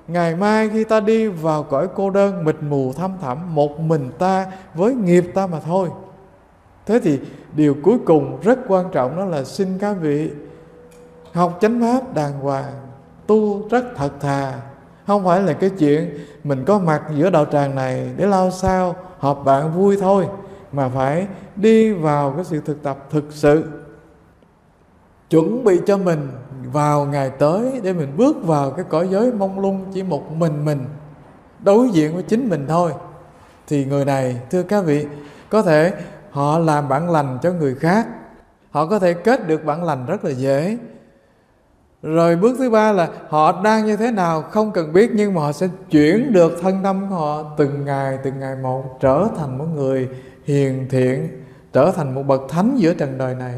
ngày 0.09 0.37
mai 0.37 0.68
khi 0.68 0.85
ta 0.85 1.01
đi 1.01 1.27
vào 1.27 1.62
cõi 1.62 1.89
cô 1.95 2.11
đơn, 2.11 2.45
mịt 2.45 2.57
mù 2.61 2.93
thăm 2.93 3.12
thẳm, 3.21 3.55
một 3.55 3.81
mình 3.81 4.11
ta 4.18 4.47
với 4.75 4.95
nghiệp 4.95 5.25
ta 5.35 5.47
mà 5.47 5.61
thôi. 5.61 5.89
Thế 6.87 7.01
thì 7.01 7.18
điều 7.57 7.77
cuối 7.83 7.99
cùng 8.07 8.39
rất 8.43 8.59
quan 8.68 8.87
trọng 8.93 9.16
đó 9.16 9.25
là 9.25 9.45
xin 9.45 9.79
các 9.79 9.97
vị 10.01 10.31
học 11.33 11.59
chánh 11.61 11.81
pháp 11.81 12.14
đàng 12.14 12.41
hoàng, 12.41 12.73
tu 13.27 13.68
rất 13.68 13.85
thật 13.97 14.11
thà. 14.21 14.61
Không 15.07 15.25
phải 15.25 15.43
là 15.43 15.53
cái 15.53 15.71
chuyện 15.71 16.18
mình 16.45 16.64
có 16.64 16.79
mặt 16.79 17.03
giữa 17.16 17.31
đạo 17.31 17.45
tràng 17.45 17.75
này 17.75 18.11
để 18.16 18.27
lao 18.27 18.51
sao, 18.51 18.97
họp 19.18 19.45
bạn 19.45 19.73
vui 19.75 19.97
thôi, 20.01 20.27
mà 20.73 20.89
phải 20.89 21.27
đi 21.57 21.93
vào 21.93 22.31
cái 22.31 22.45
sự 22.45 22.61
thực 22.64 22.83
tập 22.83 23.07
thực 23.11 23.25
sự, 23.31 23.64
chuẩn 25.31 25.64
bị 25.64 25.81
cho 25.87 25.97
mình 25.97 26.29
vào 26.73 27.07
ngày 27.07 27.31
tới 27.31 27.81
để 27.83 27.93
mình 27.93 28.16
bước 28.16 28.37
vào 28.45 28.71
cái 28.71 28.85
cõi 28.89 29.09
giới 29.11 29.33
mông 29.33 29.61
lung 29.61 29.85
chỉ 29.95 30.03
một 30.03 30.33
mình 30.33 30.64
mình, 30.64 30.85
đối 31.64 31.91
diện 31.91 32.14
với 32.14 32.23
chính 32.23 32.49
mình 32.49 32.64
thôi. 32.68 32.93
Thì 33.68 33.85
người 33.85 34.05
này, 34.05 34.41
thưa 34.51 34.62
các 34.62 34.81
vị, 34.85 35.07
có 35.49 35.62
thể 35.62 35.93
họ 36.31 36.59
làm 36.59 36.89
bản 36.89 37.11
lành 37.11 37.39
cho 37.43 37.53
người 37.53 37.75
khác. 37.75 38.07
Họ 38.71 38.87
có 38.87 38.99
thể 38.99 39.12
kết 39.12 39.49
được 39.49 39.64
bản 39.64 39.85
lành 39.85 40.07
rất 40.07 40.25
là 40.25 40.31
dễ. 40.31 40.79
Rồi 42.03 42.37
bước 42.37 42.57
thứ 42.59 42.71
ba 42.71 42.93
là 42.93 43.09
họ 43.29 43.62
đang 43.62 43.87
như 43.87 43.97
thế 43.97 44.11
nào 44.11 44.43
không 44.43 44.73
cần 44.73 44.93
biết, 44.93 45.11
nhưng 45.14 45.35
mà 45.35 45.41
họ 45.41 45.53
sẽ 45.53 45.68
chuyển 45.91 46.33
được 46.33 46.53
thân 46.62 46.81
tâm 46.83 47.07
của 47.11 47.16
họ 47.16 47.55
từng 47.57 47.85
ngày 47.85 48.18
từng 48.25 48.41
ngày 48.41 48.57
một, 48.57 49.01
trở 49.01 49.27
thành 49.39 49.59
một 49.59 49.66
người 49.75 50.09
hiền 50.45 50.87
thiện, 50.91 51.29
trở 51.73 51.93
thành 51.97 52.14
một 52.14 52.23
bậc 52.23 52.41
thánh 52.49 52.77
giữa 52.77 52.95
trần 52.95 53.18
đời 53.18 53.35
này. 53.35 53.55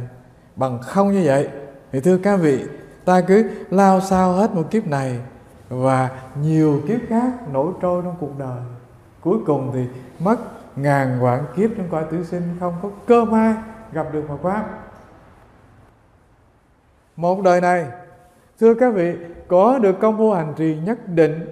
Bằng 0.56 0.78
không 0.82 1.12
như 1.12 1.22
vậy, 1.24 1.48
thì 1.92 2.00
thưa 2.00 2.18
các 2.18 2.36
vị 2.36 2.64
ta 3.04 3.20
cứ 3.20 3.50
lao 3.70 4.00
sao 4.00 4.32
hết 4.32 4.54
một 4.54 4.70
kiếp 4.70 4.86
này 4.86 5.20
và 5.68 6.10
nhiều 6.42 6.80
kiếp 6.88 7.00
khác 7.08 7.32
nổi 7.52 7.72
trôi 7.80 8.02
trong 8.04 8.16
cuộc 8.20 8.38
đời. 8.38 8.60
Cuối 9.20 9.38
cùng 9.46 9.70
thì 9.74 9.86
mất 10.18 10.36
ngàn 10.76 11.18
vạn 11.20 11.44
kiếp 11.56 11.70
trong 11.76 11.88
cõi 11.90 12.04
tử 12.10 12.24
sinh, 12.24 12.42
không 12.60 12.74
có 12.82 12.88
cơ 13.06 13.24
may 13.24 13.54
gặp 13.92 14.06
được 14.12 14.24
Phật 14.28 14.36
pháp. 14.42 14.64
Một 17.16 17.42
đời 17.42 17.60
này, 17.60 17.86
thưa 18.60 18.74
các 18.74 18.94
vị, 18.94 19.16
có 19.48 19.78
được 19.78 20.00
công 20.00 20.18
phu 20.18 20.32
hành 20.32 20.52
trì 20.56 20.76
nhất 20.84 21.08
định, 21.08 21.46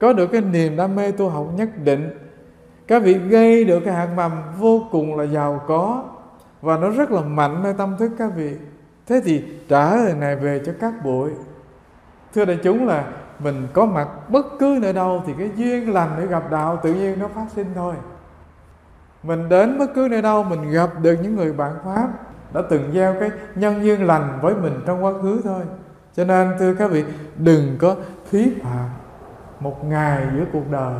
có 0.00 0.12
được 0.12 0.26
cái 0.26 0.40
niềm 0.40 0.76
đam 0.76 0.96
mê 0.96 1.12
tu 1.12 1.28
học 1.28 1.46
nhất 1.56 1.68
định, 1.84 2.18
các 2.86 3.02
vị 3.02 3.14
gây 3.14 3.64
được 3.64 3.80
cái 3.84 3.94
hạt 3.94 4.08
mầm 4.16 4.32
vô 4.58 4.82
cùng 4.90 5.16
là 5.16 5.24
giàu 5.24 5.62
có 5.66 6.04
và 6.60 6.78
nó 6.78 6.90
rất 6.90 7.10
là 7.10 7.20
mạnh 7.20 7.62
nơi 7.62 7.74
tâm 7.78 7.96
thức 7.98 8.12
các 8.18 8.30
vị 8.36 8.56
thế 9.06 9.20
thì 9.24 9.44
trả 9.68 9.96
lời 9.96 10.14
này 10.14 10.36
về 10.36 10.62
cho 10.66 10.72
các 10.80 10.94
bụi. 11.04 11.30
Thưa 12.34 12.44
đại 12.44 12.58
chúng 12.62 12.86
là 12.86 13.04
mình 13.38 13.68
có 13.72 13.86
mặt 13.86 14.08
bất 14.28 14.46
cứ 14.58 14.78
nơi 14.82 14.92
đâu 14.92 15.22
thì 15.26 15.32
cái 15.38 15.50
duyên 15.56 15.92
lành 15.94 16.10
để 16.18 16.26
gặp 16.26 16.50
đạo 16.50 16.80
tự 16.82 16.94
nhiên 16.94 17.18
nó 17.18 17.28
phát 17.28 17.46
sinh 17.54 17.66
thôi. 17.74 17.94
Mình 19.22 19.48
đến 19.48 19.78
bất 19.78 19.86
cứ 19.94 20.08
nơi 20.10 20.22
đâu 20.22 20.42
mình 20.42 20.70
gặp 20.70 20.90
được 21.02 21.16
những 21.22 21.36
người 21.36 21.52
bạn 21.52 21.72
pháp 21.84 22.08
đã 22.52 22.62
từng 22.70 22.90
gieo 22.94 23.14
cái 23.20 23.30
nhân 23.54 23.84
duyên 23.84 24.06
lành 24.06 24.38
với 24.42 24.54
mình 24.54 24.80
trong 24.86 25.04
quá 25.04 25.12
khứ 25.22 25.40
thôi. 25.44 25.62
Cho 26.16 26.24
nên, 26.24 26.52
thưa 26.58 26.74
các 26.74 26.90
vị, 26.90 27.04
đừng 27.36 27.76
có 27.78 27.96
phí 28.26 28.54
phạm 28.62 28.88
một 29.60 29.84
ngày 29.84 30.26
giữa 30.34 30.44
cuộc 30.52 30.70
đời. 30.70 30.94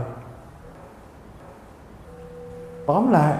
Tóm 2.87 3.13
lại, 3.13 3.35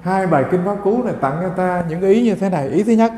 hai 0.00 0.26
bài 0.26 0.44
kinh 0.50 0.64
pháp 0.64 0.76
cú 0.84 1.02
này 1.02 1.14
tặng 1.20 1.38
cho 1.42 1.48
ta 1.48 1.84
những 1.88 2.00
ý 2.00 2.24
như 2.24 2.34
thế 2.34 2.50
này. 2.50 2.68
Ý 2.68 2.82
thứ 2.82 2.92
nhất 2.92 3.12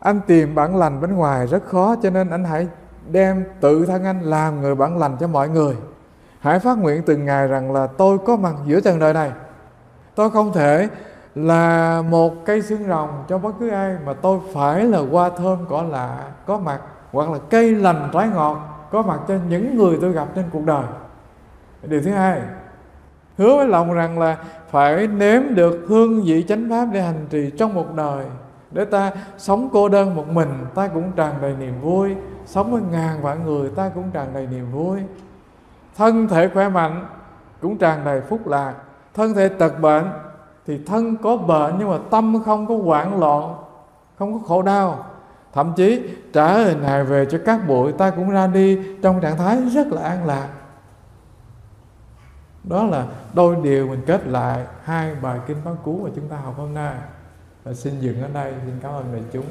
anh 0.00 0.20
tìm 0.26 0.54
bản 0.54 0.76
lành 0.76 1.00
bên 1.00 1.16
ngoài 1.16 1.46
rất 1.46 1.64
khó, 1.66 1.94
cho 2.02 2.10
nên 2.10 2.30
anh 2.30 2.44
hãy 2.44 2.68
đem 3.10 3.44
tự 3.60 3.86
thân 3.86 4.04
anh 4.04 4.20
làm 4.20 4.60
người 4.60 4.74
bản 4.74 4.98
lành 4.98 5.16
cho 5.20 5.26
mọi 5.26 5.48
người. 5.48 5.76
Hãy 6.40 6.58
phát 6.58 6.78
nguyện 6.78 7.02
từng 7.06 7.24
ngày 7.24 7.48
rằng 7.48 7.72
là 7.72 7.86
tôi 7.86 8.18
có 8.18 8.36
mặt 8.36 8.54
giữa 8.66 8.80
trần 8.80 8.98
đời 8.98 9.14
này. 9.14 9.32
Tôi 10.14 10.30
không 10.30 10.52
thể 10.52 10.88
là 11.34 12.02
một 12.10 12.34
cây 12.46 12.62
xương 12.62 12.88
rồng 12.88 13.24
cho 13.28 13.38
bất 13.38 13.54
cứ 13.60 13.68
ai, 13.68 13.96
mà 14.06 14.12
tôi 14.12 14.38
phải 14.54 14.84
là 14.84 14.98
hoa 15.10 15.30
thơm 15.30 15.58
cỏ 15.68 15.82
lạ 15.82 16.24
có 16.46 16.58
mặt, 16.58 16.80
hoặc 17.12 17.30
là 17.30 17.38
cây 17.50 17.74
lành 17.74 18.10
trái 18.12 18.28
ngọt 18.28 18.86
có 18.90 19.02
mặt 19.02 19.20
cho 19.28 19.34
những 19.48 19.76
người 19.76 19.98
tôi 20.00 20.12
gặp 20.12 20.28
trên 20.34 20.44
cuộc 20.52 20.64
đời. 20.66 20.84
Điều 21.82 22.02
thứ 22.02 22.10
hai, 22.10 22.40
hứa 23.38 23.56
với 23.56 23.68
lòng 23.68 23.92
rằng 23.92 24.18
là 24.18 24.36
phải 24.70 25.06
nếm 25.06 25.54
được 25.54 25.86
hương 25.88 26.22
vị 26.22 26.44
chánh 26.48 26.70
pháp 26.70 26.86
để 26.92 27.02
hành 27.02 27.26
trì 27.30 27.50
trong 27.58 27.74
một 27.74 27.94
đời 27.94 28.24
để 28.70 28.84
ta 28.84 29.12
sống 29.38 29.68
cô 29.72 29.88
đơn 29.88 30.14
một 30.14 30.28
mình, 30.28 30.66
ta 30.74 30.88
cũng 30.88 31.12
tràn 31.12 31.34
đầy 31.42 31.56
niềm 31.56 31.80
vui. 31.80 32.16
Sống 32.46 32.72
với 32.72 32.82
ngàn 32.90 33.22
vạn 33.22 33.44
người, 33.44 33.70
ta 33.70 33.88
cũng 33.88 34.10
tràn 34.10 34.34
đầy 34.34 34.46
niềm 34.46 34.72
vui. 34.72 35.00
Thân 35.96 36.28
thể 36.28 36.48
khỏe 36.48 36.68
mạnh 36.68 37.06
cũng 37.60 37.78
tràn 37.78 38.04
đầy 38.04 38.20
phúc 38.20 38.46
lạc. 38.46 38.74
Thân 39.14 39.34
thể 39.34 39.48
tật 39.48 39.80
bệnh 39.80 40.10
thì 40.66 40.80
thân 40.86 41.16
có 41.16 41.36
bệnh 41.36 41.74
nhưng 41.78 41.90
mà 41.90 41.98
tâm 42.10 42.42
không 42.44 42.66
có 42.66 42.76
hoảng 42.76 43.20
loạn, 43.20 43.54
không 44.18 44.32
có 44.32 44.48
khổ 44.48 44.62
đau. 44.62 45.04
Thậm 45.52 45.72
chí 45.76 46.02
trả 46.32 46.58
hình 46.58 46.82
hài 46.82 47.04
về 47.04 47.26
cho 47.30 47.38
các 47.46 47.68
bụi, 47.68 47.92
ta 47.92 48.10
cũng 48.10 48.30
ra 48.30 48.46
đi 48.46 48.78
trong 49.02 49.20
trạng 49.20 49.36
thái 49.36 49.62
rất 49.74 49.86
là 49.86 50.02
an 50.02 50.26
lạc. 50.26 50.48
Đó 52.64 52.84
là 52.84 53.06
đôi 53.34 53.56
điều 53.62 53.88
mình 53.88 54.02
kết 54.06 54.26
lại 54.26 54.64
hai 54.84 55.14
bài 55.14 55.38
kinh 55.46 55.56
bán 55.64 55.76
cú 55.84 56.00
mà 56.04 56.10
chúng 56.14 56.28
ta 56.28 56.36
học 56.36 56.54
hôm 56.56 56.74
nay 56.74 56.94
và 57.64 57.74
xin 57.74 58.00
dừng 58.00 58.22
ở 58.22 58.28
đây, 58.28 58.52
xin 58.66 58.74
cảm 58.82 58.92
ơn 58.92 59.12
đại 59.12 59.22
chúng. 59.32 59.46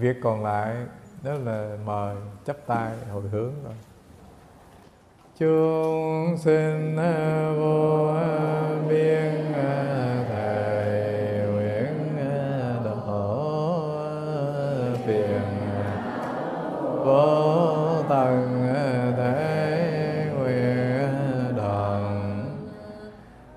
Việc 0.00 0.16
còn 0.22 0.42
lại 0.44 0.76
đó 1.22 1.32
là 1.32 1.76
mời 1.84 2.16
chấp 2.44 2.56
tay 2.66 2.92
hồi 3.12 3.22
hướng 3.32 3.52
rồi 3.64 3.74
chúng 5.38 6.38
sinh 6.38 6.96
à, 6.96 7.52
vô 7.58 8.06
à, 8.06 8.68
biên 8.88 9.52
à, 9.52 10.24
thầy 10.28 11.46
nguyện 11.52 12.16
độ 12.74 13.84
phiền 15.06 15.42
vô 17.04 18.02
tận 18.08 18.53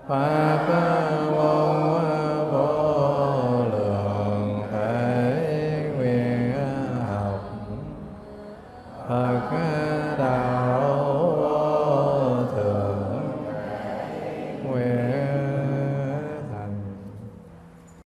Bye. 0.08 0.47